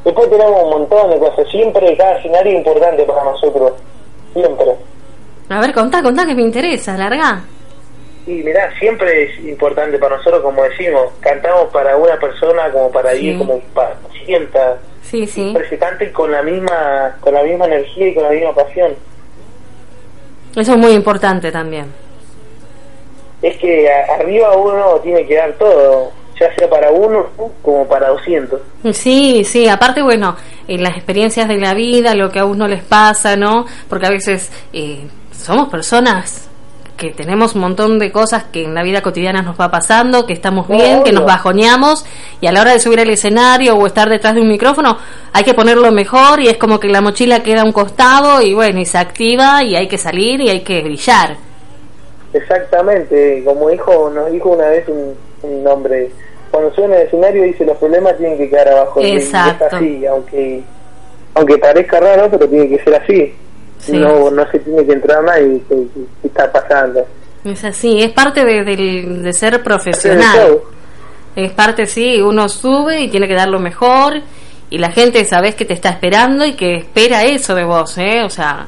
Después 0.04 0.30
tenemos 0.30 0.62
un 0.62 0.70
montón 0.70 1.10
de 1.10 1.18
cosas, 1.18 1.44
siempre 1.50 1.94
cada 1.96 2.16
escenario 2.18 2.52
es 2.52 2.58
importante 2.58 3.02
para 3.02 3.24
nosotros, 3.24 3.72
siempre. 4.32 4.66
A 5.50 5.60
ver, 5.60 5.72
contá, 5.74 6.02
contá 6.02 6.24
que 6.24 6.34
me 6.36 6.42
interesa, 6.42 6.96
larga. 6.96 7.42
Y 8.26 8.34
mirá, 8.44 8.70
siempre 8.78 9.24
es 9.24 9.38
importante 9.44 9.98
para 9.98 10.16
nosotros, 10.16 10.40
como 10.42 10.62
decimos, 10.62 11.02
cantamos 11.20 11.64
para 11.72 11.96
una 11.96 12.16
persona 12.16 12.70
como 12.70 12.90
para 12.92 13.10
Sí. 13.12 13.26
ir, 13.26 13.38
como 13.38 13.58
para 13.74 13.90
que 14.12 14.24
sienta, 14.24 14.78
Sí, 15.02 15.26
sí. 15.26 15.42
siempre 15.42 15.68
se 15.68 15.76
cante 15.76 16.10
con 16.12 16.30
la 16.30 16.42
misma, 16.42 17.16
con 17.20 17.34
la 17.34 17.42
misma 17.42 17.66
energía 17.66 18.08
y 18.08 18.14
con 18.14 18.22
la 18.22 18.30
misma 18.30 18.54
pasión. 18.54 18.94
Eso 20.55 20.72
es 20.72 20.78
muy 20.78 20.92
importante 20.92 21.53
también. 21.53 21.86
Es 23.42 23.57
que 23.57 23.88
arriba 23.90 24.57
uno 24.57 24.96
tiene 25.03 25.26
que 25.26 25.36
dar 25.36 25.53
todo, 25.55 26.12
ya 26.38 26.55
sea 26.55 26.68
para 26.68 26.90
uno 26.90 27.26
como 27.62 27.86
para 27.86 28.09
200. 28.09 28.61
Sí, 28.92 29.44
sí, 29.44 29.68
aparte, 29.68 30.03
bueno, 30.03 30.36
eh, 30.68 30.76
las 30.78 30.96
experiencias 30.96 31.48
de 31.48 31.57
la 31.57 31.72
vida, 31.72 32.14
lo 32.14 32.30
que 32.30 32.40
a 32.40 32.44
uno 32.44 32.68
les 32.68 32.82
pasa, 32.82 33.36
¿no? 33.36 33.64
Porque 33.88 34.07
a 34.07 34.11
veces 34.11 34.51
eh, 34.72 35.07
somos 35.32 35.68
personas 35.68 36.49
que 37.01 37.11
tenemos 37.11 37.55
un 37.55 37.62
montón 37.62 37.98
de 37.98 38.12
cosas 38.12 38.44
que 38.53 38.62
en 38.62 38.74
la 38.74 38.82
vida 38.82 39.01
cotidiana 39.01 39.40
nos 39.40 39.59
va 39.59 39.70
pasando, 39.70 40.26
que 40.26 40.34
estamos 40.34 40.68
No, 40.68 40.76
bien, 40.76 41.03
que 41.03 41.12
nos 41.12 41.24
bajoneamos 41.24 42.05
y 42.42 42.46
a 42.46 42.53
la 42.53 42.61
hora 42.61 42.72
de 42.72 42.78
subir 42.78 43.01
al 43.01 43.09
escenario 43.09 43.74
o 43.74 43.86
estar 43.86 44.09
detrás 44.11 44.34
de 44.34 44.42
un 44.42 44.48
micrófono 44.48 44.98
hay 45.32 45.42
que 45.42 45.55
ponerlo 45.55 45.90
mejor 45.92 46.40
y 46.40 46.48
es 46.48 46.59
como 46.59 46.78
que 46.78 46.88
la 46.88 47.01
mochila 47.01 47.42
queda 47.42 47.62
a 47.62 47.64
un 47.64 47.72
costado 47.72 48.42
y 48.42 48.53
bueno, 48.53 48.78
y 48.80 48.84
se 48.84 48.98
activa 48.98 49.64
y 49.64 49.76
hay 49.76 49.88
que 49.88 49.96
salir 49.96 50.42
y 50.42 50.51
hay 50.51 50.61
que 50.61 50.82
brillar. 50.82 51.36
Exactamente, 52.34 53.42
como 53.44 53.70
dijo, 53.70 54.11
nos 54.14 54.30
dijo 54.30 54.51
una 54.51 54.68
vez 54.68 54.86
un, 54.88 55.14
un 55.42 55.66
hombre, 55.66 56.11
cuando 56.51 56.72
suena 56.74 56.96
el 56.96 57.07
escenario 57.07 57.42
dice 57.44 57.64
los 57.64 57.76
problemas 57.78 58.16
tienen 58.18 58.36
que 58.38 58.48
quedar 58.51 58.68
abajo. 58.68 59.01
Y- 59.01 59.07
y 59.07 59.12
Exacto. 59.12 59.66
es 59.66 59.72
así, 59.74 60.07
aunque 60.07 60.62
aunque 61.34 61.59
parezca 61.59 61.98
raro, 62.01 62.28
pero 62.30 62.48
tiene 62.48 62.68
que 62.68 62.84
ser 62.84 62.94
así. 62.96 63.34
Sí. 63.81 63.93
No, 63.93 64.31
no 64.31 64.51
se 64.51 64.59
tiene 64.61 64.85
que 64.87 64.93
entrar 64.93 65.24
qué- 65.68 65.87
qué 66.22 66.28
está 66.28 66.51
pasando. 66.53 67.05
Es 67.45 67.64
así, 67.64 68.03
es 68.03 68.12
parte 68.12 68.45
de, 68.45 68.64
del- 68.64 69.22
de 69.22 69.33
ser 69.33 69.62
profesional. 69.62 70.59
Es 71.37 71.53
parte, 71.53 71.87
sí, 71.87 72.20
uno 72.20 72.49
sube 72.49 73.01
y 73.01 73.09
tiene 73.09 73.26
que 73.28 73.35
dar 73.35 73.49
lo 73.49 73.61
mejor 73.61 74.20
y 74.68 74.78
la 74.78 74.91
gente 74.91 75.24
sabes 75.24 75.55
que 75.55 75.64
te 75.64 75.74
está 75.74 75.89
esperando 75.91 76.45
y 76.45 76.53
que 76.55 76.74
espera 76.76 77.24
eso 77.24 77.55
de 77.55 77.64
vos, 77.64 77.97
¿eh? 77.99 78.22
O 78.24 78.31
sea, 78.31 78.66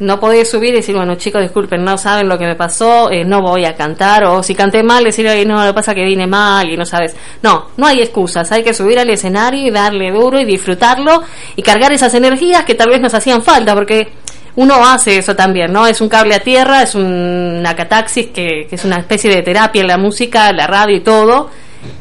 no 0.00 0.20
podés 0.20 0.50
subir 0.50 0.70
y 0.70 0.76
decir, 0.76 0.94
bueno, 0.94 1.16
chicos, 1.16 1.42
disculpen, 1.42 1.84
no 1.84 1.98
saben 1.98 2.28
lo 2.28 2.38
que 2.38 2.46
me 2.46 2.54
pasó, 2.54 3.10
eh, 3.10 3.24
no 3.24 3.42
voy 3.42 3.64
a 3.64 3.74
cantar, 3.74 4.24
o 4.24 4.42
si 4.42 4.54
canté 4.54 4.82
mal, 4.82 5.04
decir, 5.04 5.28
"Ay, 5.28 5.44
no, 5.44 5.60
lo 5.60 5.66
que 5.68 5.74
pasa 5.74 5.94
que 5.94 6.04
vine 6.04 6.26
mal 6.26 6.68
y 6.70 6.76
no 6.76 6.84
sabes. 6.84 7.16
No, 7.42 7.68
no 7.76 7.86
hay 7.86 8.00
excusas, 8.00 8.50
hay 8.52 8.62
que 8.62 8.74
subir 8.74 8.98
al 8.98 9.10
escenario 9.10 9.66
y 9.66 9.70
darle 9.70 10.10
duro 10.12 10.38
y 10.38 10.44
disfrutarlo 10.44 11.22
y 11.56 11.62
cargar 11.62 11.92
esas 11.92 12.14
energías 12.14 12.64
que 12.64 12.74
tal 12.74 12.90
vez 12.90 13.00
nos 13.00 13.14
hacían 13.14 13.42
falta, 13.42 13.74
porque 13.74 14.08
uno 14.56 14.74
hace 14.84 15.18
eso 15.18 15.34
también, 15.36 15.72
¿no? 15.72 15.86
Es 15.86 16.00
un 16.00 16.08
cable 16.08 16.34
a 16.34 16.40
tierra, 16.40 16.82
es 16.82 16.94
un, 16.94 17.58
una 17.60 17.74
cataxis 17.76 18.26
que, 18.28 18.66
que 18.68 18.74
es 18.76 18.84
una 18.84 18.96
especie 18.96 19.30
de 19.30 19.42
terapia 19.42 19.82
en 19.82 19.88
la 19.88 19.98
música, 19.98 20.52
la 20.52 20.66
radio 20.66 20.96
y 20.96 21.00
todo 21.00 21.50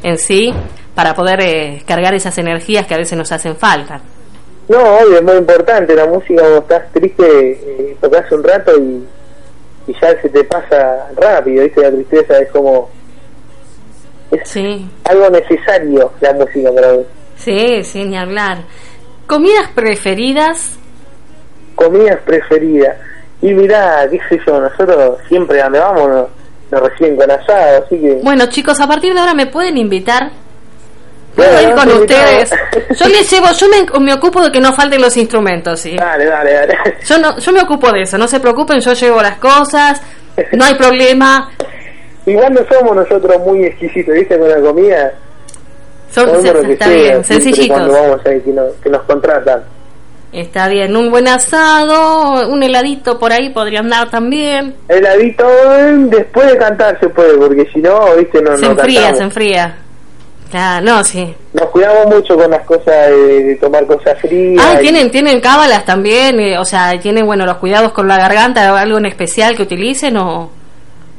en 0.03 0.17
sí, 0.17 0.53
para 0.95 1.13
poder 1.13 1.39
eh, 1.41 1.83
cargar 1.85 2.15
esas 2.15 2.37
energías 2.39 2.87
que 2.87 2.95
a 2.95 2.97
veces 2.97 3.17
nos 3.17 3.31
hacen 3.31 3.55
falta. 3.55 4.01
No, 4.69 4.79
obvio, 4.97 5.17
es 5.17 5.23
muy 5.23 5.35
importante. 5.37 5.95
La 5.95 6.05
música, 6.05 6.41
cuando 6.41 6.57
estás 6.59 6.91
triste, 6.91 7.51
eh, 7.51 7.97
tocas 8.01 8.29
un 8.31 8.43
rato 8.43 8.71
y, 8.77 9.05
y 9.87 9.93
ya 10.01 10.21
se 10.21 10.29
te 10.29 10.43
pasa 10.43 11.07
rápido, 11.15 11.63
¿viste? 11.63 11.81
La 11.81 11.91
tristeza 11.91 12.39
es 12.39 12.49
como. 12.51 12.89
Es 14.31 14.41
Sí, 14.49 14.85
algo 15.05 15.29
necesario 15.29 16.11
la 16.19 16.33
música 16.33 16.69
para 16.73 16.93
mí. 16.93 17.03
sí, 17.37 17.83
sí, 17.83 18.03
ni 18.03 18.17
hablar. 18.17 18.57
¿Comidas 19.25 19.69
preferidas? 19.73 20.77
Comidas 21.75 22.19
preferidas. 22.25 22.97
Y 23.41 23.53
mirá, 23.53 24.05
qué 24.09 24.19
sé 24.29 24.39
yo, 24.45 24.59
nosotros 24.59 25.19
siempre 25.29 25.61
donde 25.61 25.79
vamos 25.79 26.09
nos, 26.09 26.27
nos 26.71 26.81
reciben 26.89 27.15
con 27.15 27.31
asado, 27.31 27.83
así 27.85 27.97
que. 27.99 28.19
Bueno, 28.23 28.47
chicos, 28.47 28.79
a 28.81 28.87
partir 28.87 29.13
de 29.13 29.19
ahora 29.19 29.33
me 29.33 29.45
pueden 29.47 29.77
invitar. 29.77 30.31
Puedo 31.37 31.61
ir 31.61 31.75
con 31.75 31.87
te 31.87 31.93
ustedes. 31.93 32.51
Yo 32.99 33.07
les 33.09 33.31
llevo, 33.31 33.45
yo 33.51 33.67
me, 33.69 33.99
me 34.05 34.13
ocupo 34.13 34.41
de 34.41 34.51
que 34.51 34.59
no 34.59 34.73
falten 34.73 34.99
los 34.99 35.15
instrumentos, 35.17 35.79
¿sí? 35.79 35.95
Dale, 35.95 36.25
dale, 36.25 36.51
dale. 36.51 36.77
Yo 37.05 37.19
no, 37.19 37.37
yo 37.37 37.51
me 37.51 37.61
ocupo 37.61 37.91
de 37.91 38.01
eso, 38.01 38.17
no 38.17 38.27
se 38.27 38.39
preocupen, 38.39 38.81
yo 38.81 38.93
llevo 38.93 39.21
las 39.21 39.37
cosas, 39.37 40.01
no 40.53 40.65
hay 40.65 40.73
problema. 40.73 41.51
Igual 42.25 42.53
no 42.53 42.61
somos 42.67 42.95
nosotros 42.95 43.39
muy 43.45 43.65
exquisitos, 43.65 44.15
¿viste? 44.15 44.37
Con 44.37 44.49
la 44.49 44.59
comida. 44.59 45.13
Son, 46.09 46.25
que 46.41 46.73
está 46.73 46.85
sea, 46.85 46.95
bien, 46.95 47.23
sencillitos. 47.23 47.67
Cuando 47.67 47.93
vamos 47.93 48.25
ahí, 48.25 48.41
que 48.41 48.51
nos, 48.51 48.73
que 48.81 48.89
nos 48.89 49.03
contratan. 49.03 49.63
Está 50.33 50.67
bien, 50.67 50.95
un 50.97 51.11
buen 51.11 51.27
asado, 51.27 52.49
un 52.49 52.63
heladito 52.63 53.19
por 53.19 53.31
ahí 53.31 53.51
podría 53.51 53.81
andar 53.81 54.09
también. 54.09 54.75
Heladito 54.89 55.45
eh, 55.47 55.93
después 56.09 56.51
de 56.51 56.57
cantar 56.57 56.99
se 56.99 57.07
puede, 57.09 57.37
porque 57.37 57.65
si 57.71 57.79
no, 57.79 58.15
¿viste? 58.15 58.41
No, 58.41 58.57
se 58.57 58.65
no 58.65 58.71
enfría, 58.71 59.01
cantamos. 59.01 59.17
se 59.19 59.23
enfría. 59.23 59.77
Claro, 60.49 60.85
no, 60.85 61.03
sí. 61.03 61.35
Nos 61.53 61.65
cuidamos 61.69 62.05
mucho 62.15 62.37
con 62.37 62.49
las 62.49 62.63
cosas 62.65 63.07
de, 63.09 63.43
de 63.43 63.55
tomar 63.55 63.85
cosas 63.85 64.17
frías. 64.21 64.63
Ah, 64.65 64.75
y- 64.77 64.81
tienen, 64.81 65.11
tienen 65.11 65.41
cábalas 65.41 65.83
también, 65.85 66.39
eh, 66.39 66.57
o 66.57 66.63
sea, 66.65 66.97
tienen, 66.99 67.25
bueno, 67.25 67.45
los 67.45 67.57
cuidados 67.57 67.91
con 67.91 68.07
la 68.07 68.17
garganta, 68.17 68.79
algo 68.79 68.97
en 68.97 69.05
especial 69.07 69.55
que 69.55 69.63
utilicen 69.63 70.15
o... 70.17 70.49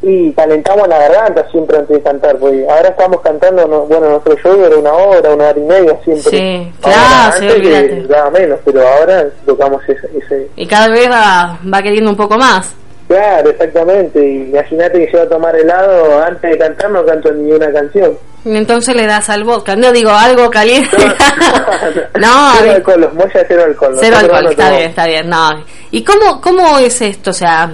Y 0.01 0.33
calentamos 0.33 0.87
la 0.87 0.97
garganta 0.97 1.45
siempre 1.51 1.77
antes 1.77 1.97
de 1.97 2.03
cantar, 2.03 2.37
porque 2.39 2.65
ahora 2.71 2.89
estamos 2.89 3.21
cantando, 3.21 3.67
no- 3.67 3.81
bueno, 3.87 4.09
nuestro 4.11 4.37
show 4.39 4.65
era 4.65 4.77
una 4.77 4.93
hora, 4.93 5.31
una 5.35 5.49
hora 5.49 5.59
y 5.59 5.63
media 5.63 5.99
siempre. 6.05 6.31
Sí, 6.31 6.73
claro, 6.81 7.37
sí, 7.39 7.49
olvídate. 7.49 7.89
que 8.07 8.31
menos, 8.41 8.61
pero 8.65 8.89
ahora 8.89 9.27
tocamos 9.45 9.83
ese, 9.89 10.07
ese... 10.25 10.49
Y 10.57 10.67
cada 10.67 10.89
vez 10.89 11.11
va, 11.11 11.59
va 11.75 11.83
queriendo 11.83 12.11
un 12.11 12.17
poco 12.17 12.39
más. 12.39 12.73
Claro, 13.09 13.51
exactamente, 13.51 14.25
y 14.25 14.51
imagínate 14.51 15.05
que 15.05 15.13
yo 15.13 15.23
a 15.23 15.29
tomar 15.29 15.57
helado 15.57 16.23
antes 16.23 16.49
de 16.51 16.59
cantar 16.59 16.91
no 16.91 17.05
canto 17.05 17.33
ni 17.33 17.51
una 17.51 17.73
canción. 17.73 18.17
Entonces 18.45 18.95
le 18.95 19.07
das 19.07 19.29
al 19.31 19.45
vodka, 19.45 19.77
no 19.77 19.93
digo 19.93 20.11
algo 20.11 20.51
caliente. 20.51 20.97
no, 22.19 22.53
cero 22.59 22.73
alcohol, 22.77 23.01
los 23.01 23.15
moyas 23.15 23.45
cero 23.49 23.63
alcohol. 23.67 23.97
cero 24.01 24.17
alcohol, 24.21 24.45
no 24.45 24.51
está 24.51 24.71
bien, 24.71 24.83
está 24.91 25.07
bien, 25.07 25.29
no. 25.29 25.65
¿Y 25.91 26.05
cómo, 26.05 26.41
cómo 26.41 26.79
es 26.79 27.03
esto? 27.03 27.31
O 27.31 27.35
sea, 27.35 27.71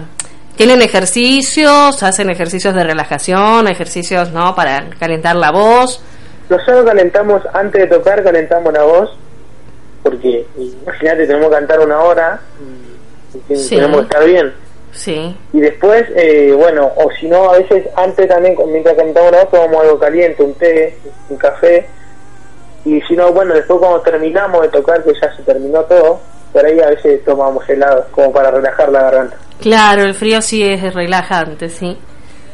¿tienen 0.57 0.83
ejercicios? 0.83 2.03
¿Hacen 2.03 2.31
ejercicios 2.31 2.75
de 2.75 2.83
relajación? 2.85 3.69
¿Ejercicios, 3.69 4.31
no, 4.33 4.55
para 4.55 4.89
calentar 4.99 5.37
la 5.37 5.51
voz? 5.53 6.01
Nosotros 6.49 6.85
calentamos, 6.85 7.43
antes 7.53 7.83
de 7.89 7.97
tocar, 7.97 8.23
calentamos 8.23 8.73
la 8.73 8.83
voz, 8.83 9.11
porque 10.03 10.47
imagínate, 10.57 11.27
tenemos 11.27 11.49
que 11.49 11.55
cantar 11.55 11.81
una 11.81 11.99
hora, 12.01 12.41
y, 13.49 13.53
y 13.53 13.57
Sí. 13.57 13.77
tenemos 13.77 13.99
que 13.99 14.03
estar 14.05 14.25
bien. 14.25 14.53
Sí, 14.95 15.37
Y 15.53 15.61
después, 15.61 16.05
eh, 16.15 16.53
bueno, 16.57 16.89
o 16.97 17.11
si 17.19 17.27
no, 17.27 17.51
a 17.51 17.59
veces 17.59 17.85
antes 17.97 18.29
también, 18.29 18.55
mientras 18.69 18.95
cantamos 18.95 19.33
la 19.33 19.39
voz, 19.43 19.51
tomamos 19.51 19.83
algo 19.83 19.99
caliente, 19.99 20.41
un 20.43 20.55
té, 20.55 20.97
un 21.29 21.37
café. 21.37 21.85
Y 22.85 23.01
si 23.03 23.15
no, 23.17 23.33
bueno, 23.33 23.55
después 23.55 23.81
cuando 23.81 24.01
terminamos 24.03 24.63
de 24.63 24.69
tocar, 24.69 25.03
que 25.03 25.13
ya 25.21 25.35
se 25.35 25.43
terminó 25.43 25.81
todo, 25.83 26.21
por 26.53 26.65
ahí 26.65 26.79
a 26.81 26.91
veces 26.91 27.25
tomamos 27.25 27.69
helado, 27.69 28.07
como 28.13 28.33
para 28.33 28.53
relajar 28.53 28.89
la 28.91 29.03
garganta. 29.03 29.37
claro, 29.61 30.03
el 30.03 30.15
frío 30.15 30.41
sí 30.41 30.63
es 30.63 30.95
relajante, 30.95 31.69
sí. 31.69 31.99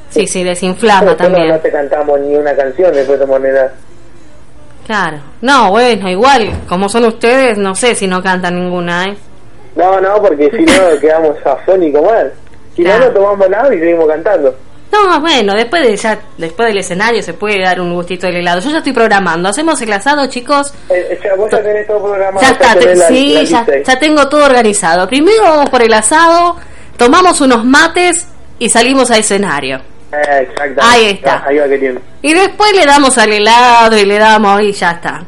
Sí, 0.08 0.26
sí, 0.26 0.42
desinflama 0.42 1.10
no- 1.10 1.16
también. 1.16 1.48
No 1.48 1.58
te 1.58 1.70
cantamos 1.70 2.18
ni 2.20 2.34
una 2.36 2.54
canción 2.56 2.92
después 2.92 3.18
de 3.18 3.24
helado. 3.48 3.70
Claro. 4.86 5.18
No, 5.42 5.70
bueno, 5.70 6.08
igual, 6.08 6.62
como 6.68 6.88
son 6.88 7.04
ustedes, 7.04 7.58
no 7.58 7.74
sé 7.74 7.94
si 7.94 8.06
no 8.08 8.22
cantan 8.22 8.54
ninguna, 8.56 9.04
¿eh? 9.04 9.16
No, 9.80 10.00
no, 10.00 10.22
porque 10.22 10.50
si 10.50 10.62
no 10.64 10.82
quedamos 11.00 11.36
afónicos 11.44 12.02
mal. 12.04 12.32
Si 12.76 12.82
Claro. 12.84 13.00
no, 13.00 13.06
no 13.06 13.12
tomamos 13.14 13.46
helado 13.46 13.72
y 13.72 13.78
seguimos 13.80 14.06
cantando. 14.08 14.54
No, 14.92 15.20
bueno, 15.20 15.54
después 15.54 15.82
de 15.86 15.96
ya, 15.96 16.18
después 16.36 16.66
del 16.68 16.78
escenario 16.78 17.22
se 17.22 17.32
puede 17.32 17.60
dar 17.62 17.80
un 17.80 17.94
gustito 17.94 18.26
del 18.26 18.36
helado. 18.36 18.60
Yo 18.60 18.70
ya 18.70 18.78
estoy 18.78 18.92
programando. 18.92 19.48
Hacemos 19.48 19.80
el 19.82 19.92
asado, 19.92 20.26
chicos. 20.28 20.74
Eh, 20.88 21.18
ya, 21.22 21.34
vos 21.36 21.48
ya 21.50 21.62
tenés 21.62 21.86
todo 21.86 22.02
programado. 22.02 22.40
Ya 22.44 22.50
está, 22.50 22.72
te- 22.74 22.80
tenés 22.80 22.98
la- 22.98 23.06
sí, 23.08 23.34
la 23.34 23.42
ya, 23.44 23.66
ahí. 23.92 23.98
tengo 24.00 24.28
todo 24.28 24.44
organizado. 24.46 25.06
Primero 25.06 25.42
vamos 25.44 25.70
por 25.70 25.80
el 25.82 25.92
asado, 25.94 26.56
tomamos 26.96 27.40
unos 27.40 27.64
mates 27.64 28.26
y 28.58 28.68
salimos 28.68 29.10
a 29.12 29.18
escenario. 29.18 29.76
Eh, 30.12 30.40
exactamente. 30.42 30.80
Ahí 30.82 31.06
está. 31.10 31.34
Ah, 31.34 31.44
Ahí 31.46 31.58
va 31.58 31.68
queriendo. 31.68 32.00
Y 32.22 32.34
después 32.34 32.72
le 32.74 32.84
damos 32.84 33.16
al 33.16 33.32
helado 33.32 33.96
y 33.96 34.04
le 34.04 34.18
damos 34.18 34.60
y 34.62 34.72
ya 34.72 34.90
está. 34.90 35.22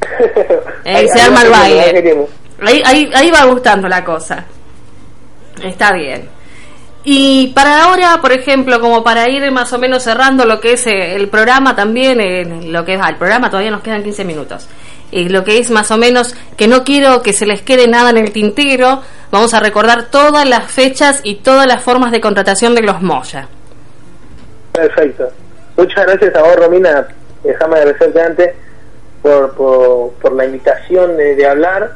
Ahí 0.84 1.08
se 1.08 1.20
arma 1.22 1.40
el 1.42 1.50
baile. 1.50 2.28
Ahí, 2.60 2.82
ahí, 2.84 3.10
ahí 3.14 3.30
va 3.30 3.44
gustando 3.44 3.88
la 3.88 4.04
cosa. 4.04 4.44
Está 5.62 5.92
bien. 5.92 6.36
Y 7.08 7.52
para 7.54 7.84
ahora, 7.84 8.18
por 8.20 8.32
ejemplo, 8.32 8.80
como 8.80 9.04
para 9.04 9.28
ir 9.28 9.48
más 9.52 9.72
o 9.72 9.78
menos 9.78 10.02
cerrando 10.02 10.44
lo 10.44 10.60
que 10.60 10.72
es 10.72 10.88
eh, 10.88 11.14
el 11.14 11.28
programa 11.28 11.76
también, 11.76 12.20
eh, 12.20 12.44
lo 12.66 12.84
que 12.84 12.94
es 12.94 13.00
ah, 13.00 13.08
el 13.10 13.14
programa 13.14 13.48
todavía 13.48 13.70
nos 13.70 13.82
quedan 13.82 14.02
15 14.02 14.24
minutos. 14.24 14.66
Y 15.12 15.28
lo 15.28 15.44
que 15.44 15.58
es 15.58 15.70
más 15.70 15.92
o 15.92 15.98
menos 15.98 16.34
que 16.56 16.66
no 16.66 16.82
quiero 16.82 17.22
que 17.22 17.32
se 17.32 17.46
les 17.46 17.62
quede 17.62 17.86
nada 17.86 18.10
en 18.10 18.16
el 18.16 18.32
tintero, 18.32 19.02
vamos 19.30 19.54
a 19.54 19.60
recordar 19.60 20.06
todas 20.10 20.48
las 20.48 20.68
fechas 20.68 21.20
y 21.22 21.36
todas 21.36 21.68
las 21.68 21.80
formas 21.80 22.10
de 22.10 22.20
contratación 22.20 22.74
de 22.74 22.82
los 22.82 23.00
Moya. 23.00 23.46
Perfecto. 24.72 25.28
Muchas 25.76 26.06
gracias 26.06 26.34
a 26.34 26.42
vos, 26.42 26.56
Romina. 26.56 27.06
Déjame 27.44 27.76
agradecerte 27.76 28.20
antes 28.20 28.54
por, 29.22 29.54
por, 29.54 30.12
por 30.14 30.32
la 30.32 30.44
invitación 30.44 31.16
de 31.16 31.46
hablar. 31.46 31.92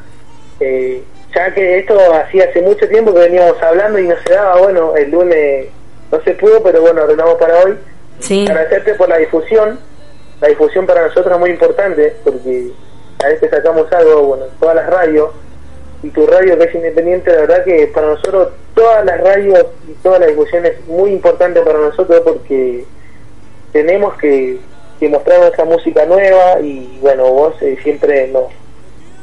Eh, 0.61 1.03
ya 1.35 1.55
que 1.55 1.79
esto 1.79 1.97
hacía 2.15 2.45
hace 2.45 2.61
mucho 2.63 2.89
tiempo 2.89 3.15
que 3.15 3.21
veníamos 3.21 3.61
hablando 3.63 3.99
y 3.99 4.09
no 4.09 4.15
se 4.27 4.35
daba, 4.35 4.59
bueno, 4.59 4.97
el 4.97 5.11
lunes 5.11 5.67
no 6.11 6.21
se 6.23 6.33
pudo, 6.35 6.63
pero 6.63 6.81
bueno, 6.81 7.03
ordenamos 7.03 7.35
para 7.37 7.59
hoy. 7.61 7.77
Sí. 8.19 8.47
Agradecerte 8.49 8.95
por 8.95 9.09
la 9.09 9.19
difusión. 9.19 9.79
La 10.41 10.49
difusión 10.49 10.87
para 10.87 11.07
nosotros 11.07 11.33
es 11.35 11.41
muy 11.41 11.51
importante 11.51 12.17
porque 12.25 12.73
a 13.23 13.29
veces 13.29 13.51
sacamos 13.51 13.93
algo, 13.93 14.23
bueno, 14.23 14.45
todas 14.59 14.77
las 14.77 14.89
radios 14.89 15.31
y 16.03 16.09
tu 16.09 16.27
radio 16.27 16.57
que 16.59 16.65
es 16.65 16.75
independiente, 16.75 17.31
la 17.31 17.43
verdad 17.43 17.65
que 17.65 17.87
para 17.89 18.09
nosotros 18.09 18.49
todas 18.75 19.05
las 19.05 19.21
radios 19.21 19.67
y 19.87 19.93
toda 20.03 20.19
la 20.19 20.27
difusión 20.27 20.65
es 20.65 20.87
muy 20.87 21.11
importante 21.11 21.61
para 21.61 21.79
nosotros 21.79 22.23
porque 22.25 22.85
tenemos 23.73 24.15
que, 24.17 24.59
que 24.99 25.09
mostrar 25.11 25.41
nuestra 25.41 25.65
música 25.67 26.07
nueva 26.07 26.61
y 26.61 26.99
bueno, 27.03 27.31
vos 27.31 27.55
eh, 27.61 27.79
siempre 27.83 28.29
nos, 28.29 28.47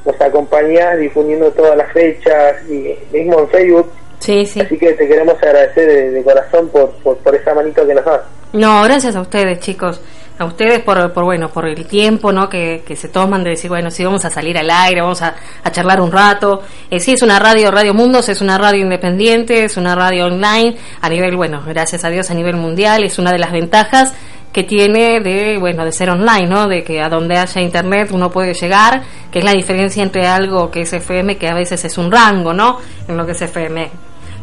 nos 0.08 0.20
acompañás 0.22 0.98
difundiendo 0.98 1.52
todas 1.52 1.78
las 1.78 1.92
fechas 1.92 2.56
y 2.70 2.96
mismo 3.16 3.42
en 3.42 3.50
Facebook, 3.50 3.92
Sí, 4.20 4.46
sí. 4.46 4.62
así 4.62 4.78
que 4.80 4.94
te 4.94 5.08
queremos 5.08 5.36
agradecer 5.36 5.88
de, 5.88 6.12
de 6.12 6.24
corazón 6.24 6.70
por, 6.70 6.90
por, 7.04 7.18
por 7.18 7.36
esa 7.36 7.54
manito 7.54 7.86
que 7.86 7.94
nos 7.94 8.04
das. 8.06 8.22
No, 8.54 8.82
gracias 8.84 9.16
a 9.16 9.22
ustedes, 9.22 9.60
chicos. 9.60 10.02
A 10.40 10.46
ustedes 10.46 10.80
por, 10.82 11.12
por 11.14 11.24
bueno, 11.24 11.50
por 11.50 11.68
el 11.68 11.88
tiempo, 11.88 12.32
¿no? 12.32 12.48
Que, 12.48 12.84
que 12.86 12.96
se 12.96 13.10
toman 13.10 13.44
de 13.44 13.52
decir, 13.52 13.70
bueno, 13.70 13.90
sí, 13.92 14.04
vamos 14.06 14.24
a 14.24 14.30
salir 14.30 14.56
al 14.58 14.70
aire, 14.70 15.02
vamos 15.02 15.22
a, 15.24 15.36
a 15.64 15.72
charlar 15.72 16.00
un 16.00 16.12
rato. 16.12 16.62
Eh, 16.92 17.00
sí, 17.00 17.14
es 17.14 17.22
una 17.24 17.40
radio, 17.40 17.72
Radio 17.72 17.94
Mundos, 17.96 18.30
es 18.30 18.40
una 18.42 18.58
radio 18.58 18.82
independiente, 18.82 19.64
es 19.64 19.78
una 19.78 19.96
radio 19.96 20.26
online, 20.28 20.78
a 21.02 21.10
nivel, 21.10 21.36
bueno, 21.36 21.64
gracias 21.66 22.06
a 22.06 22.10
Dios, 22.10 22.30
a 22.30 22.36
nivel 22.36 22.56
mundial, 22.56 23.04
es 23.04 23.18
una 23.18 23.32
de 23.32 23.40
las 23.40 23.52
ventajas 23.52 24.14
que 24.54 24.64
tiene 24.64 25.20
de, 25.20 25.58
bueno, 25.60 25.86
de 25.86 25.92
ser 25.92 26.10
online, 26.10 26.48
¿no? 26.48 26.68
De 26.68 26.84
que 26.84 27.02
a 27.02 27.10
donde 27.10 27.38
haya 27.38 27.62
internet 27.62 28.10
uno 28.12 28.32
puede 28.32 28.54
llegar, 28.54 29.04
que 29.32 29.40
es 29.40 29.46
la 29.46 29.52
diferencia 29.52 30.02
entre 30.02 30.26
algo 30.28 30.72
que 30.72 30.82
es 30.82 30.94
FM, 30.94 31.38
que 31.38 31.48
a 31.48 31.54
veces 31.54 31.84
es 31.86 31.98
un 31.98 32.12
rango, 32.12 32.54
¿no? 32.54 32.80
En 33.08 33.18
lo 33.18 33.26
que 33.26 33.34
es 33.34 33.42
FM. 33.42 33.90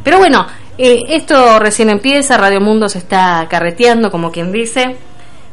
Pero 0.04 0.18
bueno, 0.18 0.46
eh, 0.78 1.00
esto 1.08 1.58
recién 1.58 1.90
empieza, 1.90 2.36
Radio 2.36 2.60
Mundo 2.60 2.88
se 2.88 2.98
está 2.98 3.46
carreteando, 3.50 4.10
como 4.10 4.30
quien 4.30 4.52
dice, 4.52 4.96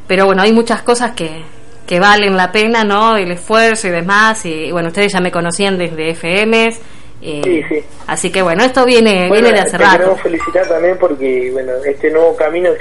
pero 0.08 0.26
bueno, 0.26 0.42
hay 0.44 0.52
muchas 0.52 0.82
cosas 0.84 1.12
que, 1.12 1.42
que 1.88 2.00
valen 2.00 2.36
la 2.38 2.52
pena, 2.52 2.84
¿no? 2.84 3.16
El 3.18 3.32
esfuerzo 3.32 3.88
y 3.88 3.92
demás, 3.92 4.46
y 4.46 4.72
bueno, 4.72 4.90
ustedes 4.90 5.14
ya 5.14 5.22
me 5.22 5.32
conocían 5.32 5.78
desde 5.78 6.10
FMs, 6.14 6.80
eh, 7.24 7.42
Sí, 7.44 7.62
sí. 7.70 7.84
así 8.08 8.30
que 8.32 8.42
bueno, 8.42 8.64
esto 8.64 8.84
viene, 8.84 9.28
Bueno, 9.28 9.44
viene 9.44 9.52
de 9.54 9.60
hace 9.62 9.78
te 9.78 9.78
rato. 9.78 9.98
queremos 9.98 10.22
felicitar 10.22 10.68
también 10.68 10.98
porque, 11.00 11.50
bueno, 11.54 11.72
este 11.86 12.10
nuevo 12.12 12.36
camino 12.36 12.72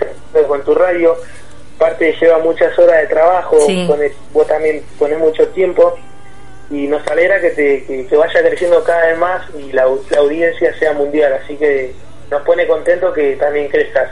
con 0.48 0.64
tu 0.64 0.74
radio, 0.74 1.14
parte 1.80 2.14
lleva 2.20 2.38
muchas 2.38 2.78
horas 2.78 3.00
de 3.00 3.06
trabajo, 3.08 3.58
Sí. 3.66 3.84
pones- 3.88 4.12
vos 4.32 4.46
también 4.46 4.80
pones 4.98 5.18
mucho 5.18 5.48
tiempo 5.48 5.98
y 6.70 6.86
nos 6.86 7.04
alegra 7.08 7.40
que, 7.40 7.50
te, 7.50 7.84
que, 7.84 8.06
que 8.06 8.16
vaya 8.16 8.40
creciendo 8.40 8.84
cada 8.84 9.06
vez 9.08 9.18
más 9.18 9.42
y 9.58 9.72
la, 9.72 9.86
la 10.10 10.18
audiencia 10.18 10.72
sea 10.78 10.92
mundial, 10.92 11.32
así 11.42 11.56
que 11.56 11.92
nos 12.30 12.42
pone 12.42 12.64
contento 12.68 13.12
que 13.12 13.34
también 13.34 13.68
crezcas. 13.68 14.10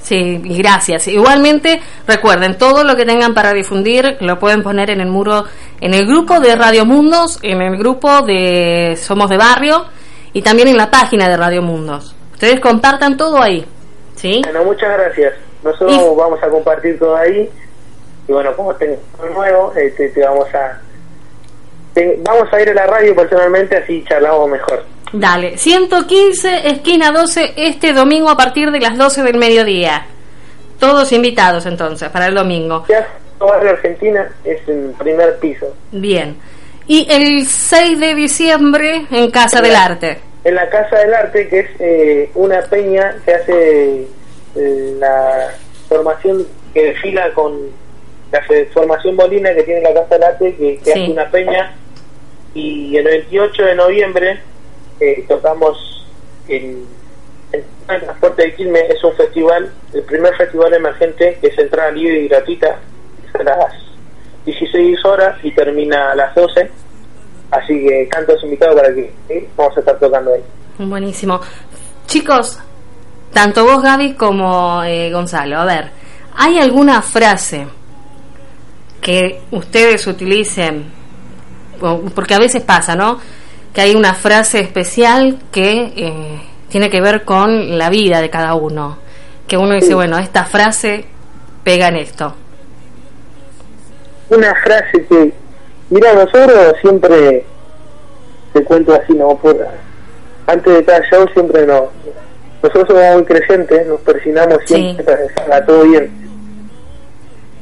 Sí, 0.00 0.38
gracias. 0.44 1.08
Igualmente, 1.08 1.80
recuerden, 2.06 2.58
todo 2.58 2.84
lo 2.84 2.94
que 2.94 3.06
tengan 3.06 3.32
para 3.32 3.54
difundir 3.54 4.18
lo 4.20 4.38
pueden 4.38 4.62
poner 4.62 4.90
en 4.90 5.00
el 5.00 5.08
muro, 5.08 5.44
en 5.80 5.94
el 5.94 6.06
grupo 6.06 6.40
de 6.40 6.54
Radio 6.56 6.84
Mundos, 6.84 7.38
en 7.42 7.62
el 7.62 7.78
grupo 7.78 8.20
de 8.20 8.96
Somos 9.00 9.30
de 9.30 9.38
Barrio 9.38 9.86
y 10.34 10.42
también 10.42 10.68
en 10.68 10.76
la 10.76 10.90
página 10.90 11.26
de 11.28 11.38
Radio 11.38 11.62
Mundos. 11.62 12.14
Ustedes 12.34 12.60
compartan 12.60 13.16
todo 13.16 13.40
ahí, 13.40 13.64
¿sí? 14.14 14.42
Bueno, 14.44 14.64
muchas 14.64 14.92
gracias. 14.92 15.32
Nosotros 15.64 15.92
Y- 15.92 16.16
vamos 16.16 16.42
a 16.42 16.48
compartir 16.48 16.98
todo 16.98 17.16
ahí 17.16 17.48
y 18.28 18.32
bueno, 18.32 18.54
como 18.56 18.70
algo 18.70 18.98
nuevo, 19.34 19.72
este, 19.76 20.08
te 20.10 20.22
vamos 20.24 20.46
a... 20.54 20.80
te- 21.94 22.18
vamos 22.22 22.52
a 22.52 22.60
ir 22.62 22.70
a 22.70 22.74
la 22.74 22.86
radio 22.86 23.14
personalmente, 23.16 23.76
así 23.76 24.04
charlamos 24.08 24.48
mejor. 24.50 24.84
Dale, 25.12 25.56
115, 25.56 26.68
esquina 26.68 27.12
12, 27.12 27.52
este 27.56 27.92
domingo 27.92 28.30
a 28.30 28.36
partir 28.36 28.70
de 28.70 28.80
las 28.80 28.96
12 28.98 29.22
del 29.22 29.38
mediodía. 29.38 30.06
Todos 30.78 31.12
invitados 31.12 31.66
entonces, 31.66 32.08
para 32.10 32.26
el 32.26 32.34
domingo. 32.34 32.84
Ya, 32.88 33.06
Barrio 33.38 33.70
Argentina 33.70 34.28
es 34.44 34.66
en 34.68 34.92
primer 34.94 35.36
piso. 35.38 35.66
Bien. 35.92 36.36
Y 36.86 37.06
el 37.10 37.46
6 37.46 38.00
de 38.00 38.14
diciembre 38.14 39.06
en 39.10 39.30
Casa 39.30 39.60
del 39.62 39.76
Arte. 39.76 40.18
En 40.44 40.54
la 40.56 40.68
Casa 40.68 40.96
del 40.98 41.14
Arte, 41.14 41.48
que 41.48 41.60
es 41.60 41.66
eh, 41.78 42.30
una 42.34 42.60
peña 42.62 43.16
que 43.24 43.34
hace 43.34 44.06
la 44.54 45.50
formación, 45.88 46.46
que 46.72 46.86
desfila 46.86 47.32
con 47.34 47.68
la 48.32 48.42
formación 48.72 49.16
bolina 49.16 49.54
que 49.54 49.62
tiene 49.62 49.80
la 49.82 49.94
Casa 49.94 50.14
del 50.14 50.22
Arte, 50.24 50.54
que, 50.56 50.78
que 50.78 50.84
Sí. 50.84 50.90
hace 51.02 51.10
una 51.12 51.30
peña. 51.30 51.74
Y 52.54 52.96
el 52.96 53.04
28 53.04 53.62
de 53.64 53.74
noviembre 53.74 54.40
eh, 55.00 55.24
tocamos 55.28 56.06
en, 56.48 56.84
en 57.52 57.64
el 57.88 58.00
Transporte 58.00 58.42
de 58.42 58.54
Quilmes, 58.54 58.90
es 58.90 59.02
un 59.04 59.14
festival, 59.14 59.72
el 59.92 60.02
primer 60.02 60.34
festival 60.36 60.72
emergente 60.74 61.38
que 61.40 61.48
es 61.48 61.58
entrada 61.58 61.90
libre 61.90 62.20
y 62.20 62.28
gratuita, 62.28 62.78
es 63.28 63.34
a 63.40 63.42
las 63.44 63.72
16 64.46 65.04
horas 65.04 65.36
y 65.42 65.50
termina 65.52 66.12
a 66.12 66.14
las 66.14 66.34
12. 66.34 66.70
Así 67.50 67.86
que 67.86 68.08
cantos 68.08 68.42
invitados 68.42 68.74
para 68.80 68.94
que 68.94 69.12
eh, 69.28 69.48
vamos 69.56 69.76
a 69.76 69.80
estar 69.80 69.98
tocando 69.98 70.32
ahí. 70.34 70.42
Buenísimo. 70.78 71.40
Chicos, 72.06 72.58
tanto 73.34 73.64
vos 73.64 73.82
Gaby 73.82 74.14
como 74.14 74.82
eh, 74.84 75.12
Gonzalo, 75.12 75.58
a 75.58 75.64
ver, 75.66 75.90
¿hay 76.36 76.58
alguna 76.58 77.02
frase 77.02 77.66
que 79.00 79.42
ustedes 79.50 80.06
utilicen? 80.06 80.90
Porque 82.14 82.34
a 82.34 82.38
veces 82.38 82.62
pasa, 82.62 82.94
¿no? 82.94 83.18
Que 83.74 83.82
hay 83.82 83.94
una 83.94 84.14
frase 84.14 84.60
especial 84.60 85.38
que 85.50 85.92
eh, 85.96 86.42
tiene 86.68 86.88
que 86.88 87.00
ver 87.00 87.24
con 87.24 87.76
la 87.76 87.90
vida 87.90 88.20
de 88.20 88.30
cada 88.30 88.54
uno. 88.54 88.98
Que 89.46 89.58
uno 89.58 89.74
dice, 89.74 89.88
Sí. 89.88 89.94
bueno, 89.94 90.16
esta 90.18 90.44
frase 90.44 91.04
pega 91.64 91.88
en 91.88 91.96
esto. 91.96 92.34
Una 94.30 94.54
frase 94.62 95.04
que, 95.06 95.32
mira, 95.90 96.14
nosotros 96.14 96.74
siempre, 96.80 97.44
te 98.52 98.64
cuento 98.64 98.94
así, 98.94 99.12
¿no? 99.12 99.36
Por, 99.36 99.56
antes 100.46 100.74
de 100.74 100.84
cada 100.84 101.00
show 101.10 101.26
siempre 101.34 101.66
nos, 101.66 101.84
nosotros 102.64 102.88
somos 102.88 103.14
muy 103.16 103.24
creyentes, 103.24 103.86
nos 103.86 104.00
persinamos 104.00 104.58
siempre 104.64 105.04
que 105.04 105.34
salga 105.34 105.66
todo 105.66 105.82
bien. 105.82 106.10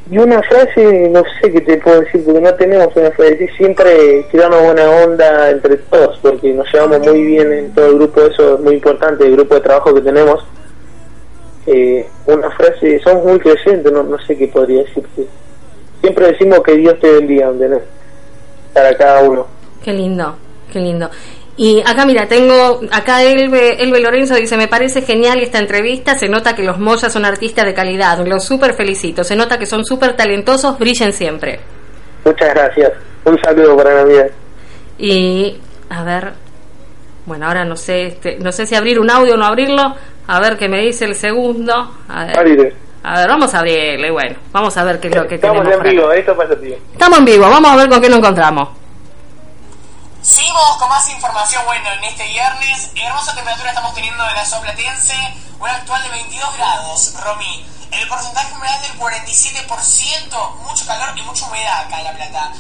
Y 0.09 0.19
una 0.19 0.41
frase, 0.43 1.09
no 1.11 1.23
sé 1.41 1.51
qué 1.51 1.61
te 1.61 1.77
puedo 1.79 2.03
decir, 2.03 2.25
porque 2.25 2.41
no 2.41 2.55
tenemos 2.55 2.95
una 2.95 3.11
frase, 3.11 3.51
siempre 3.57 4.25
tirarnos 4.31 4.63
buena 4.63 4.91
onda 4.91 5.51
entre 5.51 5.77
todos, 5.79 6.19
porque 6.23 6.53
nos 6.53 6.73
llevamos 6.73 7.01
muy 7.01 7.23
bien 7.25 7.53
en 7.53 7.75
todo 7.75 7.87
el 7.87 7.95
grupo, 7.97 8.21
eso 8.21 8.55
es 8.55 8.61
muy 8.61 8.75
importante, 8.75 9.27
el 9.27 9.33
grupo 9.33 9.57
de 9.57 9.61
trabajo 9.63 9.93
que 9.93 10.03
tenemos. 10.03 10.45
Eh, 11.67 12.07
una 12.27 12.51
frase, 12.53 13.01
somos 13.01 13.25
muy 13.25 13.41
creyentes, 13.41 13.93
no, 13.93 14.05
no 14.05 14.19
sé 14.21 14.37
qué 14.39 14.47
podría 14.47 14.85
decirte. 14.85 15.27
Siempre 16.01 16.27
decimos 16.29 16.61
que 16.61 16.77
Dios 16.77 17.01
te 17.01 17.11
bendiga, 17.11 17.49
¿entendés? 17.49 17.83
Para 18.73 18.97
cada 18.97 19.23
uno. 19.23 19.47
Qué 19.83 19.93
lindo, 19.93 20.37
qué 20.73 20.79
lindo. 20.79 21.11
Y 21.57 21.81
acá, 21.85 22.07
mira, 22.07 22.27
tengo, 22.27 22.81
acá 22.91 23.23
Elbe, 23.23 23.83
Elbe 23.83 24.01
Lorenzo 24.01 24.35
dice, 24.37 24.57
me 24.57 24.69
parece 24.69 25.03
genial 25.03 25.39
esta 25.41 25.59
entrevista, 25.59 26.19
se 26.19 26.29
nota 26.29 26.55
que 26.55 26.63
los 26.63 26.79
Moyas 26.79 27.13
son 27.13 27.27
artistas 27.27 27.67
de 27.67 27.75
calidad, 27.75 28.27
los 28.27 28.45
súper 28.45 28.73
felicito, 28.73 29.23
se 29.23 29.37
nota 29.37 29.59
que 29.59 29.67
son 29.67 29.85
súper 29.85 30.17
talentosos, 30.17 30.79
brillen 30.79 31.13
siempre. 31.13 31.61
Muchas 32.25 32.55
gracias. 32.55 32.93
Un 33.25 33.39
saludo 33.43 33.77
para 33.77 33.95
Navidad. 33.95 34.31
Y, 34.99 35.59
a 35.91 36.03
ver, 36.05 36.33
bueno, 37.27 37.47
ahora 37.47 37.65
no 37.67 37.77
sé, 37.77 38.07
este, 38.07 38.39
no 38.39 38.51
sé 38.51 38.67
si 38.67 38.75
abrir 38.75 38.99
un 38.99 39.11
audio 39.11 39.35
o 39.35 39.37
no 39.37 39.45
abrirlo, 39.45 39.95
a 40.27 40.41
ver 40.41 40.57
qué 40.57 40.69
me 40.69 40.81
dice 40.81 41.05
el 41.05 41.15
segundo. 41.17 41.93
A 42.09 42.25
ver, 42.25 42.75
a 43.05 43.19
ver 43.19 43.29
vamos 43.29 43.53
a 43.55 43.59
abrirle, 43.59 44.11
bueno, 44.11 44.37
vamos 44.53 44.75
a 44.77 44.85
ver 44.85 45.01
qué 45.01 45.09
es 45.09 45.17
lo 45.17 45.27
que 45.27 45.35
Estamos 45.35 45.63
tenemos 45.63 45.75
en 45.75 45.79
por 45.79 45.87
acá. 45.87 45.91
vivo, 45.91 46.13
esto 46.13 46.37
pasa 46.37 46.55
bien. 46.55 46.79
Estamos 46.93 47.19
en 47.19 47.25
vivo, 47.27 47.43
vamos 47.43 47.71
a 47.71 47.77
ver 47.77 47.89
con 47.91 48.01
qué 48.01 48.09
nos 48.09 48.19
encontramos. 48.19 48.69
Seguimos 50.23 50.77
con 50.77 50.89
más 50.89 51.09
información, 51.09 51.65
bueno, 51.67 51.91
en 51.91 52.05
este 52.05 52.25
viernes, 52.29 52.91
hermosa 52.95 53.35
temperatura 53.35 53.71
estamos 53.71 53.93
teniendo 53.93 54.25
en 54.29 54.37
la 54.37 54.47
zona 54.47 54.63
platense, 54.63 55.17
una 55.59 55.75
actual 55.75 56.01
de 56.05 56.11
22 56.11 56.55
grados, 56.55 57.15
Romy. 57.15 57.67
El 57.91 58.07
porcentaje 58.07 58.55
humedad 58.55 58.81
del 58.83 58.97
47%, 59.01 60.57
mucho 60.59 60.87
calor 60.87 61.19
y 61.19 61.23
mucha 61.23 61.45
humedad 61.47 61.81
acá 61.81 61.99
en 61.99 62.05
La 62.05 62.13
Plata. 62.13 62.53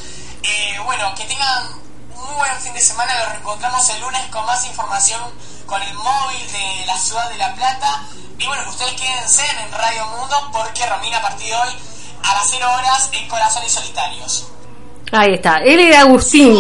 Eh, 0.42 0.76
bueno, 0.84 1.14
que 1.14 1.24
tengan 1.24 1.80
muy 2.16 2.34
buen 2.34 2.60
fin 2.60 2.74
de 2.74 2.80
semana, 2.80 3.14
nos 3.20 3.28
reencontramos 3.28 3.88
el 3.90 4.00
lunes 4.00 4.26
con 4.32 4.44
más 4.44 4.66
información 4.66 5.22
con 5.64 5.80
el 5.80 5.94
móvil 5.94 6.52
de 6.52 6.84
la 6.86 6.98
ciudad 6.98 7.28
de 7.28 7.36
La 7.36 7.54
Plata. 7.54 8.08
Y 8.38 8.44
bueno, 8.44 8.64
que 8.64 8.70
ustedes 8.70 9.00
quédense 9.00 9.48
en 9.48 9.70
Radio 9.70 10.04
Mundo 10.06 10.50
porque 10.52 10.84
Romina 10.84 11.18
a 11.18 11.22
partir 11.22 11.46
de 11.46 11.54
hoy 11.54 11.78
a 12.24 12.34
las 12.34 12.46
0 12.50 12.72
horas 12.72 13.08
en 13.12 13.28
Corazones 13.28 13.70
Solitarios. 13.70 14.48
Ahí 15.10 15.34
está, 15.34 15.58
él 15.58 15.78
era 15.80 16.00
Agustín, 16.02 16.56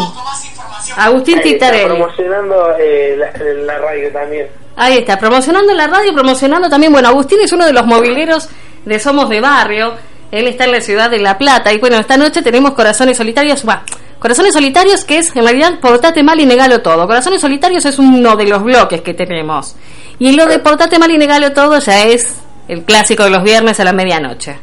Agustín 0.96 1.38
Ahí 1.38 1.52
está 1.52 1.66
Titarelli. 1.70 1.86
promocionando 1.96 2.74
eh, 2.78 3.16
la, 3.16 3.32
la 3.74 3.78
radio 3.78 4.12
también. 4.12 4.46
Ahí 4.76 4.98
está, 4.98 5.18
promocionando 5.18 5.72
la 5.74 5.86
radio, 5.86 6.12
promocionando 6.12 6.68
también, 6.68 6.92
bueno, 6.92 7.08
Agustín 7.08 7.38
es 7.42 7.52
uno 7.52 7.64
de 7.66 7.72
los 7.72 7.86
mobileros 7.86 8.48
de 8.84 8.98
Somos 8.98 9.28
de 9.28 9.40
Barrio, 9.40 9.94
él 10.30 10.46
está 10.48 10.64
en 10.64 10.72
la 10.72 10.80
ciudad 10.80 11.10
de 11.10 11.18
La 11.18 11.36
Plata. 11.38 11.72
Y 11.72 11.78
bueno, 11.78 11.96
esta 11.96 12.16
noche 12.16 12.42
tenemos 12.42 12.72
Corazones 12.72 13.16
Solitarios, 13.16 13.66
va, 13.68 13.82
Corazones 14.18 14.54
Solitarios 14.54 15.04
que 15.04 15.18
es 15.18 15.34
en 15.36 15.44
realidad 15.44 15.78
Portate 15.80 16.22
Mal 16.22 16.40
y 16.40 16.46
Negalo 16.46 16.80
Todo, 16.80 17.06
Corazones 17.06 17.40
Solitarios 17.40 17.84
es 17.84 17.98
uno 17.98 18.34
de 18.36 18.46
los 18.46 18.62
bloques 18.62 19.02
que 19.02 19.14
tenemos. 19.14 19.76
Y 20.18 20.32
lo 20.32 20.46
de 20.46 20.58
Portate 20.58 20.98
Mal 20.98 21.10
y 21.10 21.18
Negalo 21.18 21.52
Todo 21.52 21.78
ya 21.78 22.04
es 22.04 22.40
el 22.68 22.84
clásico 22.84 23.24
de 23.24 23.30
los 23.30 23.42
viernes 23.42 23.78
a 23.80 23.84
la 23.84 23.92
medianoche. 23.92 24.58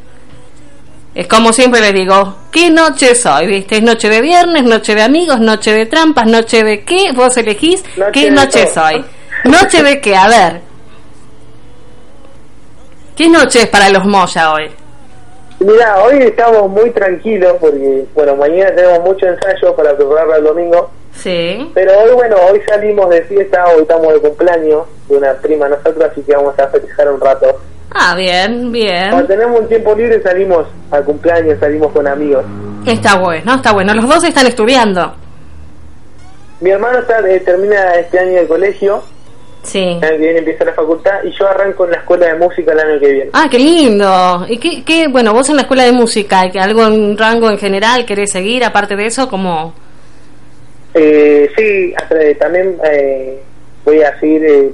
Es 1.14 1.26
como 1.26 1.52
siempre 1.52 1.80
les 1.80 1.92
digo, 1.92 2.36
¿qué 2.52 2.70
noche 2.70 3.14
soy? 3.16 3.46
¿Viste? 3.48 3.76
Es 3.78 3.82
noche 3.82 4.08
de 4.08 4.20
viernes, 4.20 4.62
noche 4.62 4.94
de 4.94 5.02
amigos, 5.02 5.40
noche 5.40 5.72
de 5.72 5.86
trampas, 5.86 6.26
noche 6.26 6.62
de 6.62 6.84
qué, 6.84 7.10
vos 7.12 7.36
elegís, 7.36 7.82
Noche 7.96 8.12
¿qué 8.12 8.30
noche 8.30 8.64
todo. 8.66 8.84
soy? 8.86 9.04
¿Noche 9.44 9.82
de 9.82 10.00
qué? 10.00 10.14
A 10.14 10.28
ver. 10.28 10.60
¿Qué 13.16 13.28
noche 13.28 13.62
es 13.62 13.66
para 13.68 13.90
los 13.90 14.04
Moya 14.04 14.52
hoy? 14.52 14.70
Mira, 15.58 16.02
hoy 16.02 16.22
estamos 16.22 16.70
muy 16.70 16.90
tranquilos 16.90 17.56
porque, 17.60 18.06
bueno, 18.14 18.36
mañana 18.36 18.74
tenemos 18.74 19.00
mucho 19.00 19.26
ensayo 19.26 19.74
para 19.74 19.94
preparar 19.96 20.38
el 20.38 20.44
domingo. 20.44 20.90
Sí. 21.12 21.70
Pero 21.74 21.92
hoy, 21.98 22.14
bueno, 22.14 22.36
hoy 22.50 22.62
salimos 22.66 23.10
de 23.10 23.22
fiesta, 23.24 23.66
hoy 23.74 23.82
estamos 23.82 24.14
de 24.14 24.20
cumpleaños 24.20 24.86
de 25.08 25.16
una 25.16 25.34
prima 25.34 25.68
nosotros, 25.68 26.02
así 26.10 26.22
que 26.22 26.34
vamos 26.34 26.58
a 26.58 26.68
festejar 26.68 27.10
un 27.10 27.20
rato. 27.20 27.60
Ah, 27.92 28.14
bien, 28.16 28.70
bien. 28.70 29.10
Cuando 29.10 29.28
tenemos 29.28 29.60
un 29.60 29.68
tiempo 29.68 29.94
libre 29.94 30.22
salimos 30.22 30.66
a 30.90 31.00
cumpleaños, 31.00 31.58
salimos 31.58 31.92
con 31.92 32.06
amigos. 32.06 32.44
Está 32.86 33.18
bueno, 33.18 33.54
está 33.56 33.72
bueno. 33.72 33.94
Los 33.94 34.08
dos 34.08 34.24
están 34.24 34.46
estudiando. 34.46 35.14
Mi 36.60 36.70
hermano 36.70 36.98
está, 37.00 37.18
eh, 37.28 37.40
termina 37.40 37.94
este 37.94 38.18
año 38.18 38.40
de 38.40 38.46
colegio, 38.46 39.02
Sí. 39.62 39.78
el 39.78 40.04
año 40.04 40.10
que 40.12 40.18
viene 40.18 40.38
empieza 40.38 40.64
la 40.64 40.72
facultad 40.72 41.22
y 41.24 41.30
yo 41.32 41.48
arranco 41.48 41.84
en 41.84 41.90
la 41.92 41.96
escuela 41.98 42.26
de 42.26 42.34
música 42.34 42.72
el 42.72 42.80
año 42.80 43.00
que 43.00 43.12
viene. 43.12 43.30
Ah, 43.32 43.48
qué 43.50 43.58
lindo. 43.58 44.46
¿Y 44.48 44.58
qué, 44.58 44.84
qué, 44.84 45.08
bueno, 45.08 45.32
vos 45.32 45.48
en 45.50 45.56
la 45.56 45.62
escuela 45.62 45.84
de 45.84 45.92
música, 45.92 46.40
algo 46.60 46.86
en 46.86 47.16
rango 47.18 47.50
en 47.50 47.58
general 47.58 48.04
querés 48.06 48.30
seguir, 48.30 48.64
aparte 48.64 48.94
de 48.96 49.06
eso, 49.06 49.28
como... 49.28 49.74
Eh, 50.94 51.50
sí, 51.56 51.94
también 52.38 52.76
eh, 52.84 53.40
voy 53.84 54.02
a 54.02 54.18
seguir, 54.18 54.44
eh, 54.44 54.70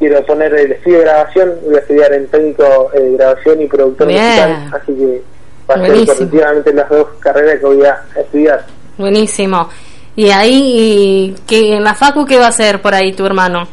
quiero 0.00 0.24
poner 0.24 0.52
el 0.54 0.72
estudio 0.72 0.98
de 0.98 1.04
grabación, 1.04 1.54
voy 1.62 1.76
a 1.76 1.78
estudiar 1.78 2.12
en 2.14 2.26
técnico 2.26 2.90
eh, 2.94 3.00
de 3.00 3.16
grabación 3.16 3.62
y 3.62 3.66
productor 3.66 4.08
Bien. 4.08 4.24
musical, 4.24 4.70
así 4.72 4.92
que 4.94 5.22
va 5.70 5.74
a 5.74 5.78
ser 5.78 5.86
Buenísimo. 5.86 6.14
colectivamente 6.14 6.74
las 6.74 6.88
dos 6.88 7.08
carreras 7.20 7.60
que 7.60 7.66
voy 7.66 7.84
a 7.84 8.02
estudiar. 8.16 8.66
Buenísimo. 8.98 9.68
Y 10.16 10.30
ahí, 10.30 11.36
que 11.46 11.76
en 11.76 11.84
la 11.84 11.94
facu, 11.94 12.26
¿qué 12.26 12.38
va 12.38 12.46
a 12.46 12.48
hacer 12.48 12.82
por 12.82 12.94
ahí 12.94 13.12
tu 13.12 13.24
hermano? 13.24 13.68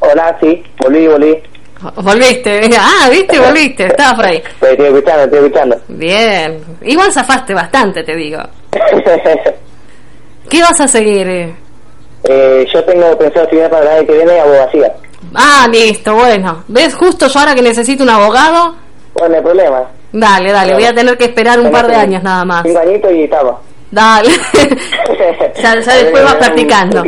Hola, 0.00 0.36
sí, 0.40 0.62
volví, 0.78 1.06
volví. 1.06 1.42
Volviste. 1.94 2.60
Ah, 2.78 3.08
viste, 3.08 3.38
volviste. 3.38 3.86
Estabas 3.86 4.14
por 4.14 4.26
ahí. 4.26 4.42
Pues, 4.58 4.72
estoy 4.72 4.86
escuchando, 4.86 5.24
estoy 5.24 5.38
escuchando. 5.38 5.80
Bien. 5.88 6.60
Igual 6.82 7.12
zafaste 7.12 7.54
bastante, 7.54 8.02
te 8.02 8.16
digo. 8.16 8.40
¿Qué 10.50 10.60
vas 10.60 10.80
a 10.80 10.88
seguir? 10.88 11.54
Eh? 12.24 12.66
Yo 12.72 12.84
tengo 12.84 13.16
pensado 13.18 13.44
estudiar 13.44 13.70
para 13.70 13.82
el 13.82 13.88
año 13.98 14.06
que 14.06 14.12
viene 14.14 14.40
abogacía. 14.40 14.92
Ah, 15.34 15.66
listo, 15.70 16.14
bueno. 16.14 16.64
¿Ves 16.68 16.94
justo 16.94 17.26
yo 17.28 17.38
ahora 17.40 17.54
que 17.54 17.62
necesito 17.62 18.02
un 18.02 18.10
abogado? 18.10 18.74
Bueno, 19.14 19.28
no 19.30 19.36
hay 19.36 19.42
problema. 19.42 19.82
Dale, 20.12 20.52
dale, 20.52 20.74
voy 20.74 20.84
a 20.84 20.94
tener 20.94 21.18
que 21.18 21.24
esperar 21.24 21.60
un 21.60 21.70
par 21.70 21.86
de 21.86 21.94
años 21.94 22.22
nada 22.22 22.44
más. 22.44 22.62
Cinco 22.64 22.78
añitos 22.80 23.12
y 23.12 23.22
estamos. 23.24 23.56
Dale. 23.90 24.30
ya, 25.62 25.80
ya 25.80 25.94
después 25.94 26.24
vas 26.24 26.34
Un 26.34 26.38
practicando. 26.38 27.02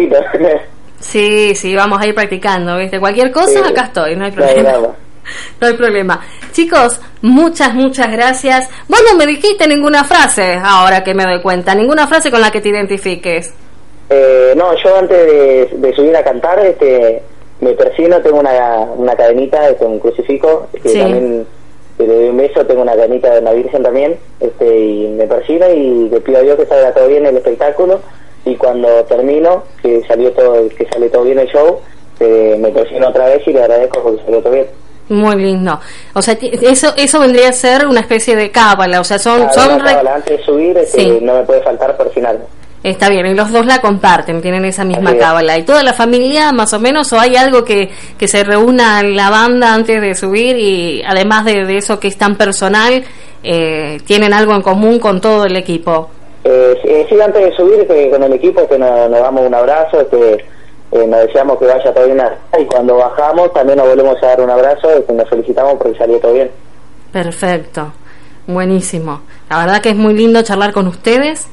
Sí, 0.99 1.55
sí, 1.55 1.75
vamos 1.75 2.01
a 2.01 2.07
ir 2.07 2.15
practicando, 2.15 2.77
¿viste? 2.77 3.01
Cualquier 3.01 3.33
cosa, 3.33 3.49
Sí. 3.49 3.59
acá 3.59 3.85
estoy, 3.85 4.17
no 4.17 4.25
hay 4.27 4.33
No 4.33 4.45
hay 4.45 4.55
problema. 4.55 4.89
No 5.61 5.67
hay 5.69 5.75
problema. 5.75 6.21
Chicos, 6.53 7.01
muchas, 7.23 7.73
muchas 7.75 8.11
gracias. 8.11 8.69
Vos 8.89 9.01
no 9.09 9.17
me 9.17 9.27
dijiste 9.27 9.69
ninguna 9.69 10.03
frase, 10.03 10.59
ahora 10.61 11.05
que 11.05 11.15
me 11.15 11.23
doy 11.25 11.41
cuenta, 11.41 11.75
ninguna 11.75 12.09
frase 12.09 12.31
con 12.31 12.41
la 12.41 12.51
que 12.51 12.61
te 12.61 12.71
identifiques. 12.71 13.53
Eh, 14.11 14.55
no, 14.57 14.75
yo 14.77 14.97
antes 14.97 15.17
de, 15.27 15.69
de 15.73 15.95
subir 15.95 16.17
a 16.17 16.25
cantar, 16.25 16.59
este, 16.67 17.23
me 17.61 17.73
persino, 17.75 18.21
tengo 18.21 18.41
una, 18.41 18.81
una 18.97 19.15
cadenita, 19.15 19.69
este, 19.69 19.85
un 19.85 19.99
crucifijo, 20.01 20.67
que 20.83 20.89
Sí. 20.89 20.99
también 20.99 21.47
que 21.97 22.07
le 22.07 22.15
doy 22.15 22.29
un 22.31 22.37
beso, 22.39 22.65
tengo 22.67 22.81
una 22.83 22.95
cadenita 22.97 23.35
de 23.35 23.43
la 23.43 23.53
Virgen 23.53 23.83
también, 23.83 24.17
este, 24.41 24.79
y 24.79 25.09
me 25.09 25.27
persino 25.27 25.69
y 25.71 26.09
le 26.09 26.21
pido 26.23 26.39
a 26.39 26.43
Dios 26.43 26.57
que 26.59 26.65
salga 26.67 26.93
todo 26.95 27.07
bien 27.09 27.27
el 27.27 27.37
espectáculo, 27.37 28.01
y 28.47 28.57
cuando 28.57 28.89
termino, 29.05 29.65
que 29.83 30.03
salió 30.09 30.33
todo, 30.33 30.67
que 30.71 30.87
sale 30.89 31.11
todo 31.11 31.25
bien 31.25 31.39
el 31.39 31.49
show, 31.49 31.79
eh, 32.19 32.57
me 32.59 32.71
persino 32.71 33.09
otra 33.09 33.27
vez 33.27 33.47
y 33.47 33.53
le 33.53 33.63
agradezco 33.63 34.03
porque 34.03 34.23
salió 34.25 34.41
todo 34.41 34.53
bien. 34.55 34.67
Muy 35.11 35.37
lindo. 35.37 35.79
O 36.15 36.23
sea, 36.23 36.39
eso 36.41 36.95
eso 36.97 37.21
vendría 37.21 37.49
a 37.51 37.53
ser 37.53 37.87
una 37.87 38.01
especie 38.01 38.35
de 38.35 38.51
cábala, 38.51 39.01
o 39.01 39.05
sea, 39.05 39.19
son 39.19 39.53
son 39.53 39.75
una 39.75 40.01
re- 40.03 40.09
antes 40.09 40.39
de 40.39 40.45
subir, 40.45 40.79
este, 40.79 41.01
Sí. 41.03 41.19
no 41.21 41.35
me 41.35 41.43
puede 41.43 41.61
faltar 41.61 41.97
persinarme. 41.99 42.45
Está 42.83 43.11
bien, 43.11 43.27
y 43.27 43.35
los 43.35 43.53
dos 43.53 43.67
la 43.67 43.83
comparten, 43.83 44.41
tienen 44.41 44.65
esa 44.65 44.85
misma 44.85 45.15
cábala. 45.17 45.59
¿Y 45.59 45.65
toda 45.65 45.83
la 45.83 45.93
familia, 45.93 46.51
más 46.51 46.73
o 46.73 46.81
menos, 46.81 47.13
o 47.13 47.21
hay 47.21 47.37
algo 47.37 47.63
que, 47.63 47.91
que 48.17 48.27
se 48.27 48.43
reúna 48.43 49.03
la 49.03 49.29
banda 49.29 49.75
antes 49.75 50.01
de 50.01 50.15
subir 50.15 50.57
y 50.57 51.03
además 51.07 51.45
de, 51.45 51.67
de 51.67 51.77
eso 51.77 52.01
que 52.01 52.09
es 52.09 52.17
tan 52.17 52.37
personal, 52.37 53.05
eh, 53.43 53.99
tienen 54.07 54.33
algo 54.33 54.55
en 54.55 54.63
común 54.63 54.99
con 54.99 55.21
todo 55.21 55.45
el 55.45 55.57
equipo? 55.57 56.09
Eh, 56.45 57.07
sí, 57.09 57.21
antes 57.21 57.43
de 57.43 57.57
subir 57.57 57.87
que 57.87 58.11
con 58.11 58.23
el 58.23 58.33
equipo 58.33 58.67
que 58.67 58.79
nos, 58.79 59.11
nos 59.11 59.21
damos 59.21 59.47
un 59.47 59.55
abrazo, 59.55 60.01
este, 60.01 60.45
eh, 60.93 61.07
nos 61.07 61.21
deseamos 61.27 61.59
que 61.59 61.67
vaya 61.67 61.93
todo 61.93 62.07
bien 62.07 62.23
y 62.59 62.65
cuando 62.65 62.97
bajamos 62.97 63.53
también 63.53 63.79
nos 63.79 63.89
volvemos 63.89 64.17
a 64.23 64.27
dar 64.27 64.41
un 64.41 64.51
abrazo 64.51 64.89
y 65.07 65.13
nos 65.13 65.29
felicitamos 65.29 65.75
porque 65.75 65.99
salió 65.99 66.19
todo 66.19 66.33
bien. 66.33 66.51
Perfecto, 67.13 67.93
buenísimo. 68.47 69.21
La 69.51 69.59
verdad 69.59 69.83
que 69.83 69.91
es 69.91 69.97
muy 69.97 70.15
lindo 70.15 70.43
charlar 70.43 70.73
con 70.73 70.87
ustedes. 70.87 71.49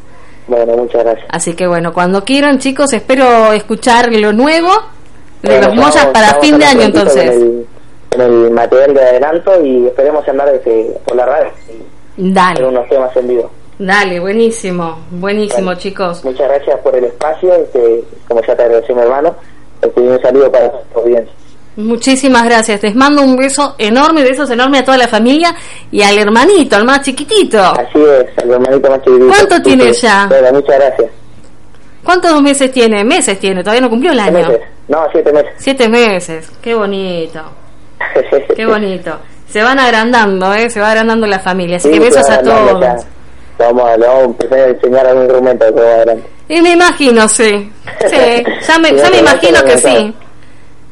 Bueno, 0.47 0.77
muchas 0.77 1.03
gracias. 1.03 1.25
Así 1.29 1.53
que 1.55 1.67
bueno, 1.67 1.93
cuando 1.93 2.23
quieran 2.23 2.59
chicos, 2.59 2.93
espero 2.93 3.51
escuchar 3.53 4.11
lo 4.13 4.31
nuevo 4.33 4.69
de 5.41 5.49
Bueno, 5.49 5.67
los 5.67 5.75
Moyas 5.75 5.95
estamos- 5.95 6.13
para 6.13 6.39
fin 6.41 6.57
de 6.57 6.65
año 6.65 6.81
entonces. 6.83 7.29
Con 7.31 7.41
el, 7.41 7.65
con 8.11 8.21
el 8.21 8.51
material 8.51 8.93
de 8.93 9.01
adelanto 9.01 9.65
y 9.65 9.87
esperemos 9.87 10.27
andar 10.27 10.47
este, 10.55 10.97
por 11.05 11.15
la 11.17 11.25
radio 11.25 11.51
Dale, 12.17 12.65
unos 12.65 12.87
temas 12.89 13.15
en 13.15 13.27
vivo. 13.27 13.51
dale, 13.77 14.19
buenísimo, 14.19 14.97
buenísimo 15.11 15.67
Vale. 15.67 15.79
chicos. 15.79 16.23
Muchas 16.25 16.47
gracias 16.49 16.79
por 16.79 16.95
el 16.95 17.03
espacio, 17.05 17.53
este, 17.53 18.03
como 18.27 18.41
ya 18.41 18.55
te 18.55 18.63
agradeció 18.63 18.95
mi 18.95 19.01
hermano, 19.01 19.35
este, 19.81 19.99
un 20.01 20.19
saludo 20.21 20.51
para 20.51 20.71
tu 20.71 20.99
audiencia. 20.99 21.31
Muchísimas 21.77 22.43
gracias. 22.43 22.81
Les 22.83 22.95
mando 22.95 23.21
un 23.21 23.35
beso 23.37 23.75
enorme, 23.77 24.23
besos 24.23 24.49
enormes 24.49 24.81
a 24.81 24.85
toda 24.85 24.97
la 24.97 25.07
familia 25.07 25.55
y 25.91 26.01
al 26.01 26.17
hermanito, 26.17 26.75
al 26.75 26.85
más 26.85 27.01
chiquitito. 27.01 27.61
Así 27.61 27.99
es, 28.01 28.43
el 28.43 28.51
hermanito 28.51 28.89
más 28.89 28.99
chiquitito. 29.03 29.27
¿Cuánto 29.27 29.61
tiene 29.61 29.93
Sí, 29.93 30.01
ya? 30.01 30.25
Bueno, 30.27 30.53
muchas 30.53 30.75
gracias. 30.79 31.11
¿Cuántos 32.03 32.41
meses 32.41 32.71
tiene? 32.71 33.03
Meses 33.03 33.39
tiene, 33.39 33.61
todavía 33.61 33.81
no 33.81 33.89
cumplió 33.89 34.11
el 34.11 34.19
¿Siete 34.19 34.37
año. 34.37 34.47
meses? 34.49 34.67
No, 34.87 35.07
siete 35.11 35.31
meses. 35.33 35.51
Siete 35.57 35.89
meses. 35.89 36.51
Qué 36.61 36.73
bonito, 36.73 37.41
qué 38.55 38.65
bonito. 38.65 39.19
Se 39.47 39.61
van 39.61 39.77
agrandando, 39.79 40.53
¿eh? 40.55 40.69
Se 40.69 40.79
va 40.79 40.89
agrandando 40.91 41.27
la 41.27 41.39
familia. 41.39 41.77
Así 41.77 41.89
Sí, 41.89 41.93
que 41.93 41.99
besos 42.05 42.29
a 42.29 42.39
todos. 42.41 42.81
ya. 42.81 42.95
Vamos, 43.59 43.83
a- 43.89 43.97
le 43.97 44.05
vamos 44.07 44.21
a 44.21 44.25
empezar 44.25 44.59
a 44.59 44.67
enseñar 44.67 45.05
algún 45.07 45.23
instrumento 45.23 45.65
de 45.65 45.71
todo 45.71 45.85
adelante. 45.87 46.27
Y 46.49 46.61
me 46.61 46.71
imagino, 46.71 47.27
sí. 47.27 47.71
Sí, 48.09 48.43
ya 48.67 48.79
me, 48.79 48.95
ya 48.95 49.09
me 49.09 49.19
imagino 49.19 49.63
que 49.63 49.77
sí. 49.77 50.13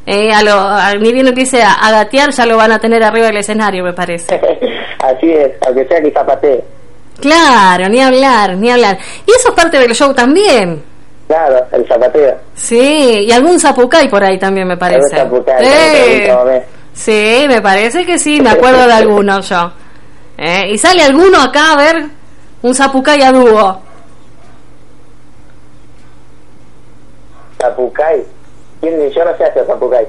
Eh, 0.08 0.32
a 0.32 0.44
lo, 0.44 0.54
a, 0.54 0.94
ni 0.96 1.12
bien 1.12 1.28
empiece 1.28 1.64
a, 1.64 1.74
a 1.74 1.92
gatear, 1.92 2.30
ya 2.32 2.46
lo 2.46 2.58
van 2.58 2.72
a 2.72 2.80
tener 2.80 3.02
arriba 3.04 3.26
del 3.28 3.38
escenario, 3.38 3.84
me 3.84 3.94
parece. 3.94 4.36
Así 5.04 5.32
es, 5.32 5.52
aunque 5.66 5.86
sea 5.88 6.02
que 6.02 6.12
zapatee. 6.12 6.64
Claro, 7.20 7.90
ni 7.90 8.02
hablar, 8.02 8.56
ni 8.58 8.70
hablar. 8.70 8.98
Y 9.26 9.32
eso 9.32 9.50
es 9.50 9.56
parte 9.56 9.80
del 9.80 9.94
show 9.96 10.14
también. 10.14 10.84
Claro, 11.28 11.66
el 11.72 11.88
zapateo. 11.88 12.36
Sí, 12.54 13.26
y 13.28 13.32
algún 13.32 13.60
zapucay 13.60 14.08
por 14.10 14.24
ahí 14.24 14.38
también 14.38 14.68
me 14.68 14.78
parece. 14.78 15.16
Zapucay, 15.16 15.56
Eh, 15.66 16.64
sí, 16.94 17.46
me 17.48 17.62
parece 17.62 18.06
que 18.06 18.20
sí, 18.20 18.40
me 18.42 18.52
acuerdo 18.52 18.86
de 18.86 18.94
algunos 18.94 19.50
yo. 19.50 19.72
Eh, 20.38 20.72
y 20.74 20.78
sale 20.78 21.02
alguno 21.02 21.42
acá 21.42 21.72
a 21.72 21.78
ver 21.78 22.06
un 22.62 22.76
zapucay 22.76 23.22
a 23.24 23.32
dúo. 23.32 23.82
Zapucay. 27.62 28.24
¿Quién, 28.86 29.10
yo 29.12 29.26
no 29.26 29.38
sé 29.38 29.44
hacer 29.46 29.66
zapucay. 29.66 30.06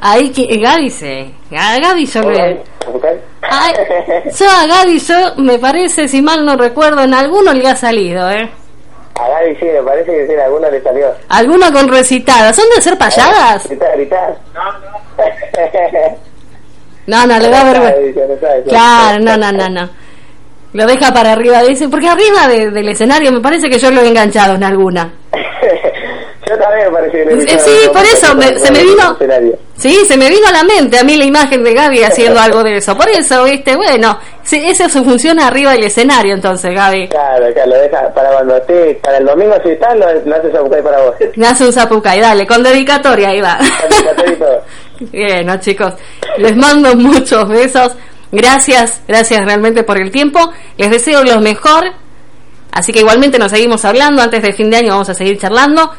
Ahí 0.00 0.30
que 0.30 0.58
Gaby 0.58 0.90
sí. 0.90 1.34
A 1.56 1.78
Gaby 1.78 2.06
yo 2.06 2.22
le... 2.30 2.62
¿Zapucay? 2.84 3.16
Ay, 3.42 3.72
yo 4.38 4.46
a 4.50 4.66
Gaby 4.66 4.98
yo 4.98 5.14
me 5.36 5.58
parece, 5.58 6.08
si 6.08 6.20
mal 6.20 6.44
no 6.44 6.56
recuerdo, 6.56 7.02
en 7.04 7.14
alguno 7.14 7.52
le 7.52 7.66
ha 7.68 7.76
salido, 7.76 8.30
¿eh? 8.30 8.50
A 9.14 9.28
Gaby 9.28 9.56
sí, 9.56 9.64
me 9.66 9.82
parece 9.82 10.10
que 10.10 10.26
sí, 10.26 10.32
en 10.32 10.40
alguno 10.40 10.70
le 10.70 10.82
salió. 10.82 11.06
Alguna 11.28 11.72
con 11.72 11.88
recitada. 11.88 12.52
¿Son 12.52 12.64
de 12.74 12.82
ser 12.82 12.98
payadas? 12.98 13.66
Gritar, 13.68 13.96
gritar. 13.96 14.36
No, 17.04 17.26
no, 17.26 17.36
le 17.36 17.48
da 17.48 17.64
vergüenza. 17.64 18.20
No 18.28 18.64
Claro, 18.70 19.18
no, 19.24 19.36
no, 19.36 19.50
no, 19.50 19.68
no. 19.68 19.90
Lo 20.72 20.86
deja 20.86 21.12
para 21.12 21.32
arriba, 21.32 21.60
dice, 21.64 21.88
porque 21.88 22.08
arriba 22.08 22.46
de- 22.46 22.70
del 22.70 22.88
escenario 22.88 23.32
me 23.32 23.40
parece 23.40 23.68
que 23.68 23.76
yo 23.78 23.90
lo 23.90 24.00
he 24.02 24.08
enganchado 24.08 24.54
en 24.54 24.62
alguna. 24.64 25.12
Yo 26.52 26.58
también 26.58 26.86
me 26.86 26.92
parece 26.92 27.12
que 27.24 27.52
Eh, 27.54 27.58
sí, 27.58 27.88
por 27.92 28.02
eso, 28.04 28.34
me- 28.36 28.58
se 28.58 28.70
me 28.70 28.84
no, 28.84 29.14
vino-. 29.16 29.52
Sí, 29.76 30.04
se 30.06 30.16
me 30.16 30.28
vino 30.28 30.46
a 30.48 30.52
la 30.52 30.62
mente 30.64 30.98
a 30.98 31.02
mí 31.04 31.16
la 31.16 31.24
imagen 31.24 31.64
de 31.64 31.74
Gaby 31.74 32.02
haciendo 32.04 32.38
algo 32.40 32.62
de 32.62 32.76
eso. 32.76 32.96
Por 32.96 33.08
eso, 33.08 33.44
viste, 33.44 33.74
bueno, 33.74 34.18
sí, 34.44 34.62
eso 34.64 34.88
se 34.88 35.02
funciona 35.02 35.46
arriba 35.48 35.72
del 35.72 35.84
escenario 35.84 36.34
entonces, 36.34 36.72
Gaby. 36.74 37.08
Claro, 37.08 37.46
claro, 37.52 37.70
lo 37.70 37.76
deja 37.80 38.14
para 38.14 38.30
cuando 38.30 38.56
esté, 38.56 39.00
para 39.02 39.18
el 39.18 39.24
domingo 39.24 39.54
si 39.64 39.70
está, 39.70 39.94
lo, 39.94 40.06
lo 40.24 40.36
hace 40.36 40.50
zapucay 40.52 40.82
para 40.82 41.00
vos. 41.02 41.14
Me 41.36 41.46
hace 41.46 41.64
un 41.66 41.72
zapucay, 41.72 42.20
dale, 42.20 42.46
con 42.46 42.62
dedicatoria, 42.62 43.28
ahí 43.30 43.40
va. 43.40 43.58
Bueno, 45.12 45.56
chicos, 45.58 45.94
les 46.38 46.56
mando 46.56 46.94
muchos 46.96 47.48
besos. 47.48 47.92
Gracias, 48.30 49.02
gracias 49.08 49.44
realmente 49.44 49.82
por 49.82 50.00
el 50.00 50.10
tiempo. 50.10 50.52
Les 50.76 50.90
deseo 50.90 51.22
lo 51.24 51.40
mejor. 51.40 51.84
Así 52.70 52.92
que 52.92 53.00
igualmente 53.00 53.38
nos 53.38 53.50
seguimos 53.50 53.84
hablando. 53.84 54.22
Antes 54.22 54.42
del 54.42 54.54
fin 54.54 54.70
de 54.70 54.76
año 54.78 54.90
vamos 54.90 55.08
a 55.08 55.14
seguir 55.14 55.38
charlando 55.38 55.90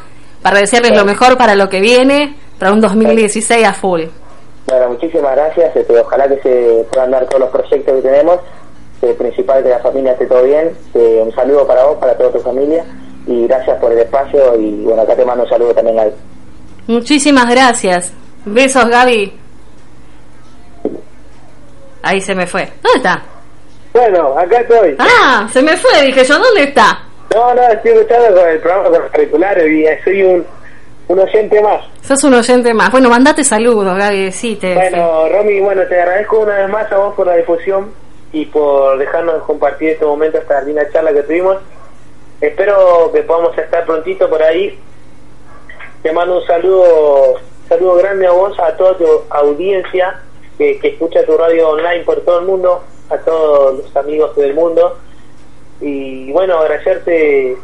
para 0.43 0.59
desearles 0.59 0.95
lo 0.95 1.05
mejor 1.05 1.37
para 1.37 1.55
lo 1.55 1.69
que 1.69 1.81
viene, 1.81 2.35
para 2.59 2.73
un 2.73 2.81
2016 2.81 3.65
a 3.65 3.73
full. 3.73 4.03
Bueno, 4.67 4.89
muchísimas 4.89 5.35
gracias. 5.35 5.75
Este, 5.75 5.99
ojalá 5.99 6.27
que 6.27 6.41
se 6.41 6.85
puedan 6.91 7.11
dar 7.11 7.25
todos 7.27 7.41
los 7.41 7.49
proyectos 7.49 7.95
que 7.95 8.01
tenemos. 8.01 8.39
Eh, 9.01 9.13
principal 9.17 9.63
que 9.63 9.69
la 9.69 9.79
familia 9.79 10.11
esté 10.11 10.25
todo 10.27 10.43
bien. 10.43 10.71
Eh, 10.93 11.21
un 11.25 11.33
saludo 11.33 11.65
para 11.65 11.85
vos, 11.85 11.97
para 11.97 12.15
toda 12.17 12.31
tu 12.31 12.39
familia. 12.39 12.85
Y 13.25 13.47
gracias 13.47 13.77
por 13.79 13.91
el 13.91 13.99
espacio. 13.99 14.55
Y 14.59 14.83
bueno, 14.83 15.01
acá 15.01 15.15
te 15.15 15.25
mando 15.25 15.43
un 15.43 15.49
saludo 15.49 15.73
también 15.73 15.99
a 15.99 16.05
Muchísimas 16.87 17.49
gracias. 17.49 18.13
Besos, 18.45 18.85
Gaby. 18.85 19.33
Ahí 22.01 22.19
se 22.19 22.35
me 22.35 22.45
fue. 22.45 22.69
¿Dónde 22.81 22.97
está? 22.97 23.23
Bueno, 23.93 24.37
acá 24.37 24.59
estoy. 24.59 24.95
Ah, 24.99 25.47
se 25.51 25.61
me 25.61 25.77
fue. 25.77 26.01
Dije 26.03 26.25
yo, 26.25 26.37
¿dónde 26.37 26.63
está? 26.63 26.99
No, 27.33 27.53
no, 27.55 27.61
estoy 27.63 27.91
escuchando 27.91 28.39
con 28.39 28.47
el 28.47 28.59
programa 28.59 28.89
con 28.89 29.01
los 29.01 29.13
auriculares 29.13 29.67
y 29.67 30.03
soy 30.03 30.23
un, 30.23 30.45
un 31.07 31.19
oyente 31.19 31.61
más. 31.61 31.83
Sos 32.01 32.23
un 32.23 32.35
oyente 32.35 32.73
más. 32.73 32.91
Bueno, 32.91 33.09
mandate 33.09 33.43
saludos, 33.43 33.97
Gaby. 33.97 34.31
Sí, 34.31 34.55
te. 34.55 34.75
Bueno, 34.75 35.29
Romy, 35.29 35.59
bueno, 35.59 35.81
te 35.87 35.99
agradezco 35.99 36.39
una 36.39 36.57
vez 36.57 36.69
más 36.69 36.91
a 36.91 36.97
vos 36.97 37.15
por 37.15 37.25
la 37.25 37.35
difusión 37.35 37.91
y 38.31 38.45
por 38.45 38.99
dejarnos 38.99 39.43
compartir 39.43 39.89
este 39.89 40.05
momento, 40.05 40.37
esta 40.37 40.61
linda 40.61 40.87
charla 40.91 41.11
que 41.11 41.23
tuvimos. 41.23 41.57
Espero 42.39 43.11
que 43.11 43.23
podamos 43.23 43.57
estar 43.57 43.83
prontito 43.85 44.29
por 44.29 44.43
ahí. 44.43 44.77
Te 46.03 46.11
mando 46.11 46.37
un 46.37 46.45
saludo, 46.45 47.35
saludo 47.67 47.95
grande 47.95 48.27
a 48.27 48.31
vos, 48.31 48.59
a 48.59 48.75
toda 48.77 48.95
tu 48.97 49.05
audiencia 49.29 50.19
que, 50.57 50.77
que 50.77 50.89
escucha 50.89 51.25
tu 51.25 51.35
radio 51.37 51.69
online 51.69 52.03
por 52.03 52.21
todo 52.21 52.41
el 52.41 52.45
mundo, 52.45 52.83
a 53.09 53.17
todos 53.17 53.79
los 53.79 53.95
amigos 53.95 54.35
del 54.35 54.53
mundo. 54.53 54.97
Y 55.81 56.31
bueno, 56.31 56.57
agradecerte 56.59 57.57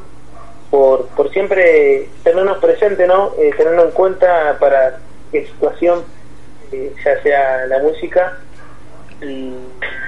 por, 0.69 1.07
por 1.07 1.31
siempre 1.31 2.09
tenernos 2.23 2.57
presente, 2.57 3.07
¿no? 3.07 3.33
Eh, 3.39 3.51
tenernos 3.57 3.85
en 3.85 3.91
cuenta 3.91 4.57
para 4.59 4.99
qué 5.31 5.45
situación, 5.45 6.03
eh, 6.71 6.93
ya 7.03 7.21
sea 7.21 7.65
la 7.67 7.79
música. 7.79 8.37
Y 9.21 9.53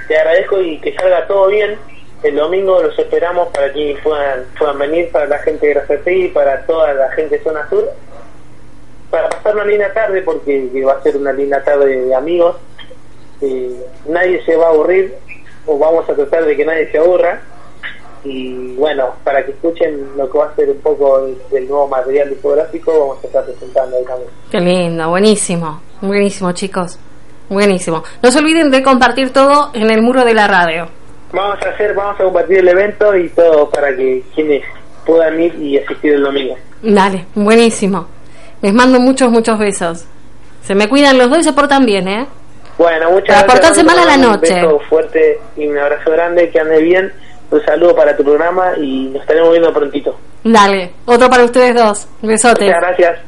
te 0.07 0.17
agradezco 0.17 0.61
y 0.61 0.79
que 0.79 0.93
salga 0.95 1.27
todo 1.27 1.47
bien 1.47 1.77
el 2.23 2.35
domingo 2.35 2.81
los 2.83 2.97
esperamos 2.99 3.49
para 3.49 3.73
que 3.73 3.97
puedan, 4.03 4.45
puedan 4.57 4.77
venir, 4.77 5.11
para 5.11 5.25
la 5.25 5.39
gente 5.39 5.65
de 5.65 5.73
Grafetí, 5.73 6.27
para 6.27 6.65
toda 6.67 6.93
la 6.93 7.11
gente 7.11 7.37
de 7.37 7.43
Zona 7.43 7.67
Sur, 7.67 7.89
para 9.09 9.27
pasar 9.29 9.55
una 9.55 9.65
linda 9.65 9.91
tarde, 9.91 10.21
porque 10.21 10.69
que 10.71 10.85
va 10.85 10.93
a 10.93 11.01
ser 11.01 11.17
una 11.17 11.33
linda 11.33 11.63
tarde 11.63 12.05
de 12.05 12.13
amigos. 12.15 12.57
Eh, 13.41 13.75
nadie 14.05 14.43
se 14.45 14.55
va 14.55 14.67
a 14.67 14.69
aburrir, 14.69 15.15
o 15.65 15.79
vamos 15.79 16.07
a 16.07 16.13
tratar 16.13 16.45
de 16.45 16.55
que 16.55 16.63
nadie 16.63 16.91
se 16.91 16.99
aburra. 16.99 17.41
Y 18.23 18.75
bueno, 18.75 19.15
para 19.23 19.43
que 19.43 19.51
escuchen 19.51 20.15
lo 20.15 20.29
que 20.29 20.37
va 20.37 20.45
a 20.45 20.55
ser 20.55 20.69
un 20.69 20.79
poco 20.79 21.27
del, 21.51 21.67
nuevo 21.67 21.87
material 21.87 22.29
discográfico, 22.29 22.91
vamos 22.99 23.23
a 23.23 23.27
estar 23.27 23.43
presentando 23.45 23.97
ahí 23.97 24.03
también. 24.05 24.29
Qué 24.51 24.59
lindo, 24.59 25.09
buenísimo. 25.09 25.81
Buenísimo, 26.01 26.51
chicos. 26.51 26.99
Buenísimo. 27.49 28.03
No 28.21 28.31
se 28.31 28.39
olviden 28.39 28.69
de 28.71 28.83
compartir 28.83 29.31
todo 29.33 29.71
en 29.73 29.89
el 29.89 30.01
muro 30.01 30.23
de 30.23 30.33
la 30.33 30.47
radio. 30.47 30.87
Vamos 31.33 31.57
a 31.65 31.69
hacer, 31.69 31.93
vamos 31.93 32.19
a 32.19 32.23
compartir 32.23 32.59
el 32.59 32.67
evento 32.67 33.15
y 33.15 33.29
todo 33.29 33.69
para 33.69 33.95
que 33.95 34.23
quienes 34.35 34.63
puedan 35.05 35.41
ir 35.41 35.55
y 35.55 35.77
asistir 35.79 36.13
el 36.13 36.23
domingo. 36.23 36.55
Dale, 36.81 37.25
buenísimo. 37.35 38.07
Les 38.61 38.73
mando 38.73 38.99
muchos, 38.99 39.31
muchos 39.31 39.57
besos. 39.57 40.05
Se 40.63 40.75
me 40.75 40.87
cuidan 40.87 41.17
los 41.17 41.29
dos 41.29 41.39
y 41.39 41.43
se 41.43 41.53
portan 41.53 41.85
bien, 41.85 42.07
¿eh? 42.07 42.27
Bueno, 42.77 43.11
muchas 43.11 43.27
Para 43.35 43.41
gracias. 43.43 43.53
portarse 43.53 43.83
mal 43.83 43.99
a 43.99 44.05
la 44.05 44.15
Un 44.15 44.21
noche. 44.33 44.53
beso 44.53 44.79
fuerte 44.89 45.39
y 45.57 45.67
un 45.67 45.77
abrazo 45.77 46.11
grande, 46.11 46.49
que 46.49 46.59
ande 46.59 46.81
bien. 46.81 47.11
Un 47.51 47.65
saludo 47.65 47.95
para 47.95 48.15
tu 48.15 48.23
programa 48.23 48.73
y 48.77 49.09
nos 49.09 49.21
estaremos 49.21 49.51
viendo 49.51 49.73
prontito. 49.73 50.17
Dale, 50.43 50.93
otro 51.05 51.29
para 51.29 51.43
ustedes 51.43 51.75
dos. 51.75 52.07
Besote. 52.21 52.65
Muchas 52.65 52.81
gracias. 52.81 53.19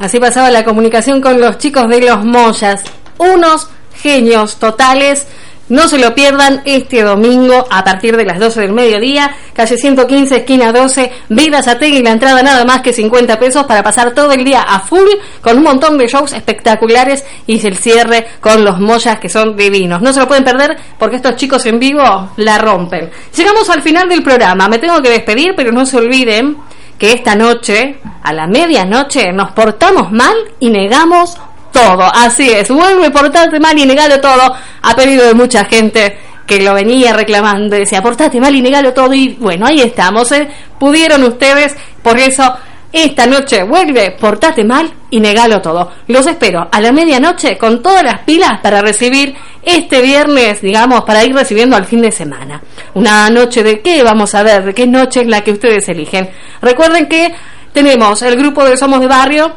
Así 0.00 0.18
pasaba 0.20 0.50
la 0.50 0.64
comunicación 0.64 1.20
con 1.20 1.40
los 1.40 1.58
chicos 1.58 1.88
de 1.88 2.00
los 2.00 2.24
Moyas. 2.24 2.82
Unos 3.18 3.70
genios 3.94 4.56
totales. 4.58 5.28
No 5.68 5.86
se 5.86 5.98
lo 5.98 6.14
pierdan 6.14 6.62
este 6.64 7.02
domingo 7.02 7.66
a 7.70 7.84
partir 7.84 8.16
de 8.16 8.24
las 8.24 8.38
12 8.38 8.62
del 8.62 8.72
mediodía. 8.72 9.34
Calle 9.52 9.76
115, 9.76 10.36
esquina 10.36 10.72
12, 10.72 11.12
Vida 11.28 11.62
Sategui. 11.62 12.02
La 12.02 12.12
entrada 12.12 12.42
nada 12.42 12.64
más 12.64 12.80
que 12.80 12.92
50 12.92 13.38
pesos 13.38 13.66
para 13.66 13.82
pasar 13.82 14.12
todo 14.12 14.32
el 14.32 14.44
día 14.44 14.62
a 14.62 14.80
full 14.80 15.08
con 15.42 15.58
un 15.58 15.62
montón 15.64 15.98
de 15.98 16.06
shows 16.06 16.32
espectaculares 16.32 17.24
y 17.46 17.64
el 17.66 17.76
cierre 17.76 18.26
con 18.40 18.64
los 18.64 18.80
Moyas 18.80 19.18
que 19.18 19.28
son 19.28 19.56
divinos. 19.56 20.00
No 20.00 20.12
se 20.12 20.20
lo 20.20 20.28
pueden 20.28 20.44
perder 20.44 20.78
porque 20.98 21.16
estos 21.16 21.36
chicos 21.36 21.66
en 21.66 21.78
vivo 21.78 22.30
la 22.36 22.58
rompen. 22.58 23.10
Llegamos 23.36 23.68
al 23.68 23.82
final 23.82 24.08
del 24.08 24.22
programa. 24.22 24.68
Me 24.68 24.78
tengo 24.78 25.02
que 25.02 25.10
despedir, 25.10 25.54
pero 25.54 25.72
no 25.72 25.84
se 25.84 25.98
olviden 25.98 26.56
que 26.98 27.12
esta 27.12 27.36
noche, 27.36 28.00
a 28.22 28.32
la 28.32 28.46
medianoche, 28.46 29.32
nos 29.32 29.52
portamos 29.52 30.10
mal 30.10 30.34
y 30.58 30.70
negamos 30.70 31.36
todo. 31.72 32.04
Así 32.14 32.50
es, 32.50 32.68
vuelve 32.70 33.06
a 33.06 33.10
portarte 33.10 33.60
mal 33.60 33.78
y 33.78 33.86
negalo 33.86 34.20
todo. 34.20 34.54
A 34.82 34.96
pedido 34.96 35.26
de 35.26 35.34
mucha 35.34 35.64
gente 35.64 36.18
que 36.46 36.60
lo 36.62 36.74
venía 36.74 37.12
reclamando, 37.12 37.76
decía, 37.76 38.02
portate 38.02 38.40
mal 38.40 38.54
y 38.54 38.62
negalo 38.62 38.92
todo. 38.94 39.12
Y 39.12 39.36
bueno, 39.38 39.66
ahí 39.66 39.80
estamos, 39.80 40.32
¿eh? 40.32 40.48
Pudieron 40.78 41.22
ustedes, 41.24 41.76
por 42.02 42.18
eso 42.18 42.56
esta 42.90 43.26
noche 43.26 43.64
vuelve, 43.64 44.16
portate 44.18 44.64
mal 44.64 44.90
y 45.10 45.20
negalo 45.20 45.60
todo. 45.60 45.92
Los 46.06 46.26
espero 46.26 46.66
a 46.72 46.80
la 46.80 46.90
medianoche 46.90 47.58
con 47.58 47.82
todas 47.82 48.02
las 48.02 48.20
pilas 48.20 48.60
para 48.62 48.80
recibir 48.80 49.34
este 49.62 50.00
viernes, 50.00 50.62
digamos, 50.62 51.02
para 51.02 51.22
ir 51.22 51.34
recibiendo 51.34 51.76
al 51.76 51.84
fin 51.84 52.00
de 52.00 52.10
semana. 52.10 52.62
Una 52.94 53.28
noche 53.28 53.62
de 53.62 53.80
qué 53.80 54.02
vamos 54.02 54.34
a 54.34 54.42
ver, 54.42 54.64
de 54.64 54.74
qué 54.74 54.86
noche 54.86 55.20
es 55.20 55.26
la 55.26 55.42
que 55.42 55.52
ustedes 55.52 55.86
eligen. 55.90 56.30
Recuerden 56.62 57.06
que 57.08 57.34
tenemos 57.74 58.22
el 58.22 58.36
grupo 58.36 58.64
de 58.64 58.78
Somos 58.78 59.00
de 59.00 59.06
Barrio, 59.06 59.52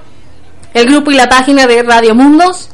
el 0.73 0.85
grupo 0.85 1.11
y 1.11 1.15
la 1.15 1.29
página 1.29 1.67
de 1.67 1.83
Radio 1.83 2.15
Mundos. 2.15 2.69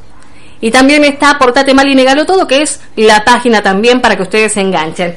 Y 0.60 0.72
también 0.72 1.04
está 1.04 1.38
Portate 1.38 1.74
Mal 1.74 1.88
y 1.88 1.95
Negalo 1.95 2.26
Todo, 2.26 2.48
que 2.48 2.62
es 2.62 2.80
la 2.95 3.24
página 3.24 3.62
también 3.62 4.02
para 4.02 4.16
que 4.16 4.24
ustedes 4.24 4.54
se 4.54 4.62
enganchen. 4.62 5.16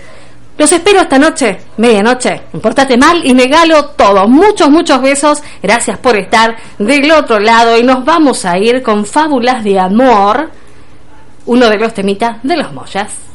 Los 0.60 0.72
espero 0.72 1.00
esta 1.00 1.18
noche, 1.18 1.58
medianoche. 1.78 2.42
Portate 2.60 2.98
mal 2.98 3.24
y 3.24 3.32
negalo 3.32 3.86
todo. 3.96 4.28
Muchos, 4.28 4.68
muchos 4.68 5.00
besos. 5.00 5.42
Gracias 5.62 5.96
por 5.96 6.18
estar 6.18 6.54
del 6.78 7.10
otro 7.12 7.38
lado. 7.40 7.78
Y 7.78 7.82
nos 7.82 8.04
vamos 8.04 8.44
a 8.44 8.58
ir 8.58 8.82
con 8.82 9.06
Fábulas 9.06 9.64
de 9.64 9.80
Amor. 9.80 10.50
Uno 11.46 11.70
de 11.70 11.78
los 11.78 11.94
temitas 11.94 12.42
de 12.42 12.58
los 12.58 12.74
Moyas. 12.74 13.29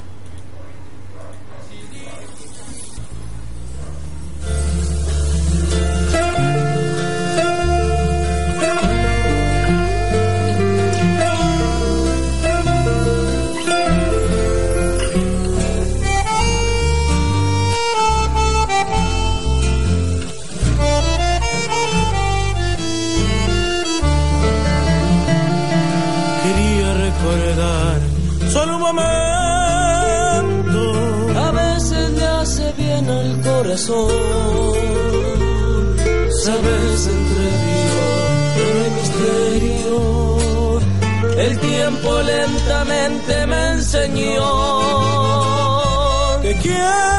Corazón. 33.76 34.08
Sabes, 36.44 37.08
entre 37.08 37.46
Dios 37.66 38.02
y 38.58 38.90
misterio, 39.00 39.94
el 41.38 41.60
tiempo 41.60 42.22
lentamente 42.22 43.48
me 43.48 43.68
enseñó 43.72 44.42
Te 46.42 46.56
quiero, 46.58 47.15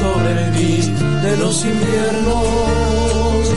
amé 0.00 0.12
por 0.12 0.20
sobrevivir 0.20 0.84
de 1.22 1.36
los 1.36 1.64
inviernos 1.64 3.48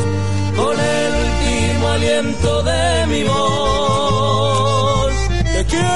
con 0.56 0.80
el 0.80 1.14
último 1.26 1.88
aliento 1.88 2.64
de 2.64 3.08
mi 3.08 3.24
voz. 3.24 5.14
Te 5.54 5.66
quiero, 5.66 5.96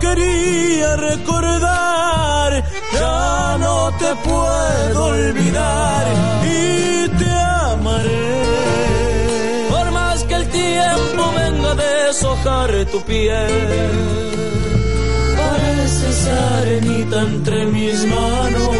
quería 0.00 0.96
recordar, 0.96 2.64
ya 2.92 3.58
no 3.58 3.90
te 3.98 4.14
puedo 4.24 5.04
olvidar 5.04 6.06
y 6.44 7.08
te 7.08 7.30
amaré. 7.30 8.46
Por 9.70 9.90
más 9.92 10.24
que 10.24 10.34
el 10.34 10.48
tiempo 10.48 11.32
venga 11.36 11.70
a 11.70 11.74
deshojar 11.74 12.84
tu 12.90 13.00
piel, 13.02 13.50
arenita 16.26 17.22
entre 17.22 17.66
mis 17.66 18.04
manos. 18.06 18.70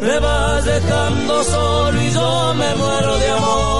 Me 0.00 0.18
vas 0.20 0.64
dejando 0.64 1.44
solo 1.44 2.02
y 2.02 2.10
yo 2.10 2.54
me 2.54 2.74
muero 2.76 3.18
de 3.18 3.30
amor. 3.30 3.77